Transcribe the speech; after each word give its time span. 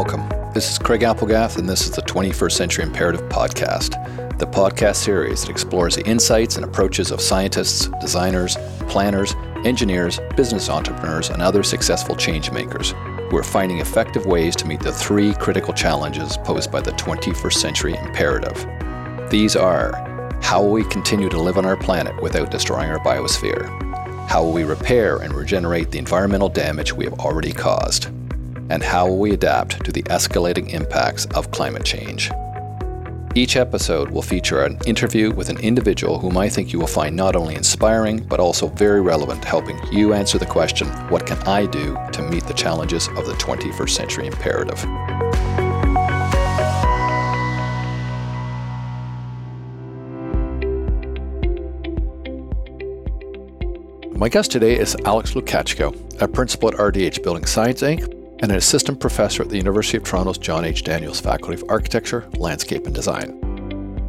Welcome. 0.00 0.28
This 0.54 0.70
is 0.70 0.78
Craig 0.78 1.00
Applegath, 1.00 1.58
and 1.58 1.68
this 1.68 1.80
is 1.80 1.90
the 1.90 2.02
21st 2.02 2.52
Century 2.52 2.84
Imperative 2.84 3.22
Podcast, 3.22 3.98
the 4.38 4.46
podcast 4.46 4.94
series 4.94 5.40
that 5.40 5.50
explores 5.50 5.96
the 5.96 6.06
insights 6.06 6.54
and 6.54 6.64
approaches 6.64 7.10
of 7.10 7.20
scientists, 7.20 7.88
designers, 8.00 8.56
planners, 8.82 9.34
engineers, 9.64 10.20
business 10.36 10.70
entrepreneurs, 10.70 11.30
and 11.30 11.42
other 11.42 11.64
successful 11.64 12.14
change 12.14 12.52
makers 12.52 12.94
who 13.28 13.36
are 13.36 13.42
finding 13.42 13.78
effective 13.78 14.24
ways 14.24 14.54
to 14.54 14.68
meet 14.68 14.78
the 14.78 14.92
three 14.92 15.34
critical 15.34 15.74
challenges 15.74 16.36
posed 16.44 16.70
by 16.70 16.80
the 16.80 16.92
21st 16.92 17.54
century 17.54 17.96
imperative. 17.96 18.64
These 19.30 19.56
are 19.56 19.94
how 20.40 20.62
will 20.62 20.70
we 20.70 20.84
continue 20.84 21.28
to 21.28 21.42
live 21.42 21.58
on 21.58 21.66
our 21.66 21.76
planet 21.76 22.22
without 22.22 22.52
destroying 22.52 22.88
our 22.88 23.00
biosphere? 23.00 23.66
How 24.28 24.44
will 24.44 24.52
we 24.52 24.62
repair 24.62 25.16
and 25.16 25.34
regenerate 25.34 25.90
the 25.90 25.98
environmental 25.98 26.48
damage 26.48 26.92
we 26.92 27.04
have 27.04 27.14
already 27.14 27.52
caused? 27.52 28.10
And 28.70 28.82
how 28.82 29.06
will 29.06 29.18
we 29.18 29.32
adapt 29.32 29.84
to 29.84 29.92
the 29.92 30.02
escalating 30.04 30.72
impacts 30.72 31.26
of 31.34 31.50
climate 31.50 31.84
change. 31.84 32.30
Each 33.34 33.56
episode 33.56 34.10
will 34.10 34.22
feature 34.22 34.62
an 34.62 34.78
interview 34.86 35.30
with 35.32 35.48
an 35.48 35.58
individual 35.58 36.18
whom 36.18 36.36
I 36.36 36.48
think 36.48 36.72
you 36.72 36.80
will 36.80 36.86
find 36.86 37.14
not 37.14 37.36
only 37.36 37.54
inspiring, 37.54 38.18
but 38.24 38.40
also 38.40 38.66
very 38.68 39.00
relevant, 39.00 39.44
helping 39.44 39.78
you 39.92 40.12
answer 40.12 40.38
the 40.38 40.46
question 40.46 40.88
what 41.08 41.24
can 41.24 41.38
I 41.46 41.66
do 41.66 41.96
to 42.12 42.22
meet 42.22 42.44
the 42.44 42.54
challenges 42.54 43.06
of 43.08 43.26
the 43.26 43.34
21st 43.34 43.90
century 43.90 44.26
imperative? 44.26 44.84
My 54.18 54.28
guest 54.28 54.50
today 54.50 54.76
is 54.76 54.96
Alex 55.04 55.34
Lukachko, 55.34 56.20
a 56.20 56.26
principal 56.26 56.70
at 56.70 56.74
RDH 56.74 57.22
Building 57.22 57.46
Science 57.46 57.82
Inc., 57.82 58.17
and 58.40 58.50
an 58.50 58.58
assistant 58.58 59.00
professor 59.00 59.42
at 59.42 59.48
the 59.48 59.56
University 59.56 59.96
of 59.96 60.04
Toronto's 60.04 60.38
John 60.38 60.64
H. 60.64 60.82
Daniels 60.82 61.20
Faculty 61.20 61.54
of 61.54 61.64
Architecture, 61.68 62.28
Landscape 62.38 62.86
and 62.86 62.94
Design. 62.94 63.38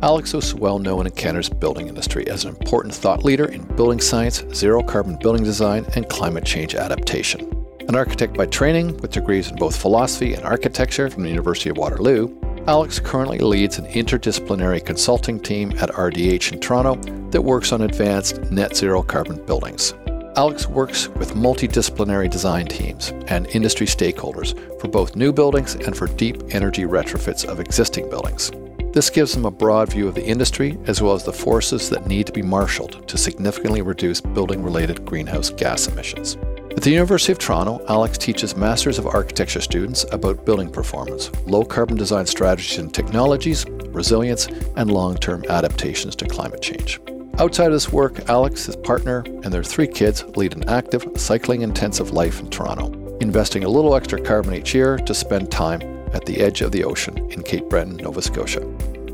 Alex 0.02 0.34
is 0.34 0.56
well 0.56 0.80
known 0.80 1.08
in 1.08 1.12
Canada's 1.12 1.50
building 1.50 1.90
industry 1.90 2.26
as 2.30 2.46
an 2.46 2.56
important 2.56 2.94
thought 2.94 3.26
leader 3.26 3.46
in 3.46 3.64
building 3.76 4.00
science, 4.00 4.46
zero 4.54 4.82
carbon 4.82 5.18
building 5.18 5.44
design, 5.44 5.86
and 5.96 6.08
climate 6.08 6.46
change 6.46 6.74
adaptation. 6.74 7.42
An 7.90 7.96
architect 7.96 8.36
by 8.36 8.46
training 8.46 8.96
with 8.98 9.12
degrees 9.12 9.50
in 9.50 9.58
both 9.58 9.76
philosophy 9.76 10.36
and 10.36 10.46
architecture 10.46 11.10
from 11.10 11.24
the 11.24 11.30
University 11.30 11.70
of 11.70 11.78
Waterloo, 11.78 12.34
Alex 12.68 13.00
currently 13.00 13.40
leads 13.40 13.78
an 13.78 13.88
interdisciplinary 13.88 14.86
consulting 14.86 15.40
team 15.40 15.72
at 15.80 15.90
RDH 15.90 16.54
in 16.54 16.60
Toronto 16.60 16.96
that 17.32 17.42
works 17.42 17.72
on 17.72 17.82
advanced 17.82 18.52
net 18.52 18.78
zero 18.78 19.02
carbon 19.02 19.44
buildings. 19.46 19.96
Alex 20.40 20.68
works 20.68 21.10
with 21.10 21.34
multidisciplinary 21.34 22.30
design 22.30 22.66
teams 22.66 23.10
and 23.28 23.46
industry 23.48 23.86
stakeholders 23.86 24.56
for 24.80 24.88
both 24.88 25.18
new 25.18 25.34
buildings 25.34 25.76
and 25.76 25.98
for 25.98 26.08
deep 26.08 26.42
energy 26.52 26.84
retrofits 26.84 27.44
of 27.44 27.60
existing 27.60 28.10
buildings. 28.10 28.50
This 28.94 29.10
gives 29.10 29.34
them 29.34 29.44
a 29.44 29.52
broad 29.52 29.92
view 29.92 30.08
of 30.08 30.16
the 30.16 30.26
industry 30.26 30.78
as 30.86 31.02
well 31.02 31.14
as 31.14 31.26
the 31.26 31.34
forces 31.34 31.90
that 31.90 32.08
need 32.08 32.26
to 32.26 32.32
be 32.32 32.42
marshaled 32.42 33.06
to 33.10 33.18
significantly 33.18 33.82
reduce 33.82 34.22
building 34.22 34.64
related 34.64 35.04
greenhouse 35.04 35.50
gas 35.50 35.88
emissions. 35.88 36.38
At 36.72 36.84
the 36.84 36.92
University 36.92 37.34
of 37.34 37.40
Toronto, 37.40 37.84
Alex 37.90 38.18
teaches 38.18 38.56
Masters 38.56 38.98
of 38.98 39.08
Architecture 39.08 39.60
students 39.60 40.06
about 40.14 40.46
building 40.46 40.72
performance, 40.72 41.30
low 41.48 41.66
carbon 41.66 41.98
design 41.98 42.26
strategies 42.26 42.78
and 42.78 42.94
technologies, 42.94 43.66
resilience, 43.88 44.48
and 44.78 44.90
long 44.90 45.18
term 45.18 45.44
adaptations 45.50 46.16
to 46.16 46.26
climate 46.26 46.62
change. 46.62 46.98
Outside 47.40 47.68
of 47.68 47.72
this 47.72 47.90
work, 47.90 48.30
Alex, 48.30 48.66
his 48.66 48.76
partner, 48.76 49.24
and 49.26 49.46
their 49.46 49.64
three 49.64 49.88
kids 49.88 50.26
lead 50.36 50.58
an 50.58 50.68
active, 50.68 51.08
cycling 51.16 51.62
intensive 51.62 52.12
life 52.12 52.42
in 52.42 52.50
Toronto, 52.50 52.92
investing 53.20 53.64
a 53.64 53.70
little 53.70 53.96
extra 53.96 54.22
carbon 54.22 54.54
each 54.54 54.76
year 54.76 54.98
to 54.98 55.14
spend 55.14 55.50
time 55.50 55.82
at 56.14 56.26
the 56.26 56.42
edge 56.42 56.60
of 56.60 56.74
the 56.74 56.84
ocean 56.84 57.18
in 57.32 57.42
Cape 57.42 57.70
Breton, 57.70 57.96
Nova 57.96 58.22
Scotia. 58.22 58.60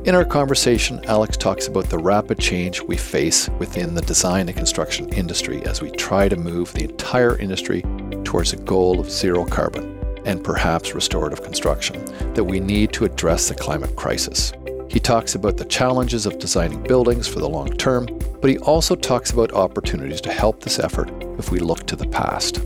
In 0.06 0.16
our 0.16 0.26
conversation, 0.26 1.06
Alex 1.06 1.38
talks 1.38 1.68
about 1.68 1.88
the 1.92 2.00
rapid 2.00 2.40
change 2.40 2.82
we 2.82 2.98
face 2.98 3.48
within 3.60 3.94
the 3.94 4.02
design 4.02 4.48
and 4.48 4.58
construction 4.58 5.08
industry 5.10 5.64
as 5.64 5.84
we 5.84 5.92
try 5.92 6.28
to 6.28 6.36
move 6.36 6.74
the 6.74 6.86
entire 6.86 7.38
industry 7.38 7.84
towards 8.24 8.54
a 8.54 8.58
goal 8.58 9.00
of 9.00 9.12
zero 9.12 9.46
carbon 9.46 10.00
and 10.26 10.44
perhaps 10.44 10.96
restorative 10.96 11.44
construction 11.44 12.04
that 12.34 12.44
we 12.44 12.60
need 12.60 12.92
to 12.94 13.06
address 13.06 13.50
the 13.50 13.54
climate 13.54 13.96
crisis. 13.96 14.52
He 14.90 15.00
talks 15.00 15.36
about 15.36 15.58
the 15.58 15.66
challenges 15.66 16.26
of 16.26 16.40
designing 16.40 16.84
buildings 16.84 17.28
for 17.28 17.40
the 17.40 17.50
long 17.50 17.70
term, 17.78 18.08
but 18.42 18.50
he 18.50 18.58
also 18.60 18.96
talks 18.96 19.32
about 19.32 19.54
opportunities 19.54 20.22
to 20.22 20.32
help 20.32 20.62
this 20.62 20.80
effort 20.80 21.12
if 21.38 21.52
we 21.52 21.60
look 21.60 21.86
to 21.88 21.96
the 21.96 22.08
past. 22.08 22.62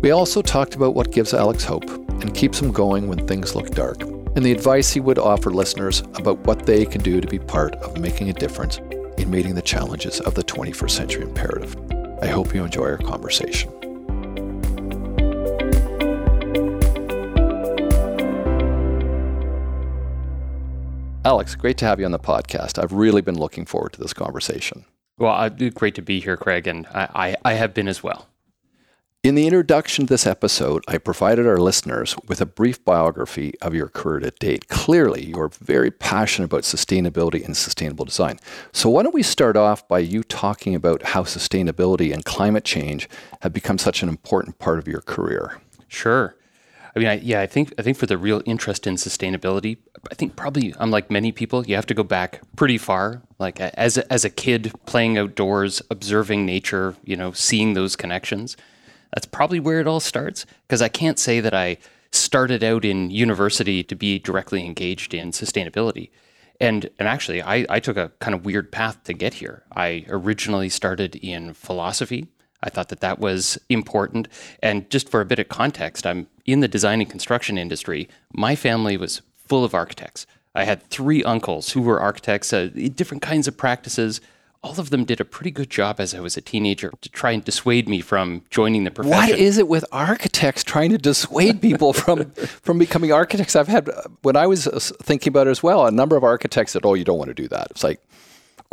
We 0.00 0.10
also 0.10 0.42
talked 0.42 0.74
about 0.74 0.94
what 0.94 1.12
gives 1.12 1.34
Alex 1.34 1.64
hope 1.64 1.88
and 2.20 2.34
keeps 2.34 2.60
him 2.60 2.72
going 2.72 3.08
when 3.08 3.26
things 3.26 3.54
look 3.54 3.70
dark, 3.70 4.02
and 4.02 4.44
the 4.44 4.52
advice 4.52 4.92
he 4.92 5.00
would 5.00 5.18
offer 5.18 5.50
listeners 5.50 6.00
about 6.14 6.38
what 6.40 6.66
they 6.66 6.84
can 6.84 7.02
do 7.02 7.20
to 7.20 7.26
be 7.26 7.38
part 7.38 7.74
of 7.76 7.98
making 7.98 8.28
a 8.28 8.34
difference 8.34 8.78
in 9.18 9.30
meeting 9.30 9.54
the 9.54 9.62
challenges 9.62 10.20
of 10.20 10.34
the 10.34 10.44
21st 10.44 10.90
century 10.90 11.22
imperative. 11.22 11.76
I 12.22 12.26
hope 12.26 12.54
you 12.54 12.64
enjoy 12.64 12.84
our 12.84 12.98
conversation. 12.98 13.83
Alex, 21.26 21.54
great 21.54 21.78
to 21.78 21.86
have 21.86 21.98
you 21.98 22.04
on 22.04 22.12
the 22.12 22.18
podcast. 22.18 22.82
I've 22.82 22.92
really 22.92 23.22
been 23.22 23.38
looking 23.38 23.64
forward 23.64 23.94
to 23.94 24.00
this 24.00 24.12
conversation. 24.12 24.84
Well, 25.16 25.32
uh, 25.32 25.48
great 25.48 25.94
to 25.94 26.02
be 26.02 26.20
here, 26.20 26.36
Craig, 26.36 26.66
and 26.66 26.86
I, 26.88 27.08
I, 27.14 27.36
I 27.46 27.52
have 27.54 27.72
been 27.72 27.88
as 27.88 28.02
well. 28.02 28.28
In 29.22 29.34
the 29.34 29.46
introduction 29.46 30.04
to 30.04 30.12
this 30.12 30.26
episode, 30.26 30.84
I 30.86 30.98
provided 30.98 31.46
our 31.46 31.56
listeners 31.56 32.14
with 32.28 32.42
a 32.42 32.46
brief 32.46 32.84
biography 32.84 33.54
of 33.62 33.72
your 33.72 33.88
career 33.88 34.20
to 34.20 34.32
date. 34.32 34.68
Clearly, 34.68 35.24
you're 35.24 35.48
very 35.48 35.90
passionate 35.90 36.44
about 36.44 36.64
sustainability 36.64 37.42
and 37.42 37.56
sustainable 37.56 38.04
design. 38.04 38.38
So, 38.72 38.90
why 38.90 39.02
don't 39.02 39.14
we 39.14 39.22
start 39.22 39.56
off 39.56 39.88
by 39.88 40.00
you 40.00 40.24
talking 40.24 40.74
about 40.74 41.02
how 41.02 41.22
sustainability 41.22 42.12
and 42.12 42.22
climate 42.26 42.64
change 42.64 43.08
have 43.40 43.54
become 43.54 43.78
such 43.78 44.02
an 44.02 44.10
important 44.10 44.58
part 44.58 44.78
of 44.78 44.86
your 44.86 45.00
career? 45.00 45.58
Sure. 45.88 46.36
I 46.94 46.98
mean, 46.98 47.08
I, 47.08 47.14
yeah, 47.14 47.40
I 47.40 47.46
think 47.46 47.74
I 47.76 47.82
think 47.82 47.96
for 47.96 48.06
the 48.06 48.16
real 48.16 48.40
interest 48.46 48.86
in 48.86 48.94
sustainability, 48.94 49.78
I 50.10 50.14
think 50.14 50.36
probably 50.36 50.74
unlike 50.78 51.10
many 51.10 51.32
people, 51.32 51.66
you 51.66 51.74
have 51.74 51.86
to 51.86 51.94
go 51.94 52.04
back 52.04 52.40
pretty 52.56 52.78
far. 52.78 53.22
Like 53.38 53.60
as 53.60 53.98
a, 53.98 54.12
as 54.12 54.24
a 54.24 54.30
kid 54.30 54.72
playing 54.86 55.18
outdoors, 55.18 55.82
observing 55.90 56.46
nature, 56.46 56.94
you 57.04 57.16
know, 57.16 57.32
seeing 57.32 57.74
those 57.74 57.96
connections. 57.96 58.56
That's 59.12 59.26
probably 59.26 59.60
where 59.60 59.80
it 59.80 59.86
all 59.86 60.00
starts. 60.00 60.46
Because 60.66 60.82
I 60.82 60.88
can't 60.88 61.18
say 61.18 61.40
that 61.40 61.54
I 61.54 61.78
started 62.12 62.62
out 62.62 62.84
in 62.84 63.10
university 63.10 63.82
to 63.82 63.94
be 63.96 64.18
directly 64.20 64.64
engaged 64.64 65.14
in 65.14 65.32
sustainability. 65.32 66.10
And 66.60 66.88
and 67.00 67.08
actually, 67.08 67.42
I, 67.42 67.66
I 67.68 67.80
took 67.80 67.96
a 67.96 68.12
kind 68.20 68.34
of 68.34 68.44
weird 68.44 68.70
path 68.70 69.02
to 69.04 69.12
get 69.12 69.34
here. 69.34 69.64
I 69.74 70.04
originally 70.08 70.68
started 70.68 71.16
in 71.16 71.54
philosophy 71.54 72.28
I 72.64 72.70
thought 72.70 72.88
that 72.88 73.00
that 73.00 73.20
was 73.20 73.58
important. 73.68 74.26
And 74.62 74.88
just 74.90 75.08
for 75.08 75.20
a 75.20 75.24
bit 75.24 75.38
of 75.38 75.48
context, 75.48 76.06
I'm 76.06 76.26
in 76.46 76.60
the 76.60 76.68
design 76.68 77.00
and 77.00 77.08
construction 77.08 77.58
industry. 77.58 78.08
My 78.32 78.56
family 78.56 78.96
was 78.96 79.22
full 79.46 79.64
of 79.64 79.74
architects. 79.74 80.26
I 80.54 80.64
had 80.64 80.82
three 80.84 81.22
uncles 81.22 81.72
who 81.72 81.82
were 81.82 82.00
architects, 82.00 82.52
uh, 82.52 82.70
different 82.94 83.22
kinds 83.22 83.46
of 83.46 83.56
practices. 83.56 84.20
All 84.62 84.80
of 84.80 84.88
them 84.88 85.04
did 85.04 85.20
a 85.20 85.24
pretty 85.26 85.50
good 85.50 85.68
job 85.68 86.00
as 86.00 86.14
I 86.14 86.20
was 86.20 86.38
a 86.38 86.40
teenager 86.40 86.90
to 87.02 87.08
try 87.10 87.32
and 87.32 87.44
dissuade 87.44 87.86
me 87.86 88.00
from 88.00 88.42
joining 88.48 88.84
the 88.84 88.90
profession. 88.90 89.30
What 89.30 89.38
is 89.38 89.58
it 89.58 89.68
with 89.68 89.84
architects 89.92 90.64
trying 90.64 90.90
to 90.92 90.98
dissuade 90.98 91.60
people 91.60 91.92
from 91.92 92.30
from 92.62 92.78
becoming 92.78 93.12
architects? 93.12 93.56
I've 93.56 93.68
had 93.68 93.90
when 94.22 94.36
I 94.36 94.46
was 94.46 94.66
uh, 94.66 94.78
thinking 95.02 95.32
about 95.32 95.48
it 95.48 95.50
as 95.50 95.62
well. 95.62 95.86
A 95.86 95.90
number 95.90 96.16
of 96.16 96.24
architects 96.24 96.72
said, 96.72 96.86
"Oh, 96.86 96.94
you 96.94 97.04
don't 97.04 97.18
want 97.18 97.28
to 97.28 97.34
do 97.34 97.48
that." 97.48 97.66
It's 97.72 97.84
like, 97.84 98.00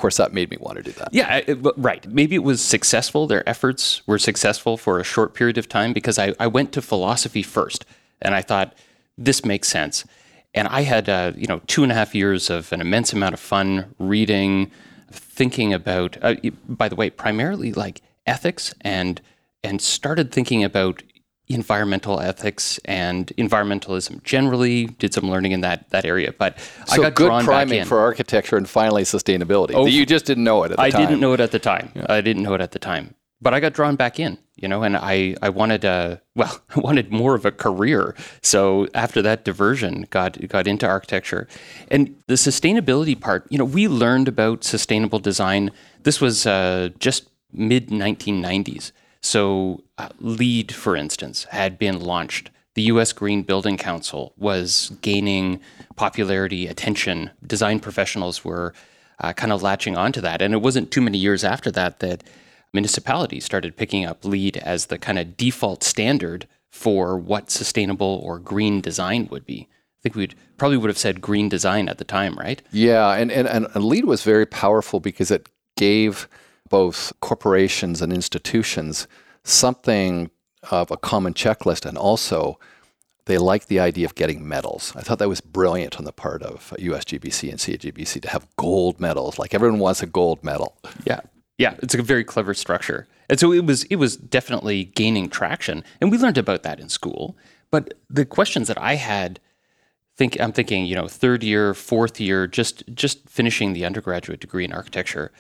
course, 0.02 0.18
that 0.18 0.34
made 0.34 0.50
me 0.50 0.58
want 0.60 0.78
to 0.78 0.84
do 0.84 0.92
that. 0.92 1.10
Yeah, 1.14 1.38
it, 1.48 1.60
right. 1.78 2.06
Maybe 2.08 2.36
it 2.36 2.44
was 2.44 2.62
successful. 2.62 3.28
Their 3.28 3.48
efforts 3.48 4.06
were 4.08 4.20
successful 4.20 4.78
for 4.78 5.00
a 5.00 5.04
short 5.04 5.34
period 5.34 5.58
of 5.58 5.70
time 5.70 5.94
because 5.94 6.20
I, 6.20 6.34
I 6.40 6.48
went 6.48 6.72
to 6.74 6.82
philosophy 6.82 7.44
first, 7.44 7.86
and 8.22 8.36
I 8.36 8.42
thought 8.42 8.76
this 9.18 9.46
makes 9.46 9.68
sense. 9.68 10.06
And 10.54 10.68
I 10.68 10.82
had, 10.82 11.08
uh, 11.08 11.32
you 11.36 11.48
know, 11.48 11.62
two 11.68 11.84
and 11.84 11.92
a 11.92 11.96
half 11.96 12.14
years 12.14 12.50
of 12.50 12.74
an 12.74 12.82
immense 12.82 13.14
amount 13.14 13.34
of 13.34 13.40
fun 13.40 13.96
reading, 14.00 14.72
thinking 15.12 15.74
about. 15.74 16.18
Uh, 16.22 16.36
by 16.68 16.90
the 16.90 16.96
way, 16.96 17.10
primarily 17.10 17.72
like 17.72 18.02
ethics 18.26 18.74
and 18.82 19.22
and 19.64 19.82
started 19.82 20.32
thinking 20.32 20.64
about 20.64 21.04
environmental 21.54 22.20
ethics 22.20 22.80
and 22.86 23.28
environmentalism 23.38 24.24
generally. 24.24 24.86
Did 24.86 25.14
some 25.14 25.30
learning 25.30 25.52
in 25.52 25.62
that 25.62 25.90
that 25.90 26.06
area, 26.06 26.34
but 26.38 26.60
so 26.88 26.94
I 26.94 26.98
got 26.98 27.16
good 27.16 27.28
drawn 27.28 27.46
priming 27.46 27.70
back 27.70 27.82
in. 27.82 27.88
for 27.88 28.00
architecture 28.00 28.58
and 28.58 28.68
finally 28.68 29.04
sustainability. 29.04 29.74
Oh, 29.74 29.86
you 29.86 30.06
just 30.06 30.26
didn't 30.26 30.44
know 30.44 30.64
it 30.64 30.72
at 30.72 30.78
the 30.78 30.84
I 30.84 30.90
time. 30.90 31.02
I 31.02 31.06
didn't 31.06 31.20
know 31.22 31.34
it 31.34 31.40
at 31.40 31.52
the 31.52 31.60
time. 31.60 31.92
Yeah. 31.96 32.06
I 32.10 32.22
didn't 32.22 32.44
know 32.44 32.54
it 32.54 32.62
at 32.62 32.72
the 32.72 32.80
time, 32.80 33.16
but 33.42 33.54
I 33.54 33.60
got 33.60 33.74
drawn 33.74 33.96
back 33.96 34.20
in. 34.20 34.38
You 34.56 34.68
know, 34.68 34.84
and 34.84 34.96
I 34.96 35.36
I 35.42 35.50
wanted 35.50 35.86
uh 35.86 36.18
well 36.36 36.62
I 36.76 36.80
wanted 36.80 37.12
more 37.12 37.36
of 37.36 37.46
a 37.46 37.52
career. 37.52 38.16
So 38.42 38.88
after 38.94 39.22
that 39.22 39.46
diversion, 39.46 40.08
got 40.10 40.48
got 40.48 40.68
into 40.68 40.88
architecture, 40.88 41.48
and 41.90 42.16
the 42.28 42.36
sustainability 42.36 43.20
part. 43.20 43.48
You 43.50 43.58
know, 43.58 43.66
we 43.66 43.88
learned 43.88 44.28
about 44.28 44.64
sustainable 44.64 45.20
design. 45.20 45.72
This 46.04 46.22
was 46.22 46.46
uh, 46.46 46.90
just 47.00 47.30
mid 47.54 47.90
1990s. 47.90 48.92
So, 49.22 49.84
uh, 49.98 50.10
LEED, 50.20 50.74
for 50.74 50.96
instance, 50.96 51.44
had 51.46 51.78
been 51.78 52.00
launched 52.00 52.50
the 52.74 52.84
US 52.84 53.12
Green 53.12 53.44
Building 53.44 53.78
Council 53.78 54.34
was 54.38 54.92
gaining 55.02 55.60
popularity, 55.96 56.68
attention. 56.68 57.32
Design 57.46 57.80
professionals 57.80 58.46
were 58.46 58.74
uh, 59.20 59.34
kind 59.34 59.52
of 59.52 59.62
latching 59.62 59.98
onto 59.98 60.22
that. 60.22 60.42
And 60.42 60.54
it 60.54 60.62
wasn't 60.62 60.92
too 60.92 61.02
many 61.02 61.18
years 61.18 61.44
after 61.44 61.70
that 61.72 62.00
that 62.00 62.24
municipalities 62.74 63.44
started 63.44 63.76
picking 63.76 64.06
up 64.06 64.24
LEED 64.24 64.58
as 64.58 64.86
the 64.86 64.98
kind 64.98 65.20
of 65.20 65.36
default 65.36 65.84
standard 65.84 66.48
for 66.70 67.18
what 67.18 67.52
sustainable 67.52 68.22
or 68.24 68.40
green 68.40 68.80
design 68.80 69.28
would 69.30 69.46
be. 69.46 69.68
I 69.70 70.02
think 70.02 70.16
we 70.16 70.30
probably 70.58 70.78
would 70.78 70.90
have 70.90 70.98
said 70.98 71.22
green 71.22 71.50
design 71.50 71.90
at 71.90 71.98
the 71.98 72.06
time, 72.06 72.36
right? 72.36 72.62
Yeah, 72.72 73.12
and, 73.14 73.32
and, 73.32 73.48
and 73.48 73.68
LEED 73.76 74.06
was 74.06 74.24
very 74.24 74.46
powerful 74.46 75.00
because 75.02 75.30
it 75.30 75.48
gave 75.76 76.28
both 76.72 77.14
corporations 77.20 78.02
and 78.02 78.12
institutions 78.12 79.08
something 79.44 80.32
of 80.72 80.90
a 80.90 80.98
common 80.98 81.34
checklist 81.34 81.86
and 81.86 81.98
also 81.98 82.58
they 83.26 83.38
like 83.38 83.68
the 83.68 83.80
idea 83.80 84.06
of 84.06 84.16
getting 84.16 84.48
medals. 84.48 84.94
I 84.96 85.02
thought 85.02 85.20
that 85.20 85.30
was 85.30 85.42
brilliant 85.42 85.98
on 85.98 86.06
the 86.06 86.12
part 86.12 86.42
of 86.42 86.74
USGBC 86.80 87.50
and 87.50 87.60
CGBC 87.60 88.24
to 88.24 88.30
have 88.30 88.48
gold 88.58 89.00
medals. 89.00 89.38
Like 89.38 89.54
everyone 89.54 89.80
wants 89.80 90.02
a 90.02 90.08
gold 90.08 90.44
medal. 90.44 90.76
Yeah. 91.06 91.20
Yeah, 91.58 91.76
it's 91.84 91.94
a 91.94 92.02
very 92.02 92.24
clever 92.24 92.56
structure. 92.56 93.08
And 93.30 93.40
so 93.40 93.54
it 93.54 93.66
was 93.66 93.84
it 93.86 93.98
was 93.98 94.18
definitely 94.18 94.86
gaining 94.86 95.30
traction. 95.30 95.84
And 96.00 96.12
we 96.12 96.18
learned 96.18 96.40
about 96.40 96.64
that 96.64 96.80
in 96.80 96.90
school. 96.90 97.38
But 97.70 97.94
the 98.10 98.26
questions 98.26 98.68
that 98.68 98.82
I 98.82 98.96
had 98.96 99.40
think 100.18 100.40
I'm 100.42 100.52
thinking, 100.52 100.86
you 100.86 100.96
know, 100.96 101.08
third 101.08 101.44
year, 101.44 101.74
fourth 101.76 102.20
year, 102.20 102.48
just 102.48 102.84
just 102.96 103.30
finishing 103.30 103.74
the 103.74 103.86
undergraduate 103.86 104.40
degree 104.40 104.66
in 104.66 104.74
architecture, 104.74 105.32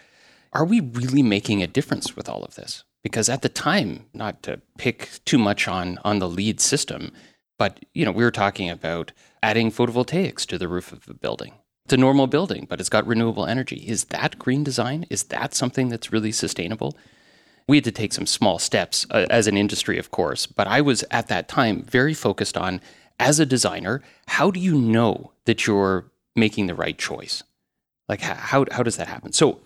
are 0.53 0.65
we 0.65 0.79
really 0.79 1.23
making 1.23 1.63
a 1.63 1.67
difference 1.67 2.15
with 2.15 2.27
all 2.27 2.43
of 2.43 2.55
this? 2.55 2.83
Because 3.03 3.29
at 3.29 3.41
the 3.41 3.49
time, 3.49 4.05
not 4.13 4.43
to 4.43 4.61
pick 4.77 5.09
too 5.25 5.37
much 5.37 5.67
on 5.67 5.99
on 6.03 6.19
the 6.19 6.29
LEED 6.29 6.59
system, 6.59 7.11
but 7.57 7.83
you 7.93 8.05
know, 8.05 8.11
we 8.11 8.23
were 8.23 8.31
talking 8.31 8.69
about 8.69 9.11
adding 9.41 9.71
photovoltaics 9.71 10.45
to 10.47 10.57
the 10.57 10.67
roof 10.67 10.91
of 10.91 11.07
a 11.07 11.13
building. 11.13 11.53
It's 11.85 11.93
a 11.93 11.97
normal 11.97 12.27
building, 12.27 12.67
but 12.69 12.79
it's 12.79 12.89
got 12.89 13.07
renewable 13.07 13.45
energy. 13.45 13.77
Is 13.87 14.05
that 14.05 14.37
green 14.37 14.63
design? 14.63 15.05
Is 15.09 15.23
that 15.25 15.53
something 15.53 15.89
that's 15.89 16.11
really 16.11 16.31
sustainable? 16.31 16.95
We 17.67 17.77
had 17.77 17.83
to 17.85 17.91
take 17.91 18.13
some 18.13 18.25
small 18.25 18.59
steps 18.59 19.07
uh, 19.11 19.25
as 19.29 19.47
an 19.47 19.57
industry, 19.57 19.97
of 19.97 20.11
course, 20.11 20.45
but 20.45 20.67
I 20.67 20.81
was 20.81 21.03
at 21.09 21.27
that 21.29 21.47
time 21.47 21.83
very 21.83 22.13
focused 22.13 22.57
on 22.57 22.81
as 23.19 23.39
a 23.39 23.45
designer, 23.45 24.01
how 24.27 24.51
do 24.51 24.59
you 24.59 24.75
know 24.79 25.31
that 25.45 25.67
you're 25.67 26.11
making 26.35 26.67
the 26.67 26.75
right 26.75 26.97
choice? 26.97 27.43
Like, 28.09 28.21
how, 28.21 28.65
how 28.71 28.83
does 28.83 28.97
that 28.97 29.07
happen? 29.07 29.31
So, 29.31 29.59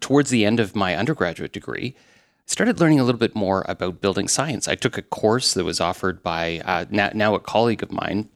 towards 0.00 0.30
the 0.30 0.44
end 0.44 0.60
of 0.60 0.76
my 0.76 0.96
undergraduate 0.96 1.52
degree, 1.52 1.94
I 1.96 2.52
started 2.52 2.80
learning 2.80 3.00
a 3.00 3.04
little 3.04 3.18
bit 3.18 3.34
more 3.34 3.64
about 3.68 4.00
building 4.00 4.28
science. 4.28 4.68
I 4.68 4.74
took 4.74 4.98
a 4.98 5.02
course 5.02 5.54
that 5.54 5.64
was 5.64 5.80
offered 5.80 6.22
by 6.22 6.60
uh, 6.64 6.84
now, 6.90 7.10
now 7.14 7.34
a 7.34 7.40
colleague 7.40 7.82
of 7.82 7.92
mine, 7.92 8.28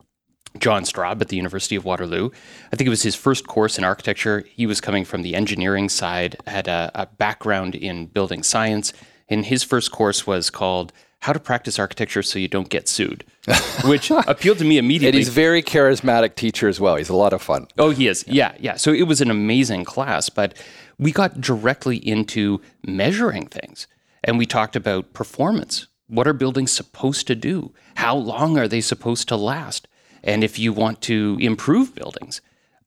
John 0.58 0.84
Straube 0.84 1.20
at 1.20 1.28
the 1.28 1.36
University 1.36 1.76
of 1.76 1.84
Waterloo. 1.84 2.30
I 2.72 2.76
think 2.76 2.86
it 2.86 2.90
was 2.90 3.02
his 3.02 3.16
first 3.16 3.46
course 3.46 3.76
in 3.76 3.84
architecture. 3.84 4.44
He 4.52 4.66
was 4.66 4.80
coming 4.80 5.04
from 5.04 5.22
the 5.22 5.34
engineering 5.34 5.88
side, 5.88 6.36
had 6.46 6.68
a, 6.68 6.90
a 6.94 7.06
background 7.06 7.74
in 7.74 8.06
building 8.06 8.42
science, 8.42 8.92
and 9.28 9.46
his 9.46 9.64
first 9.64 9.90
course 9.90 10.26
was 10.26 10.50
called 10.50 10.92
how 11.24 11.32
to 11.32 11.40
practice 11.40 11.78
architecture 11.78 12.22
so 12.22 12.38
you 12.38 12.48
don't 12.48 12.68
get 12.68 12.86
sued, 12.86 13.24
which 13.84 14.10
appealed 14.10 14.58
to 14.58 14.64
me 14.64 14.76
immediately. 14.76 15.08
And 15.08 15.16
he's 15.16 15.28
a 15.28 15.32
very 15.32 15.62
charismatic 15.62 16.34
teacher 16.34 16.68
as 16.68 16.78
well. 16.78 16.96
He's 16.96 17.08
a 17.08 17.16
lot 17.16 17.32
of 17.32 17.40
fun. 17.40 17.66
Oh, 17.78 17.90
he 17.90 18.08
is. 18.08 18.26
Yeah, 18.28 18.54
yeah. 18.60 18.76
So 18.76 18.92
it 18.92 19.04
was 19.04 19.22
an 19.22 19.30
amazing 19.30 19.86
class, 19.86 20.28
but 20.28 20.54
we 20.98 21.12
got 21.12 21.40
directly 21.40 21.96
into 21.96 22.60
measuring 22.86 23.46
things 23.46 23.86
and 24.22 24.38
we 24.38 24.46
talked 24.46 24.76
about 24.76 25.12
performance. 25.12 25.86
What 26.06 26.28
are 26.28 26.32
buildings 26.32 26.72
supposed 26.72 27.26
to 27.26 27.34
do? 27.34 27.72
How 27.96 28.16
long 28.16 28.58
are 28.58 28.68
they 28.68 28.80
supposed 28.80 29.28
to 29.28 29.36
last? 29.36 29.88
And 30.22 30.42
if 30.42 30.58
you 30.58 30.72
want 30.72 31.00
to 31.02 31.36
improve 31.40 31.94
buildings, 31.94 32.40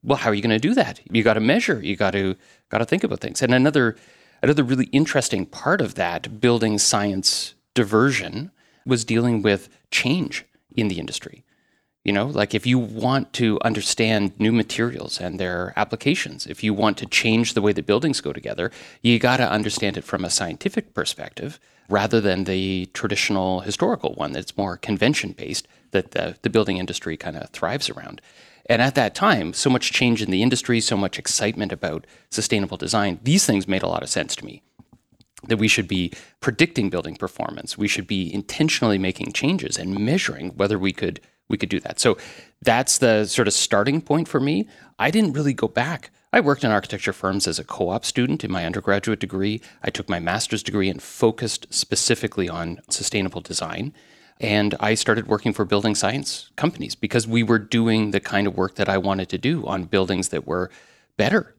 well, 0.04 0.18
how 0.18 0.30
are 0.30 0.34
you 0.34 0.42
going 0.42 0.50
to 0.50 0.60
do 0.60 0.74
that? 0.74 1.00
You 1.12 1.24
got 1.24 1.34
to 1.34 1.40
measure. 1.40 1.82
You 1.84 1.96
got 1.96 2.12
to 2.12 2.36
got 2.70 2.80
to 2.80 2.86
think 2.86 3.04
about 3.04 3.20
things. 3.20 3.42
And 3.42 3.54
another 3.54 3.96
another 4.42 4.64
really 4.64 4.86
interesting 4.86 5.46
part 5.46 5.82
of 5.82 5.96
that 5.96 6.40
building 6.40 6.78
science 6.78 7.56
diversion 7.74 8.52
was 8.86 9.06
dealing 9.06 9.42
with 9.42 9.70
change 9.92 10.46
in 10.76 10.88
the 10.88 11.00
industry. 11.00 11.44
You 12.08 12.14
know, 12.14 12.28
like 12.28 12.56
if 12.56 12.66
you 12.66 12.80
want 12.80 13.34
to 13.34 13.60
understand 13.66 14.32
new 14.40 14.54
materials 14.54 15.20
and 15.20 15.38
their 15.38 15.74
applications, 15.76 16.48
if 16.48 16.64
you 16.64 16.74
want 16.74 16.98
to 17.00 17.06
change 17.06 17.54
the 17.54 17.62
way 17.62 17.74
the 17.74 17.84
buildings 17.84 18.22
go 18.22 18.32
together, 18.32 18.72
you 19.02 19.20
got 19.20 19.38
to 19.38 19.52
understand 19.52 19.98
it 19.98 20.06
from 20.06 20.24
a 20.24 20.30
scientific 20.30 20.94
perspective 20.94 21.60
rather 21.90 22.22
than 22.22 22.46
the 22.46 22.86
traditional 22.94 23.60
historical 23.60 24.14
one 24.14 24.32
that's 24.32 24.56
more 24.56 24.78
convention 24.78 25.34
based 25.34 25.68
that 25.92 26.12
the, 26.12 26.38
the 26.44 26.50
building 26.50 26.78
industry 26.78 27.18
kind 27.18 27.36
of 27.36 27.50
thrives 27.50 27.90
around. 27.90 28.22
And 28.68 28.82
at 28.82 28.96
that 28.96 29.14
time, 29.14 29.52
so 29.52 29.70
much 29.70 29.92
change 29.92 30.22
in 30.22 30.32
the 30.32 30.42
industry, 30.42 30.80
so 30.80 30.96
much 30.96 31.20
excitement 31.20 31.74
about 31.74 32.08
sustainable 32.30 32.78
design, 32.78 33.20
these 33.22 33.46
things 33.46 33.68
made 33.68 33.84
a 33.84 33.88
lot 33.90 34.04
of 34.04 34.08
sense 34.08 34.34
to 34.38 34.46
me 34.46 34.64
that 35.50 35.58
we 35.58 35.68
should 35.68 35.90
be 35.90 36.14
predicting 36.40 36.90
building 36.90 37.18
performance. 37.18 37.78
We 37.78 37.90
should 37.90 38.08
be 38.08 38.34
intentionally 38.34 38.98
making 38.98 39.34
changes 39.34 39.78
and 39.78 40.00
measuring 40.00 40.52
whether 40.56 40.80
we 40.80 40.94
could 40.94 41.20
we 41.50 41.58
could 41.58 41.70
do 41.70 41.80
that. 41.82 42.00
So 42.00 42.18
that's 42.62 42.98
the 42.98 43.26
sort 43.26 43.48
of 43.48 43.54
starting 43.54 44.02
point 44.02 44.28
for 44.28 44.40
me. 44.40 44.68
I 45.00 45.12
didn't 45.12 45.34
really 45.34 45.54
go 45.54 45.68
back. 45.68 46.12
I 46.34 46.40
worked 46.42 46.64
in 46.64 46.72
architecture 46.72 47.14
firms 47.14 47.48
as 47.48 47.58
a 47.58 47.64
co-op 47.64 48.04
student 48.04 48.44
in 48.44 48.52
my 48.52 48.66
undergraduate 48.66 49.20
degree. 49.20 49.62
I 49.84 49.90
took 49.90 50.10
my 50.10 50.20
master's 50.20 50.62
degree 50.64 50.90
and 50.90 51.02
focused 51.02 51.74
specifically 51.74 52.50
on 52.50 52.82
sustainable 52.90 53.42
design. 53.42 53.94
And 54.40 54.76
I 54.80 54.94
started 54.94 55.28
working 55.28 55.54
for 55.54 55.66
building 55.66 55.96
science 55.96 56.52
companies 56.58 56.96
because 56.96 57.28
we 57.28 57.44
were 57.44 57.58
doing 57.58 58.12
the 58.12 58.20
kind 58.20 58.46
of 58.46 58.58
work 58.58 58.76
that 58.76 58.90
I 58.90 58.98
wanted 58.98 59.30
to 59.30 59.38
do 59.38 59.66
on 59.66 59.86
buildings 59.86 60.30
that 60.30 60.46
were 60.46 60.70
better 61.16 61.56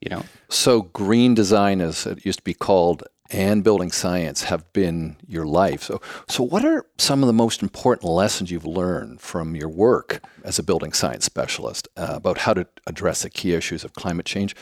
you 0.00 0.08
know. 0.08 0.24
So 0.48 0.82
green 0.82 1.34
design, 1.34 1.80
as 1.80 2.06
it 2.06 2.24
used 2.24 2.40
to 2.40 2.44
be 2.44 2.54
called, 2.54 3.04
and 3.30 3.62
building 3.62 3.90
science 3.90 4.44
have 4.44 4.70
been 4.72 5.16
your 5.26 5.46
life. 5.46 5.82
So, 5.82 6.00
so 6.28 6.42
what 6.42 6.64
are 6.64 6.86
some 6.98 7.22
of 7.22 7.26
the 7.26 7.32
most 7.32 7.62
important 7.62 8.10
lessons 8.10 8.50
you've 8.50 8.66
learned 8.66 9.20
from 9.20 9.54
your 9.54 9.68
work 9.68 10.22
as 10.44 10.58
a 10.58 10.62
building 10.62 10.92
science 10.92 11.24
specialist 11.24 11.88
uh, 11.96 12.14
about 12.14 12.38
how 12.38 12.54
to 12.54 12.66
address 12.86 13.22
the 13.22 13.30
key 13.30 13.54
issues 13.54 13.84
of 13.84 13.92
climate 13.94 14.26
change, 14.26 14.56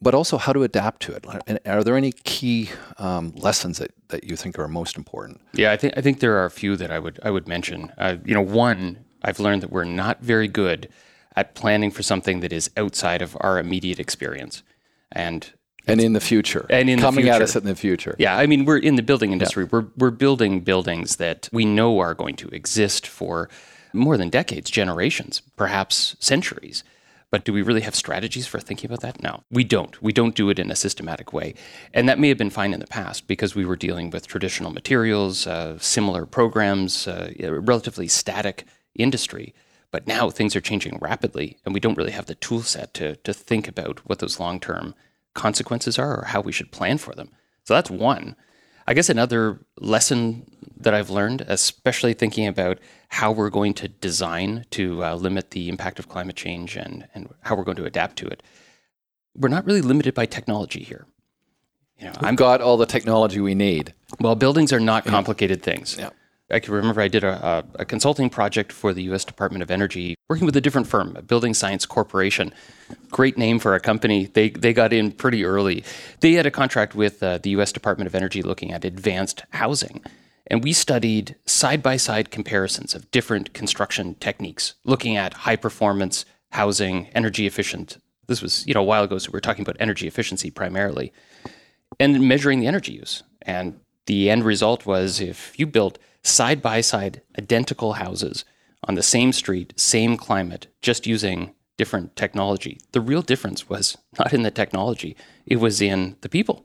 but 0.00 0.14
also 0.14 0.38
how 0.38 0.52
to 0.52 0.62
adapt 0.62 1.02
to 1.02 1.12
it? 1.12 1.24
And 1.46 1.58
are 1.66 1.84
there 1.84 1.96
any 1.96 2.12
key 2.12 2.70
um, 2.98 3.32
lessons 3.36 3.78
that, 3.78 3.92
that 4.08 4.24
you 4.24 4.36
think 4.36 4.58
are 4.58 4.68
most 4.68 4.96
important? 4.96 5.40
Yeah, 5.52 5.72
I 5.72 5.76
think 5.76 5.94
I 5.96 6.00
think 6.00 6.20
there 6.20 6.36
are 6.38 6.46
a 6.46 6.50
few 6.50 6.76
that 6.76 6.90
I 6.90 6.98
would 6.98 7.18
I 7.22 7.30
would 7.30 7.48
mention. 7.48 7.92
Uh, 7.98 8.16
you 8.24 8.34
know, 8.34 8.42
one 8.42 9.04
I've 9.22 9.40
learned 9.40 9.62
that 9.62 9.70
we're 9.70 9.84
not 9.84 10.20
very 10.20 10.48
good 10.48 10.88
at 11.36 11.54
planning 11.54 11.90
for 11.90 12.02
something 12.02 12.40
that 12.40 12.52
is 12.52 12.70
outside 12.76 13.22
of 13.22 13.36
our 13.40 13.58
immediate 13.58 14.00
experience. 14.00 14.62
And 15.12 15.52
and 15.88 16.00
in 16.00 16.12
the 16.12 16.20
future, 16.20 16.66
and 16.70 16.88
in 16.88 16.98
coming 16.98 17.24
future. 17.24 17.36
at 17.36 17.42
us 17.42 17.56
in 17.56 17.64
the 17.64 17.74
future. 17.74 18.14
Yeah, 18.18 18.36
I 18.36 18.46
mean, 18.46 18.64
we're 18.64 18.78
in 18.78 18.96
the 18.96 19.02
building 19.02 19.32
industry. 19.32 19.64
Yeah. 19.64 19.70
We're 19.72 19.86
we're 19.96 20.10
building 20.10 20.60
buildings 20.60 21.16
that 21.16 21.48
we 21.52 21.64
know 21.64 21.98
are 21.98 22.14
going 22.14 22.36
to 22.36 22.48
exist 22.48 23.06
for 23.06 23.48
more 23.92 24.16
than 24.16 24.28
decades, 24.28 24.70
generations, 24.70 25.40
perhaps 25.56 26.16
centuries. 26.20 26.84
But 27.30 27.44
do 27.44 27.52
we 27.52 27.60
really 27.60 27.82
have 27.82 27.94
strategies 27.94 28.46
for 28.46 28.58
thinking 28.58 28.88
about 28.88 29.02
that? 29.02 29.22
No, 29.22 29.44
we 29.50 29.62
don't. 29.62 30.00
We 30.00 30.12
don't 30.12 30.34
do 30.34 30.48
it 30.48 30.58
in 30.58 30.70
a 30.70 30.76
systematic 30.76 31.32
way. 31.32 31.54
And 31.92 32.08
that 32.08 32.18
may 32.18 32.28
have 32.28 32.38
been 32.38 32.48
fine 32.48 32.72
in 32.72 32.80
the 32.80 32.86
past 32.86 33.26
because 33.26 33.54
we 33.54 33.66
were 33.66 33.76
dealing 33.76 34.08
with 34.08 34.26
traditional 34.26 34.70
materials, 34.70 35.46
uh, 35.46 35.78
similar 35.78 36.24
programs, 36.24 37.06
uh, 37.06 37.32
a 37.38 37.52
relatively 37.52 38.08
static 38.08 38.64
industry. 38.94 39.54
But 39.90 40.06
now 40.06 40.30
things 40.30 40.56
are 40.56 40.60
changing 40.60 40.98
rapidly, 41.00 41.58
and 41.64 41.74
we 41.74 41.80
don't 41.80 41.96
really 41.96 42.12
have 42.12 42.26
the 42.26 42.34
tool 42.34 42.62
set 42.62 42.94
to, 42.94 43.16
to 43.16 43.34
think 43.34 43.68
about 43.68 44.00
what 44.08 44.20
those 44.20 44.40
long 44.40 44.58
term 44.58 44.94
consequences 45.38 45.98
are 45.98 46.20
or 46.20 46.24
how 46.24 46.40
we 46.40 46.52
should 46.52 46.72
plan 46.72 46.98
for 46.98 47.14
them. 47.14 47.30
So 47.64 47.74
that's 47.74 47.90
one. 47.90 48.36
I 48.86 48.94
guess 48.94 49.10
another 49.10 49.60
lesson 49.78 50.50
that 50.78 50.94
I've 50.94 51.10
learned, 51.10 51.42
especially 51.46 52.14
thinking 52.14 52.46
about 52.46 52.78
how 53.08 53.30
we're 53.30 53.50
going 53.50 53.74
to 53.74 53.88
design 53.88 54.64
to 54.70 55.04
uh, 55.04 55.14
limit 55.14 55.50
the 55.50 55.68
impact 55.68 55.98
of 55.98 56.08
climate 56.08 56.36
change 56.36 56.76
and, 56.76 57.06
and 57.14 57.28
how 57.42 57.54
we're 57.54 57.64
going 57.64 57.76
to 57.76 57.84
adapt 57.84 58.16
to 58.16 58.26
it, 58.26 58.42
we're 59.36 59.48
not 59.48 59.66
really 59.66 59.82
limited 59.82 60.14
by 60.14 60.26
technology 60.26 60.82
here. 60.82 61.06
You 61.98 62.06
know, 62.06 62.12
We've 62.20 62.28
I'm, 62.28 62.36
got 62.36 62.60
all 62.60 62.76
the 62.76 62.86
technology 62.86 63.40
we 63.40 63.54
need. 63.54 63.92
Well, 64.20 64.36
buildings 64.36 64.72
are 64.72 64.80
not 64.80 65.04
complicated 65.04 65.58
yeah. 65.58 65.64
things. 65.64 65.96
Yeah. 65.98 66.10
I 66.50 66.60
can 66.60 66.72
remember 66.72 67.02
I 67.02 67.08
did 67.08 67.24
a, 67.24 67.64
a, 67.74 67.84
consulting 67.84 68.30
project 68.30 68.72
for 68.72 68.94
the 68.94 69.02
U.S. 69.04 69.24
Department 69.24 69.62
of 69.62 69.70
Energy, 69.70 70.14
working 70.30 70.46
with 70.46 70.56
a 70.56 70.62
different 70.62 70.86
firm, 70.86 71.14
a 71.14 71.20
Building 71.20 71.52
Science 71.52 71.84
Corporation. 71.84 72.54
Great 73.10 73.36
name 73.36 73.58
for 73.58 73.74
a 73.74 73.80
company. 73.80 74.26
They 74.26 74.48
they 74.50 74.72
got 74.72 74.94
in 74.94 75.12
pretty 75.12 75.44
early. 75.44 75.84
They 76.20 76.32
had 76.32 76.46
a 76.46 76.50
contract 76.50 76.94
with 76.94 77.22
uh, 77.22 77.38
the 77.38 77.50
U.S. 77.50 77.70
Department 77.70 78.06
of 78.06 78.14
Energy 78.14 78.40
looking 78.40 78.72
at 78.72 78.84
advanced 78.84 79.44
housing, 79.50 80.02
and 80.46 80.64
we 80.64 80.72
studied 80.72 81.36
side 81.44 81.82
by 81.82 81.98
side 81.98 82.30
comparisons 82.30 82.94
of 82.94 83.10
different 83.10 83.52
construction 83.52 84.14
techniques, 84.14 84.74
looking 84.84 85.16
at 85.16 85.34
high 85.34 85.56
performance 85.56 86.24
housing, 86.52 87.08
energy 87.08 87.46
efficient. 87.46 87.98
This 88.26 88.40
was 88.40 88.66
you 88.66 88.72
know 88.72 88.80
a 88.80 88.84
while 88.84 89.04
ago, 89.04 89.18
so 89.18 89.30
we 89.30 89.36
were 89.36 89.42
talking 89.42 89.62
about 89.62 89.76
energy 89.78 90.06
efficiency 90.06 90.50
primarily, 90.50 91.12
and 92.00 92.26
measuring 92.26 92.60
the 92.60 92.66
energy 92.66 92.92
use. 92.92 93.22
And 93.42 93.80
the 94.06 94.30
end 94.30 94.44
result 94.44 94.86
was 94.86 95.20
if 95.20 95.58
you 95.58 95.66
built 95.66 95.98
side 96.22 96.60
by 96.62 96.80
side, 96.80 97.22
identical 97.38 97.94
houses 97.94 98.44
on 98.84 98.94
the 98.94 99.02
same 99.02 99.32
street, 99.32 99.72
same 99.76 100.16
climate, 100.16 100.68
just 100.82 101.06
using 101.06 101.54
different 101.76 102.16
technology. 102.16 102.78
The 102.92 103.00
real 103.00 103.22
difference 103.22 103.68
was 103.68 103.96
not 104.18 104.32
in 104.32 104.42
the 104.42 104.50
technology, 104.50 105.16
it 105.46 105.56
was 105.56 105.80
in 105.80 106.16
the 106.20 106.28
people. 106.28 106.64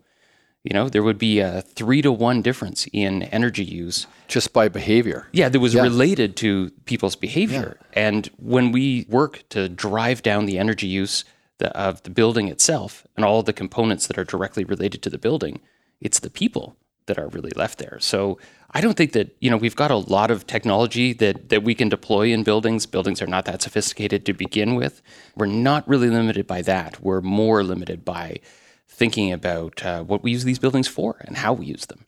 You 0.63 0.74
know, 0.74 0.88
there 0.88 1.03
would 1.03 1.17
be 1.17 1.39
a 1.39 1.62
three 1.62 2.01
to 2.01 2.12
one 2.12 2.41
difference 2.41 2.88
in 2.93 3.24
energy 3.24 3.65
use. 3.65 4.07
Just 4.29 4.53
by 4.53 4.69
behavior. 4.69 5.27
Yeah, 5.33 5.50
that 5.50 5.60
was 5.60 5.74
yeah. 5.74 5.81
related 5.81 6.38
to 6.38 6.69
people's 6.86 7.17
behavior. 7.17 7.77
Yeah. 7.81 8.07
And 8.07 8.29
when 8.38 8.72
we 8.72 9.05
work 9.10 9.43
to 9.50 9.67
drive 9.67 10.24
down 10.24 10.45
the 10.45 10.57
energy 10.57 10.88
use 10.88 11.25
of 11.60 12.01
the 12.03 12.10
building 12.10 12.48
itself 12.48 13.05
and 13.15 13.25
all 13.25 13.43
the 13.43 13.53
components 13.53 14.07
that 14.07 14.17
are 14.17 14.24
directly 14.24 14.63
related 14.63 15.01
to 15.03 15.10
the 15.10 15.17
building, 15.17 15.60
it's 16.00 16.19
the 16.19 16.29
people 16.29 16.77
that 17.07 17.19
are 17.19 17.27
really 17.27 17.51
left 17.55 17.79
there. 17.79 17.98
So 18.00 18.39
I 18.72 18.81
don't 18.81 18.95
think 18.95 19.12
that 19.13 19.36
you 19.39 19.50
know 19.50 19.57
we've 19.57 19.75
got 19.75 19.91
a 19.91 19.98
lot 19.98 20.31
of 20.31 20.48
technology 20.48 21.13
that 21.13 21.50
that 21.50 21.63
we 21.63 21.75
can 21.75 21.89
deploy 21.89 22.27
in 22.33 22.43
buildings. 22.43 22.86
Buildings 22.86 23.22
are 23.22 23.27
not 23.27 23.45
that 23.45 23.62
sophisticated 23.62 24.25
to 24.25 24.33
begin 24.33 24.75
with. 24.75 25.01
We're 25.36 25.45
not 25.45 25.88
really 25.88 26.10
limited 26.10 26.48
by 26.48 26.62
that. 26.63 27.01
We're 27.01 27.22
more 27.22 27.63
limited 27.63 28.03
by 28.03 28.39
thinking 28.88 29.31
about 29.31 29.83
uh, 29.86 30.03
what 30.03 30.24
we 30.24 30.31
use 30.31 30.43
these 30.43 30.60
buildings 30.60 30.88
for 30.88 31.17
and 31.22 31.38
how 31.38 31.53
we 31.53 31.65
use 31.65 31.86
them. 31.86 32.05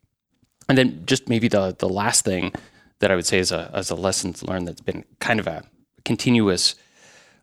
And 0.67 0.77
then 0.77 1.03
just 1.05 1.29
maybe 1.29 1.47
the 1.47 1.75
the 1.77 1.89
last 1.89 2.25
thing 2.25 2.53
that 2.99 3.11
I 3.11 3.15
would 3.15 3.25
say 3.25 3.39
is 3.39 3.51
a 3.51 3.69
as 3.73 3.89
a 3.89 3.95
lessons 3.95 4.43
learned 4.43 4.67
that's 4.67 4.81
been 4.81 5.05
kind 5.19 5.39
of 5.39 5.47
a 5.47 5.63
continuous 6.03 6.75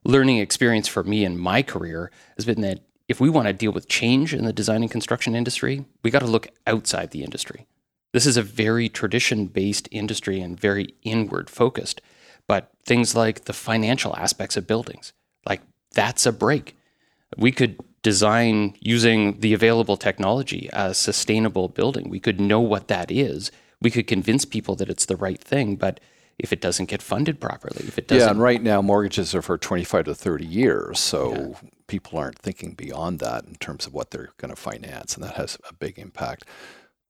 learning 0.04 0.38
experience 0.38 0.88
for 0.88 1.04
me 1.04 1.24
in 1.24 1.38
my 1.38 1.62
career 1.62 2.10
has 2.36 2.44
been 2.44 2.60
that 2.62 2.80
if 3.12 3.20
we 3.20 3.28
want 3.28 3.46
to 3.46 3.52
deal 3.52 3.72
with 3.72 3.88
change 3.88 4.32
in 4.32 4.46
the 4.46 4.54
design 4.54 4.80
and 4.80 4.90
construction 4.90 5.36
industry, 5.36 5.84
we 6.02 6.10
got 6.10 6.20
to 6.20 6.26
look 6.26 6.48
outside 6.66 7.10
the 7.10 7.22
industry. 7.22 7.66
This 8.14 8.24
is 8.24 8.38
a 8.38 8.42
very 8.42 8.88
tradition 8.88 9.46
based 9.46 9.86
industry 9.90 10.40
and 10.40 10.58
very 10.58 10.94
inward 11.02 11.50
focused. 11.50 12.00
But 12.48 12.70
things 12.86 13.14
like 13.14 13.44
the 13.44 13.52
financial 13.52 14.16
aspects 14.16 14.56
of 14.56 14.66
buildings, 14.66 15.12
like 15.46 15.60
that's 15.92 16.24
a 16.24 16.32
brake. 16.32 16.74
We 17.36 17.52
could 17.52 17.78
design 18.02 18.76
using 18.80 19.40
the 19.40 19.52
available 19.52 19.98
technology 19.98 20.70
a 20.72 20.94
sustainable 20.94 21.68
building. 21.68 22.08
We 22.08 22.18
could 22.18 22.40
know 22.40 22.60
what 22.60 22.88
that 22.88 23.10
is. 23.10 23.52
We 23.82 23.90
could 23.90 24.06
convince 24.06 24.46
people 24.46 24.74
that 24.76 24.88
it's 24.88 25.04
the 25.04 25.16
right 25.16 25.38
thing, 25.40 25.76
but 25.76 26.00
if 26.38 26.50
it 26.50 26.62
doesn't 26.62 26.86
get 26.86 27.02
funded 27.02 27.40
properly, 27.40 27.84
if 27.86 27.98
it 27.98 28.08
doesn't. 28.08 28.26
Yeah, 28.26 28.30
and 28.30 28.40
right 28.40 28.62
now 28.62 28.80
mortgages 28.80 29.34
are 29.34 29.42
for 29.42 29.58
25 29.58 30.06
to 30.06 30.14
30 30.14 30.46
years. 30.46 30.98
So 30.98 31.32
yeah. 31.32 31.68
People 31.92 32.18
aren't 32.18 32.38
thinking 32.38 32.72
beyond 32.72 33.18
that 33.18 33.44
in 33.44 33.54
terms 33.56 33.86
of 33.86 33.92
what 33.92 34.10
they're 34.10 34.30
going 34.38 34.48
to 34.48 34.56
finance, 34.56 35.14
and 35.14 35.22
that 35.22 35.34
has 35.34 35.58
a 35.68 35.74
big 35.74 35.98
impact. 35.98 36.46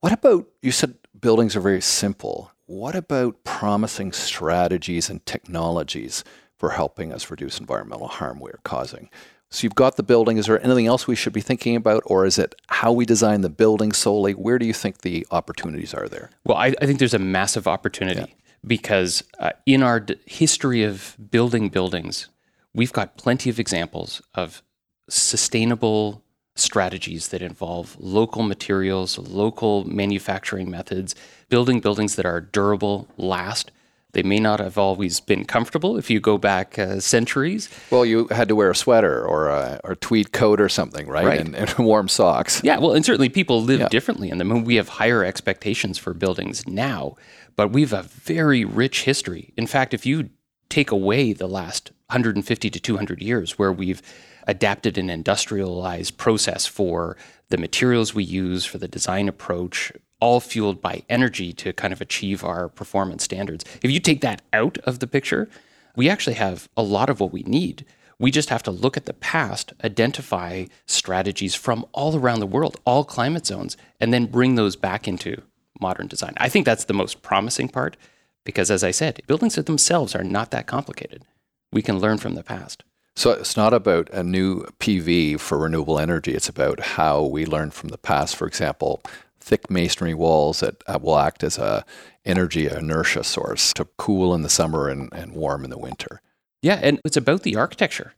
What 0.01 0.13
about, 0.13 0.49
you 0.61 0.73
said 0.73 0.97
buildings 1.21 1.55
are 1.55 1.61
very 1.61 1.81
simple. 1.81 2.51
What 2.67 2.97
about 2.97 3.45
promising 3.45 4.11
strategies 4.11 5.09
and 5.09 5.25
technologies 5.25 6.25
for 6.59 6.71
helping 6.71 7.13
us 7.13 7.31
reduce 7.31 7.61
environmental 7.61 8.09
harm 8.09 8.41
we 8.41 8.51
are 8.51 8.59
causing? 8.65 9.09
So 9.51 9.65
you've 9.65 9.77
got 9.77 9.97
the 9.97 10.03
building. 10.03 10.37
Is 10.37 10.47
there 10.47 10.61
anything 10.65 10.89
else 10.89 11.07
we 11.07 11.15
should 11.15 11.33
be 11.33 11.41
thinking 11.41 11.77
about, 11.77 12.03
or 12.07 12.27
is 12.27 12.37
it 12.37 12.57
how 12.67 12.91
we 12.91 13.07
design 13.07 13.43
the 13.43 13.51
building 13.51 13.93
solely? 13.93 14.33
Where 14.33 14.59
do 14.59 14.67
you 14.67 14.75
think 14.75 15.03
the 15.03 15.25
opportunities 15.31 15.95
are 15.95 16.09
there? 16.09 16.31
Well, 16.45 16.59
I, 16.59 16.75
I 16.83 16.87
think 16.87 16.99
there's 16.99 17.15
a 17.15 17.21
massive 17.21 17.69
opportunity 17.69 18.21
yeah. 18.21 18.35
because 18.67 19.23
uh, 19.39 19.51
in 19.65 19.85
our 19.85 20.01
d- 20.01 20.17
history 20.27 20.83
of 20.83 21.17
building 21.31 21.69
buildings, 21.69 22.29
we've 22.75 22.93
got 22.93 23.17
plenty 23.17 23.49
of 23.49 23.61
examples 23.61 24.21
of 24.35 24.61
sustainable 25.09 26.23
strategies 26.55 27.29
that 27.29 27.43
involve 27.43 27.97
local 27.99 28.43
materials, 28.43 29.19
local 29.19 29.85
manufacturing 29.85 30.71
methods, 30.71 31.15
building 31.49 31.81
buildings 31.81 32.17
that 32.17 32.27
are 32.27 32.41
durable, 32.41 33.09
last. 33.17 33.71
They 34.13 34.23
may 34.23 34.39
not 34.39 34.61
have 34.61 34.77
always 34.77 35.21
been 35.21 35.47
comfortable 35.47 35.97
if 35.97 36.11
you 36.11 36.21
go 36.21 36.37
back 36.37 36.79
uh, 36.79 37.01
centuries. 37.01 37.71
Well, 37.91 38.05
you 38.05 38.29
had 38.31 38.49
to 38.49 38.55
wear 38.55 38.71
a 38.71 38.75
sweater 38.75 39.25
or 39.25 39.49
a 39.49 39.81
or 39.85 39.95
tweed 39.95 40.33
coat 40.33 40.61
or 40.61 40.69
something, 40.69 41.09
right? 41.09 41.25
right. 41.25 41.41
And, 41.41 41.55
and, 41.55 41.75
warm 41.79 42.09
socks. 42.09 42.61
Yeah, 42.63 42.79
well, 42.79 42.93
and 42.93 43.05
certainly 43.07 43.31
people 43.31 43.63
live 43.63 43.81
yeah. 43.81 43.89
differently 43.89 44.29
in 44.29 44.37
them. 44.37 44.51
And 44.51 44.67
We 44.67 44.77
have 44.77 44.89
higher 44.89 45.25
expectations 45.25 45.97
for 45.97 46.13
buildings 46.13 46.69
now, 46.69 47.17
but 47.57 47.73
we 47.73 47.81
have 47.81 47.95
a 47.95 48.03
very 48.03 48.67
rich 48.67 49.05
history. 49.05 49.55
In 49.57 49.67
fact, 49.67 49.95
if 49.95 50.05
you 50.05 50.29
take 50.69 50.91
away 50.91 51.33
the 51.33 51.49
last 51.49 51.91
150 52.09 52.69
to 52.69 52.81
200 52.81 53.23
years 53.23 53.59
where 53.59 53.73
we've 53.73 54.03
adapted 54.47 54.99
an 54.99 55.11
industrialized 55.11 56.17
process 56.19 56.67
for 56.67 57.17
the 57.49 57.59
materials 57.59 58.15
we 58.15 58.25
use, 58.25 58.65
for 58.65 58.79
the 58.79 58.89
design 58.89 59.29
approach, 59.29 59.93
all 60.21 60.41
fueled 60.41 60.81
by 60.81 61.03
energy 61.09 61.53
to 61.53 61.73
kind 61.73 61.93
of 61.93 62.01
achieve 62.01 62.45
our 62.45 62.69
performance 62.69 63.25
standards. 63.25 63.65
If 63.83 63.91
you 63.91 64.01
take 64.01 64.21
that 64.21 64.43
out 64.53 64.79
of 64.79 65.01
the 65.01 65.07
picture, 65.07 65.49
we 65.97 66.09
actually 66.09 66.35
have 66.35 66.69
a 66.77 66.83
lot 66.83 67.11
of 67.11 67.21
what 67.21 67.33
we 67.33 67.43
need. 67.43 67.85
We 68.19 68.31
just 68.31 68.51
have 68.51 68.63
to 68.65 68.71
look 68.71 68.97
at 68.97 69.07
the 69.07 69.15
past, 69.15 69.73
identify 69.83 70.67
strategies 70.87 71.55
from 71.55 71.85
all 71.93 72.17
around 72.17 72.41
the 72.41 72.47
world, 72.47 72.81
all 72.85 73.05
climate 73.05 73.47
zones, 73.47 73.77
and 74.01 74.15
then 74.15 74.27
bring 74.27 74.55
those 74.55 74.77
back 74.77 75.09
into 75.09 75.43
modern 75.81 76.07
design. 76.07 76.35
I 76.37 76.49
think 76.49 76.65
that's 76.65 76.85
the 76.85 76.95
most 76.95 77.23
promising 77.23 77.69
part 77.69 77.97
because, 78.45 78.71
as 78.71 78.85
I 78.85 78.93
said, 78.93 79.21
buildings 79.27 79.57
themselves 79.57 80.15
are 80.15 80.25
not 80.25 80.53
that 80.53 80.67
complicated. 80.67 81.25
We 81.73 81.83
can 81.83 81.99
learn 81.99 82.19
from 82.19 82.35
the 82.35 82.45
past. 82.45 82.85
So 83.15 83.31
it's 83.33 83.57
not 83.57 83.75
about 83.75 84.09
a 84.11 84.23
new 84.23 84.65
PV 84.81 85.39
for 85.39 85.59
renewable 85.59 85.99
energy. 85.99 86.33
It's 86.33 86.49
about 86.49 86.81
how 86.81 87.23
we 87.23 87.45
learn 87.45 87.71
from 87.71 87.91
the 87.91 87.99
past. 87.99 88.37
For 88.37 88.47
example, 88.47 89.03
thick 89.39 89.71
masonry 89.71 90.15
walls 90.15 90.61
that 90.61 90.83
uh, 90.87 90.99
will 91.01 91.19
act 91.19 91.45
as 91.45 91.59
a 91.59 91.85
energy 92.25 92.69
inertia 92.69 93.25
source 93.25 93.73
to 93.75 93.85
cool 93.97 94.35
in 94.35 94.43
the 94.43 94.49
summer 94.49 94.89
and, 94.89 95.13
and 95.13 95.33
warm 95.33 95.65
in 95.65 95.71
the 95.71 95.79
winter. 95.79 96.21
Yeah, 96.63 96.79
and 96.83 97.01
it's 97.05 97.17
about 97.17 97.43
the 97.43 97.57
architecture, 97.57 98.15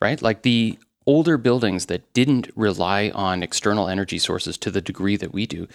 right? 0.00 0.20
Like 0.20 0.42
the 0.42 0.78
older 1.06 1.38
buildings 1.38 1.86
that 1.86 2.12
didn't 2.12 2.50
rely 2.54 3.10
on 3.14 3.42
external 3.42 3.88
energy 3.88 4.18
sources 4.18 4.58
to 4.58 4.70
the 4.70 4.80
degree 4.80 5.16
that 5.16 5.32
we 5.32 5.46
do, 5.46 5.66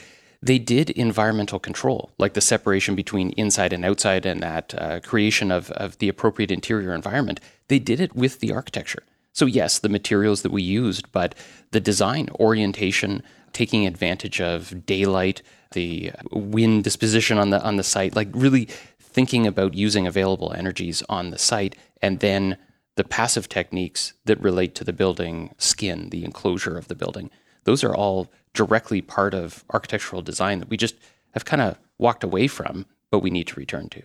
they 0.42 0.58
did 0.58 0.90
environmental 0.92 1.60
control, 1.60 2.12
like 2.18 2.34
the 2.34 2.42
separation 2.42 2.96
between 2.96 3.30
inside 3.32 3.74
and 3.74 3.86
outside 3.86 4.26
and 4.26 4.42
that 4.42 4.74
uh, 4.78 5.00
creation 5.02 5.52
of, 5.52 5.70
of 5.72 5.98
the 6.00 6.10
appropriate 6.10 6.52
interior 6.52 6.94
environment. 6.94 7.40
They 7.68 7.80
did 7.80 8.00
it 8.00 8.16
with 8.16 8.40
the 8.40 8.52
architecture. 8.52 9.04
So, 9.34 9.46
yes, 9.46 9.80
the 9.80 9.90
materials 9.90 10.42
that 10.42 10.52
we 10.52 10.64
used, 10.64 11.12
but 11.12 11.36
the 11.72 11.80
design, 11.80 12.30
orientation, 12.40 13.24
taking 13.54 13.86
advantage 13.86 14.42
of 14.42 14.86
daylight, 14.86 15.42
the 15.74 16.12
wind 16.32 16.84
disposition 16.84 17.38
on 17.38 17.50
the 17.50 17.64
on 17.64 17.78
the 17.78 17.84
site, 17.84 18.16
like 18.16 18.28
really 18.34 18.68
thinking 19.00 19.48
about 19.48 19.74
using 19.74 20.08
available 20.08 20.54
energies 20.54 21.04
on 21.08 21.30
the 21.30 21.38
site, 21.38 21.76
and 22.02 22.20
then 22.20 22.58
the 22.96 23.04
passive 23.04 23.48
techniques 23.48 24.14
that 24.26 24.42
relate 24.42 24.76
to 24.76 24.84
the 24.84 24.94
building 24.94 25.54
skin, 25.58 26.10
the 26.10 26.26
enclosure 26.26 26.78
of 26.78 26.88
the 26.88 26.96
building. 26.96 27.30
Those 27.64 27.84
are 27.84 27.96
all 27.96 28.32
directly 28.54 29.02
part 29.02 29.34
of 29.34 29.64
architectural 29.72 30.22
design 30.22 30.60
that 30.60 30.70
we 30.70 30.78
just 30.78 30.96
have 31.32 31.46
kind 31.46 31.62
of 31.62 31.78
walked 31.98 32.24
away 32.24 32.48
from, 32.48 32.86
but 33.10 33.20
we 33.20 33.30
need 33.30 33.48
to 33.48 33.60
return 33.60 33.90
to. 33.90 34.04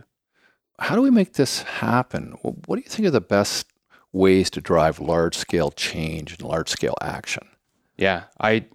How 0.79 0.95
do 0.95 1.03
we 1.03 1.11
make 1.11 1.35
this 1.35 1.63
happen? 1.63 2.35
What 2.43 2.77
do 2.77 2.83
you 2.83 2.89
think 2.89 3.09
are 3.09 3.11
the 3.11 3.21
best 3.21 3.67
ways 4.13 4.51
to 4.51 4.61
drive 4.61 5.01
large 5.01 5.37
scale 5.37 5.71
change 5.71 6.33
and 6.33 6.43
large 6.43 6.69
scale 6.69 6.97
action? 7.01 7.47
Yeah, 7.97 8.25
I 8.41 8.67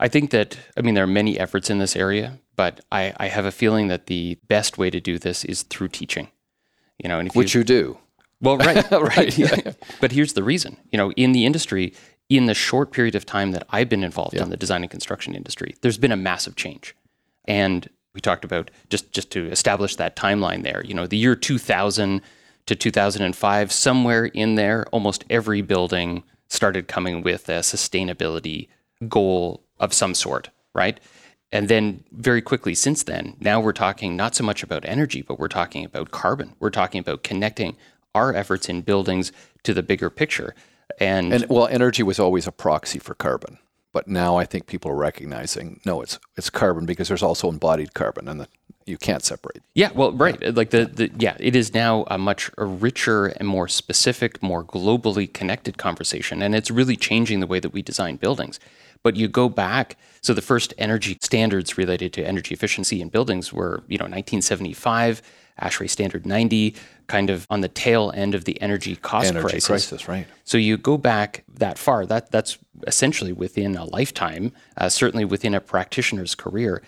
I 0.00 0.08
think 0.08 0.30
that 0.30 0.58
I 0.76 0.82
mean 0.82 0.94
there 0.94 1.04
are 1.04 1.18
many 1.22 1.38
efforts 1.38 1.70
in 1.70 1.78
this 1.78 1.94
area, 1.94 2.38
but 2.56 2.80
I, 2.90 3.14
I 3.18 3.28
have 3.28 3.44
a 3.44 3.52
feeling 3.52 3.88
that 3.88 4.06
the 4.06 4.38
best 4.48 4.76
way 4.78 4.90
to 4.90 5.00
do 5.00 5.18
this 5.18 5.44
is 5.44 5.62
through 5.62 5.88
teaching. 5.88 6.28
You 6.98 7.08
know, 7.08 7.18
and 7.18 7.28
if 7.28 7.36
which 7.36 7.54
you, 7.54 7.60
you 7.60 7.64
do. 7.64 7.98
Well, 8.40 8.58
right, 8.58 8.90
right. 9.16 9.36
yeah. 9.38 9.72
But 10.00 10.12
here's 10.12 10.32
the 10.32 10.42
reason. 10.42 10.78
You 10.90 10.96
know, 10.96 11.12
in 11.12 11.32
the 11.32 11.44
industry, 11.44 11.94
in 12.30 12.46
the 12.46 12.54
short 12.54 12.92
period 12.92 13.14
of 13.14 13.26
time 13.26 13.50
that 13.50 13.66
I've 13.70 13.88
been 13.88 14.04
involved 14.04 14.36
yeah. 14.36 14.44
in 14.44 14.50
the 14.50 14.56
design 14.56 14.82
and 14.82 14.90
construction 14.90 15.34
industry, 15.34 15.74
there's 15.82 15.98
been 15.98 16.12
a 16.12 16.16
massive 16.16 16.56
change. 16.56 16.96
And 17.44 17.90
we 18.14 18.20
talked 18.20 18.44
about 18.44 18.70
just 18.88 19.12
just 19.12 19.30
to 19.32 19.46
establish 19.50 19.96
that 19.96 20.16
timeline 20.16 20.62
there, 20.62 20.82
you 20.84 20.94
know, 20.94 21.06
the 21.06 21.18
year 21.18 21.36
2000 21.36 22.22
to 22.66 22.76
2005, 22.76 23.72
somewhere 23.72 24.26
in 24.26 24.54
there, 24.54 24.86
almost 24.92 25.24
every 25.28 25.60
building 25.60 26.22
started 26.48 26.88
coming 26.88 27.22
with 27.22 27.48
a 27.48 27.60
sustainability 27.60 28.68
goal 29.08 29.64
of 29.78 29.92
some 29.92 30.14
sort, 30.14 30.50
right? 30.74 31.00
And 31.52 31.68
then 31.68 32.04
very 32.12 32.42
quickly 32.42 32.74
since 32.74 33.02
then, 33.02 33.36
now 33.40 33.60
we're 33.60 33.72
talking 33.72 34.14
not 34.14 34.36
so 34.36 34.44
much 34.44 34.62
about 34.62 34.84
energy, 34.84 35.22
but 35.22 35.38
we're 35.38 35.48
talking 35.48 35.84
about 35.84 36.12
carbon. 36.12 36.54
We're 36.60 36.70
talking 36.70 37.00
about 37.00 37.24
connecting 37.24 37.76
our 38.14 38.34
efforts 38.34 38.68
in 38.68 38.82
buildings 38.82 39.32
to 39.64 39.74
the 39.74 39.82
bigger 39.82 40.10
picture. 40.10 40.54
And, 40.98 41.32
and 41.32 41.46
well, 41.48 41.66
energy 41.68 42.02
was 42.02 42.18
always 42.18 42.46
a 42.46 42.52
proxy 42.52 42.98
for 42.98 43.14
carbon, 43.14 43.58
but 43.92 44.08
now 44.08 44.36
I 44.36 44.44
think 44.44 44.66
people 44.66 44.90
are 44.90 44.96
recognizing 44.96 45.80
no, 45.84 46.00
it's 46.02 46.18
it's 46.36 46.50
carbon 46.50 46.86
because 46.86 47.08
there's 47.08 47.22
also 47.22 47.48
embodied 47.48 47.94
carbon, 47.94 48.28
and 48.28 48.40
the, 48.40 48.48
you 48.86 48.98
can't 48.98 49.22
separate. 49.22 49.62
Yeah, 49.74 49.90
well, 49.94 50.12
right, 50.12 50.38
yeah. 50.40 50.50
like 50.54 50.70
the, 50.70 50.86
the 50.86 51.10
yeah, 51.18 51.36
it 51.38 51.54
is 51.54 51.74
now 51.74 52.04
a 52.08 52.18
much 52.18 52.50
richer 52.56 53.26
and 53.26 53.46
more 53.46 53.68
specific, 53.68 54.42
more 54.42 54.64
globally 54.64 55.32
connected 55.32 55.78
conversation, 55.78 56.42
and 56.42 56.54
it's 56.54 56.70
really 56.70 56.96
changing 56.96 57.40
the 57.40 57.46
way 57.46 57.60
that 57.60 57.72
we 57.72 57.82
design 57.82 58.16
buildings. 58.16 58.58
But 59.02 59.16
you 59.16 59.28
go 59.28 59.48
back, 59.48 59.96
so 60.20 60.34
the 60.34 60.42
first 60.42 60.74
energy 60.76 61.16
standards 61.22 61.78
related 61.78 62.12
to 62.14 62.26
energy 62.26 62.54
efficiency 62.54 63.00
in 63.00 63.08
buildings 63.08 63.50
were, 63.50 63.82
you 63.88 63.96
know, 63.96 64.04
1975, 64.04 65.22
ASHRAE 65.60 65.88
Standard 65.88 66.26
90, 66.26 66.74
kind 67.06 67.30
of 67.30 67.46
on 67.50 67.60
the 67.60 67.68
tail 67.68 68.12
end 68.14 68.34
of 68.34 68.44
the 68.44 68.60
energy 68.60 68.96
cost 68.96 69.28
Energy 69.28 69.42
crisis. 69.42 69.66
crisis, 69.66 70.08
right? 70.08 70.26
So 70.44 70.58
you 70.58 70.76
go 70.76 70.96
back 70.96 71.44
that 71.54 71.78
far. 71.78 72.06
That 72.06 72.30
that's 72.30 72.58
essentially 72.86 73.32
within 73.32 73.76
a 73.76 73.84
lifetime, 73.84 74.52
uh, 74.76 74.88
certainly 74.88 75.24
within 75.24 75.54
a 75.54 75.60
practitioner's 75.60 76.34
career. 76.34 76.82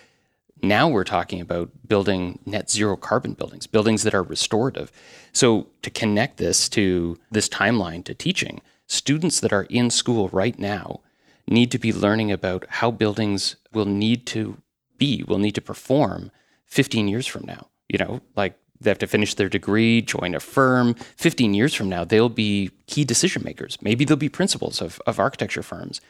Now 0.63 0.89
we're 0.89 1.05
talking 1.05 1.41
about 1.41 1.71
building 1.87 2.39
net 2.47 2.71
zero 2.71 2.97
carbon 2.97 3.33
buildings, 3.33 3.67
buildings 3.67 4.05
that 4.05 4.15
are 4.15 4.23
restorative. 4.23 4.93
So 5.33 5.67
to 5.83 5.91
connect 5.91 6.37
this 6.37 6.69
to 6.71 7.19
this 7.33 7.49
timeline 7.49 8.05
to 8.05 8.15
teaching, 8.15 8.61
students 8.87 9.41
that 9.41 9.53
are 9.53 9.65
in 9.65 9.91
school 9.91 10.29
right 10.29 10.57
now 10.59 11.01
need 11.49 11.73
to 11.73 11.79
be 11.79 11.93
learning 11.93 12.31
about 12.31 12.65
how 12.69 12.93
buildings 12.93 13.57
will 13.73 13.87
need 13.87 14.25
to 14.27 14.59
be, 14.99 15.25
will 15.27 15.39
need 15.39 15.57
to 15.57 15.61
perform 15.61 16.31
15 16.67 17.09
years 17.09 17.27
from 17.27 17.45
now. 17.45 17.67
You 17.89 17.99
know, 17.99 18.21
like 18.37 18.55
they 18.83 18.91
have 18.91 18.99
to 18.99 19.07
finish 19.07 19.35
their 19.35 19.49
degree, 19.49 20.03
join 20.03 20.35
a 20.35 20.41
firm. 20.41 20.95
15 21.17 21.55
years 21.55 21.75
from 21.75 21.89
now, 21.89 22.05
they'll 22.05 22.29
be 22.29 22.71
key 22.87 23.05
decision 23.05 23.43
makers. 23.45 23.79
Maybe 23.81 24.05
they'll 24.05 24.17
be 24.17 24.29
principals 24.29 24.81
of, 24.81 25.01
of 25.07 25.19
architecture 25.19 25.63
firms. 25.63 26.01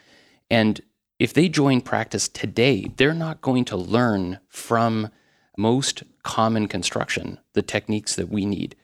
And 0.49 0.81
if 1.19 1.33
they 1.33 1.49
join 1.49 1.81
practice 1.81 2.27
today, 2.27 2.91
they're 2.97 3.13
not 3.13 3.41
going 3.41 3.65
to 3.65 3.77
learn 3.77 4.39
from 4.49 5.09
most 5.57 6.03
common 6.23 6.67
construction 6.67 7.39
the 7.53 7.61
techniques 7.61 8.15
that 8.15 8.29
we 8.29 8.45
need. 8.45 8.75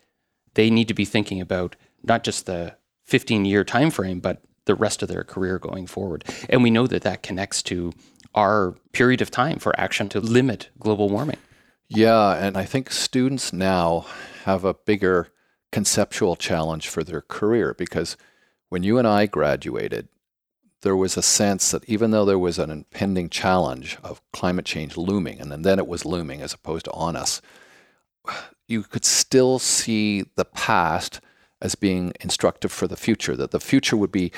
They 0.53 0.69
need 0.69 0.87
to 0.87 0.93
be 0.93 1.05
thinking 1.05 1.41
about 1.41 1.75
not 2.03 2.23
just 2.23 2.45
the 2.45 2.75
15 3.05 3.45
year 3.45 3.63
time 3.63 3.89
frame, 3.89 4.19
but 4.19 4.41
the 4.65 4.75
rest 4.75 5.01
of 5.01 5.09
their 5.09 5.23
career 5.23 5.57
going 5.57 5.87
forward. 5.87 6.23
And 6.47 6.61
we 6.61 6.69
know 6.69 6.85
that 6.87 7.01
that 7.01 7.23
connects 7.23 7.63
to 7.63 7.91
our 8.35 8.75
period 8.91 9.21
of 9.21 9.31
time 9.31 9.57
for 9.57 9.77
action 9.79 10.09
to 10.09 10.19
limit 10.19 10.69
global 10.79 11.09
warming. 11.09 11.37
Yeah, 11.89 12.35
and 12.35 12.55
I 12.55 12.65
think 12.65 12.91
students 12.91 13.51
now 13.51 14.05
have 14.43 14.63
a 14.63 14.75
bigger 14.75 15.29
conceptual 15.71 16.35
challenge 16.35 16.87
for 16.87 17.03
their 17.03 17.21
career 17.21 17.73
because 17.73 18.15
when 18.69 18.83
you 18.83 18.99
and 18.99 19.07
I 19.07 19.25
graduated, 19.25 20.07
there 20.81 20.95
was 20.95 21.17
a 21.17 21.23
sense 21.23 21.71
that 21.71 21.83
even 21.89 22.11
though 22.11 22.25
there 22.25 22.39
was 22.39 22.59
an 22.59 22.69
impending 22.69 23.27
challenge 23.27 23.97
of 24.03 24.21
climate 24.31 24.65
change 24.65 24.97
looming, 24.97 25.41
and 25.41 25.65
then 25.65 25.79
it 25.79 25.87
was 25.87 26.05
looming 26.05 26.41
as 26.41 26.53
opposed 26.53 26.85
to 26.85 26.91
on 26.91 27.15
us, 27.15 27.41
you 28.67 28.83
could 28.83 29.03
still 29.03 29.57
see 29.57 30.25
the 30.35 30.45
past 30.45 31.19
as 31.59 31.73
being 31.73 32.13
instructive 32.21 32.71
for 32.71 32.87
the 32.87 32.95
future, 32.95 33.35
that 33.35 33.51
the 33.51 33.59
future 33.59 33.97
would 33.97 34.11
be 34.11 34.31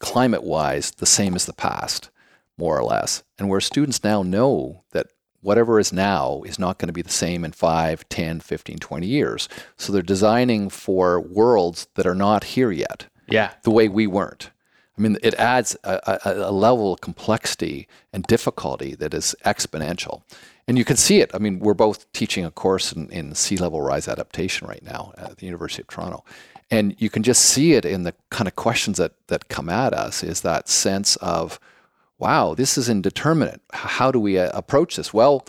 climate 0.00 0.42
wise 0.42 0.90
the 0.90 1.06
same 1.06 1.34
as 1.34 1.46
the 1.46 1.52
past, 1.52 2.10
more 2.58 2.76
or 2.76 2.84
less. 2.84 3.22
And 3.38 3.48
where 3.48 3.60
students 3.60 4.04
now 4.04 4.22
know 4.22 4.82
that 4.90 5.06
whatever 5.48 5.80
is 5.80 5.94
now 5.94 6.42
is 6.44 6.58
not 6.58 6.76
going 6.76 6.88
to 6.88 6.92
be 6.92 7.00
the 7.00 7.08
same 7.08 7.42
in 7.42 7.52
5, 7.52 8.06
10, 8.10 8.40
15, 8.40 8.78
20 8.78 9.06
years. 9.06 9.48
So 9.78 9.94
they're 9.94 10.02
designing 10.02 10.68
for 10.68 11.18
worlds 11.18 11.88
that 11.94 12.06
are 12.06 12.14
not 12.14 12.44
here 12.44 12.70
yet. 12.70 13.06
Yeah. 13.30 13.52
The 13.62 13.70
way 13.70 13.88
we 13.88 14.06
weren't. 14.06 14.50
I 14.98 15.00
mean, 15.00 15.16
it 15.22 15.32
adds 15.36 15.74
a, 15.84 16.18
a, 16.26 16.50
a, 16.50 16.52
level 16.52 16.92
of 16.92 17.00
complexity 17.00 17.88
and 18.12 18.24
difficulty 18.24 18.94
that 18.96 19.14
is 19.14 19.34
exponential. 19.46 20.20
And 20.66 20.76
you 20.76 20.84
can 20.84 20.98
see 20.98 21.20
it. 21.20 21.30
I 21.32 21.38
mean, 21.38 21.60
we're 21.60 21.72
both 21.72 22.12
teaching 22.12 22.44
a 22.44 22.50
course 22.50 22.92
in, 22.92 23.08
in 23.08 23.34
sea 23.34 23.56
level 23.56 23.80
rise 23.80 24.06
adaptation 24.06 24.66
right 24.66 24.82
now 24.82 25.14
at 25.16 25.38
the 25.38 25.46
University 25.46 25.80
of 25.80 25.88
Toronto. 25.88 26.24
And 26.70 26.94
you 26.98 27.08
can 27.08 27.22
just 27.22 27.42
see 27.42 27.72
it 27.72 27.86
in 27.86 28.02
the 28.02 28.14
kind 28.28 28.48
of 28.48 28.54
questions 28.54 28.98
that, 28.98 29.12
that 29.28 29.48
come 29.48 29.70
at 29.70 29.94
us 29.94 30.22
is 30.22 30.42
that 30.42 30.68
sense 30.68 31.16
of, 31.16 31.58
wow, 32.18 32.54
this 32.54 32.76
is 32.76 32.88
indeterminate. 32.88 33.60
How 33.72 34.10
do 34.10 34.20
we 34.20 34.38
uh, 34.38 34.50
approach 34.52 34.96
this? 34.96 35.14
Well, 35.14 35.46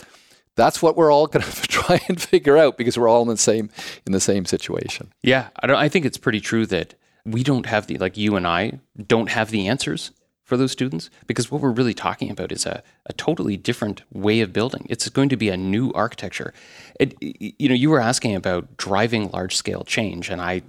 that's 0.56 0.82
what 0.82 0.96
we're 0.96 1.12
all 1.12 1.26
going 1.28 1.44
to 1.44 1.62
try 1.68 2.00
and 2.08 2.20
figure 2.20 2.56
out 2.56 2.76
because 2.76 2.98
we're 2.98 3.08
all 3.08 3.22
in 3.22 3.28
the 3.28 3.36
same 3.36 3.70
in 4.06 4.12
the 4.12 4.20
same 4.20 4.44
situation. 4.44 5.12
Yeah, 5.22 5.48
I. 5.62 5.70
I 5.72 5.88
think 5.88 6.04
it's 6.04 6.18
pretty 6.18 6.40
true 6.40 6.66
that 6.66 6.94
we 7.24 7.42
don't 7.42 7.66
have 7.66 7.86
the 7.86 7.98
like 7.98 8.16
you 8.16 8.36
and 8.36 8.46
I 8.46 8.80
don't 9.06 9.30
have 9.30 9.50
the 9.50 9.68
answers 9.68 10.12
for 10.44 10.56
those 10.56 10.72
students 10.72 11.10
because 11.28 11.50
what 11.50 11.60
we're 11.60 11.70
really 11.70 11.94
talking 11.94 12.28
about 12.28 12.50
is 12.50 12.66
a, 12.66 12.82
a 13.06 13.12
totally 13.12 13.56
different 13.56 14.02
way 14.12 14.40
of 14.40 14.52
building. 14.52 14.84
It's 14.90 15.08
going 15.08 15.28
to 15.28 15.36
be 15.36 15.48
a 15.48 15.56
new 15.56 15.92
architecture. 15.92 16.52
It, 16.98 17.14
you 17.20 17.68
know, 17.68 17.74
you 17.74 17.88
were 17.88 18.00
asking 18.00 18.34
about 18.34 18.76
driving 18.76 19.30
large 19.30 19.54
scale 19.54 19.84
change, 19.84 20.28
and 20.28 20.40
I 20.40 20.62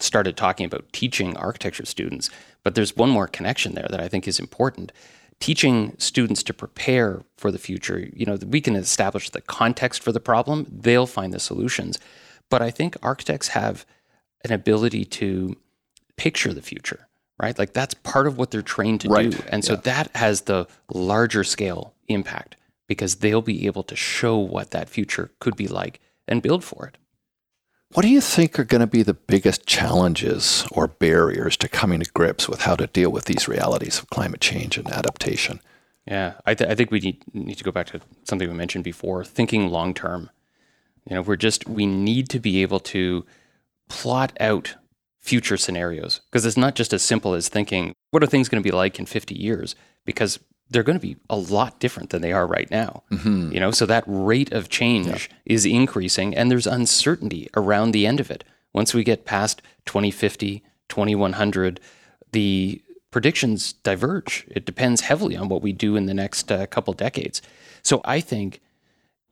started 0.00 0.36
talking 0.36 0.66
about 0.66 0.92
teaching 0.92 1.36
architecture 1.36 1.86
students. 1.86 2.28
But 2.64 2.74
there's 2.74 2.96
one 2.96 3.10
more 3.10 3.28
connection 3.28 3.74
there 3.74 3.86
that 3.88 4.00
I 4.00 4.08
think 4.08 4.26
is 4.26 4.40
important 4.40 4.92
teaching 5.40 5.94
students 5.98 6.42
to 6.44 6.54
prepare 6.54 7.22
for 7.36 7.50
the 7.50 7.58
future. 7.58 8.08
You 8.12 8.26
know, 8.26 8.38
we 8.46 8.60
can 8.60 8.76
establish 8.76 9.30
the 9.30 9.40
context 9.40 10.02
for 10.02 10.12
the 10.12 10.20
problem, 10.20 10.66
they'll 10.70 11.06
find 11.06 11.32
the 11.32 11.40
solutions. 11.40 11.98
But 12.50 12.62
I 12.62 12.70
think 12.70 12.96
architects 13.02 13.48
have 13.48 13.86
an 14.44 14.52
ability 14.52 15.04
to 15.04 15.56
picture 16.16 16.52
the 16.52 16.62
future, 16.62 17.08
right? 17.40 17.58
Like 17.58 17.72
that's 17.72 17.94
part 17.94 18.26
of 18.26 18.36
what 18.36 18.50
they're 18.50 18.62
trained 18.62 19.00
to 19.02 19.08
right. 19.08 19.30
do. 19.30 19.38
And 19.48 19.64
so 19.64 19.74
yeah. 19.74 19.80
that 19.84 20.16
has 20.16 20.42
the 20.42 20.66
larger 20.92 21.44
scale 21.44 21.94
impact 22.08 22.56
because 22.86 23.16
they'll 23.16 23.42
be 23.42 23.66
able 23.66 23.84
to 23.84 23.96
show 23.96 24.36
what 24.36 24.72
that 24.72 24.88
future 24.88 25.30
could 25.38 25.56
be 25.56 25.68
like 25.68 26.00
and 26.26 26.42
build 26.42 26.64
for 26.64 26.86
it. 26.86 26.98
What 27.92 28.02
do 28.02 28.08
you 28.08 28.20
think 28.20 28.56
are 28.56 28.64
going 28.64 28.82
to 28.82 28.86
be 28.86 29.02
the 29.02 29.14
biggest 29.14 29.66
challenges 29.66 30.64
or 30.70 30.86
barriers 30.86 31.56
to 31.56 31.68
coming 31.68 31.98
to 31.98 32.10
grips 32.12 32.48
with 32.48 32.60
how 32.60 32.76
to 32.76 32.86
deal 32.86 33.10
with 33.10 33.24
these 33.24 33.48
realities 33.48 33.98
of 33.98 34.08
climate 34.10 34.40
change 34.40 34.78
and 34.78 34.88
adaptation? 34.88 35.60
Yeah, 36.06 36.34
I, 36.46 36.54
th- 36.54 36.70
I 36.70 36.76
think 36.76 36.92
we 36.92 37.00
need, 37.00 37.24
need 37.34 37.58
to 37.58 37.64
go 37.64 37.72
back 37.72 37.88
to 37.88 38.00
something 38.22 38.48
we 38.48 38.54
mentioned 38.54 38.84
before 38.84 39.24
thinking 39.24 39.70
long 39.70 39.92
term. 39.92 40.30
You 41.08 41.16
know, 41.16 41.22
we're 41.22 41.34
just, 41.34 41.68
we 41.68 41.84
need 41.84 42.28
to 42.28 42.38
be 42.38 42.62
able 42.62 42.78
to 42.80 43.26
plot 43.88 44.36
out 44.38 44.76
future 45.18 45.56
scenarios 45.56 46.20
because 46.30 46.46
it's 46.46 46.56
not 46.56 46.76
just 46.76 46.92
as 46.92 47.02
simple 47.02 47.34
as 47.34 47.48
thinking, 47.48 47.92
what 48.12 48.22
are 48.22 48.26
things 48.26 48.48
going 48.48 48.62
to 48.62 48.66
be 48.66 48.74
like 48.74 49.00
in 49.00 49.06
50 49.06 49.34
years? 49.34 49.74
Because 50.04 50.38
they're 50.70 50.84
going 50.84 50.98
to 50.98 51.06
be 51.06 51.16
a 51.28 51.36
lot 51.36 51.80
different 51.80 52.10
than 52.10 52.22
they 52.22 52.32
are 52.32 52.46
right 52.46 52.70
now. 52.70 53.02
Mm-hmm. 53.10 53.52
You 53.52 53.60
know, 53.60 53.70
so 53.72 53.86
that 53.86 54.04
rate 54.06 54.52
of 54.52 54.68
change 54.68 55.06
yeah. 55.06 55.36
is 55.44 55.66
increasing 55.66 56.34
and 56.34 56.50
there's 56.50 56.66
uncertainty 56.66 57.48
around 57.56 57.90
the 57.90 58.06
end 58.06 58.20
of 58.20 58.30
it. 58.30 58.44
Once 58.72 58.94
we 58.94 59.02
get 59.02 59.24
past 59.24 59.62
2050, 59.86 60.62
2100, 60.88 61.80
the 62.32 62.80
predictions 63.10 63.72
diverge. 63.72 64.46
It 64.48 64.64
depends 64.64 65.02
heavily 65.02 65.36
on 65.36 65.48
what 65.48 65.62
we 65.62 65.72
do 65.72 65.96
in 65.96 66.06
the 66.06 66.14
next 66.14 66.50
uh, 66.52 66.66
couple 66.66 66.94
decades. 66.94 67.42
So 67.82 68.00
I 68.04 68.20
think 68.20 68.60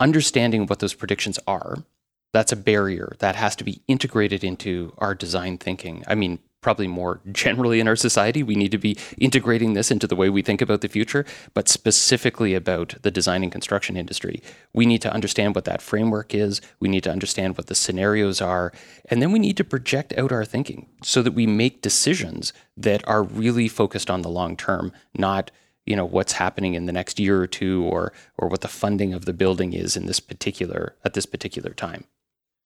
understanding 0.00 0.66
what 0.66 0.80
those 0.80 0.94
predictions 0.94 1.38
are, 1.46 1.84
that's 2.32 2.52
a 2.52 2.56
barrier 2.56 3.14
that 3.20 3.36
has 3.36 3.54
to 3.56 3.64
be 3.64 3.80
integrated 3.86 4.42
into 4.42 4.92
our 4.98 5.14
design 5.14 5.58
thinking. 5.58 6.04
I 6.06 6.14
mean, 6.14 6.40
probably 6.68 6.86
more 6.86 7.22
generally 7.32 7.80
in 7.80 7.88
our 7.88 7.96
society. 7.96 8.42
We 8.42 8.54
need 8.54 8.72
to 8.72 8.78
be 8.78 8.94
integrating 9.16 9.72
this 9.72 9.90
into 9.90 10.06
the 10.06 10.14
way 10.14 10.28
we 10.28 10.42
think 10.42 10.60
about 10.60 10.82
the 10.82 10.88
future, 10.88 11.24
but 11.54 11.66
specifically 11.66 12.52
about 12.54 12.94
the 13.00 13.10
design 13.10 13.42
and 13.42 13.50
construction 13.50 13.96
industry. 13.96 14.42
We 14.74 14.84
need 14.84 15.00
to 15.00 15.10
understand 15.10 15.54
what 15.54 15.64
that 15.64 15.80
framework 15.80 16.34
is. 16.34 16.60
We 16.78 16.90
need 16.90 17.04
to 17.04 17.10
understand 17.10 17.56
what 17.56 17.68
the 17.68 17.74
scenarios 17.74 18.42
are. 18.42 18.70
And 19.08 19.22
then 19.22 19.32
we 19.32 19.38
need 19.38 19.56
to 19.56 19.64
project 19.64 20.12
out 20.18 20.30
our 20.30 20.44
thinking 20.44 20.90
so 21.02 21.22
that 21.22 21.32
we 21.32 21.46
make 21.46 21.80
decisions 21.80 22.52
that 22.76 23.02
are 23.08 23.22
really 23.22 23.68
focused 23.68 24.10
on 24.10 24.20
the 24.20 24.28
long 24.28 24.54
term, 24.54 24.92
not 25.16 25.50
you 25.86 25.96
know 25.96 26.04
what's 26.04 26.34
happening 26.34 26.74
in 26.74 26.84
the 26.84 26.92
next 26.92 27.18
year 27.18 27.40
or 27.40 27.46
two 27.46 27.82
or 27.84 28.12
or 28.36 28.48
what 28.48 28.60
the 28.60 28.68
funding 28.68 29.14
of 29.14 29.24
the 29.24 29.32
building 29.32 29.72
is 29.72 29.96
in 29.96 30.04
this 30.04 30.20
particular 30.20 30.96
at 31.02 31.14
this 31.14 31.24
particular 31.24 31.72
time 31.72 32.04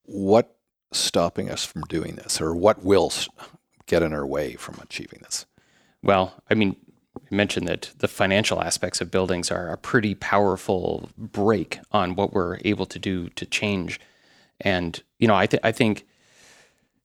what 0.03 0.57
stopping 0.91 1.49
us 1.49 1.63
from 1.63 1.83
doing 1.83 2.15
this 2.15 2.41
or 2.41 2.53
what 2.53 2.83
will 2.83 3.09
get 3.85 4.03
in 4.03 4.13
our 4.13 4.25
way 4.25 4.53
from 4.53 4.79
achieving 4.81 5.19
this? 5.23 5.45
Well, 6.01 6.33
I 6.49 6.53
mean, 6.53 6.75
you 7.29 7.37
mentioned 7.37 7.67
that 7.67 7.91
the 7.97 8.07
financial 8.07 8.61
aspects 8.61 9.01
of 9.01 9.11
buildings 9.11 9.51
are 9.51 9.69
a 9.69 9.77
pretty 9.77 10.15
powerful 10.15 11.09
brake 11.17 11.79
on 11.91 12.15
what 12.15 12.33
we're 12.33 12.59
able 12.65 12.85
to 12.87 12.99
do 12.99 13.29
to 13.29 13.45
change. 13.45 13.99
And 14.59 15.01
you 15.19 15.27
know, 15.27 15.35
I, 15.35 15.45
th- 15.45 15.61
I 15.63 15.71
think 15.71 16.05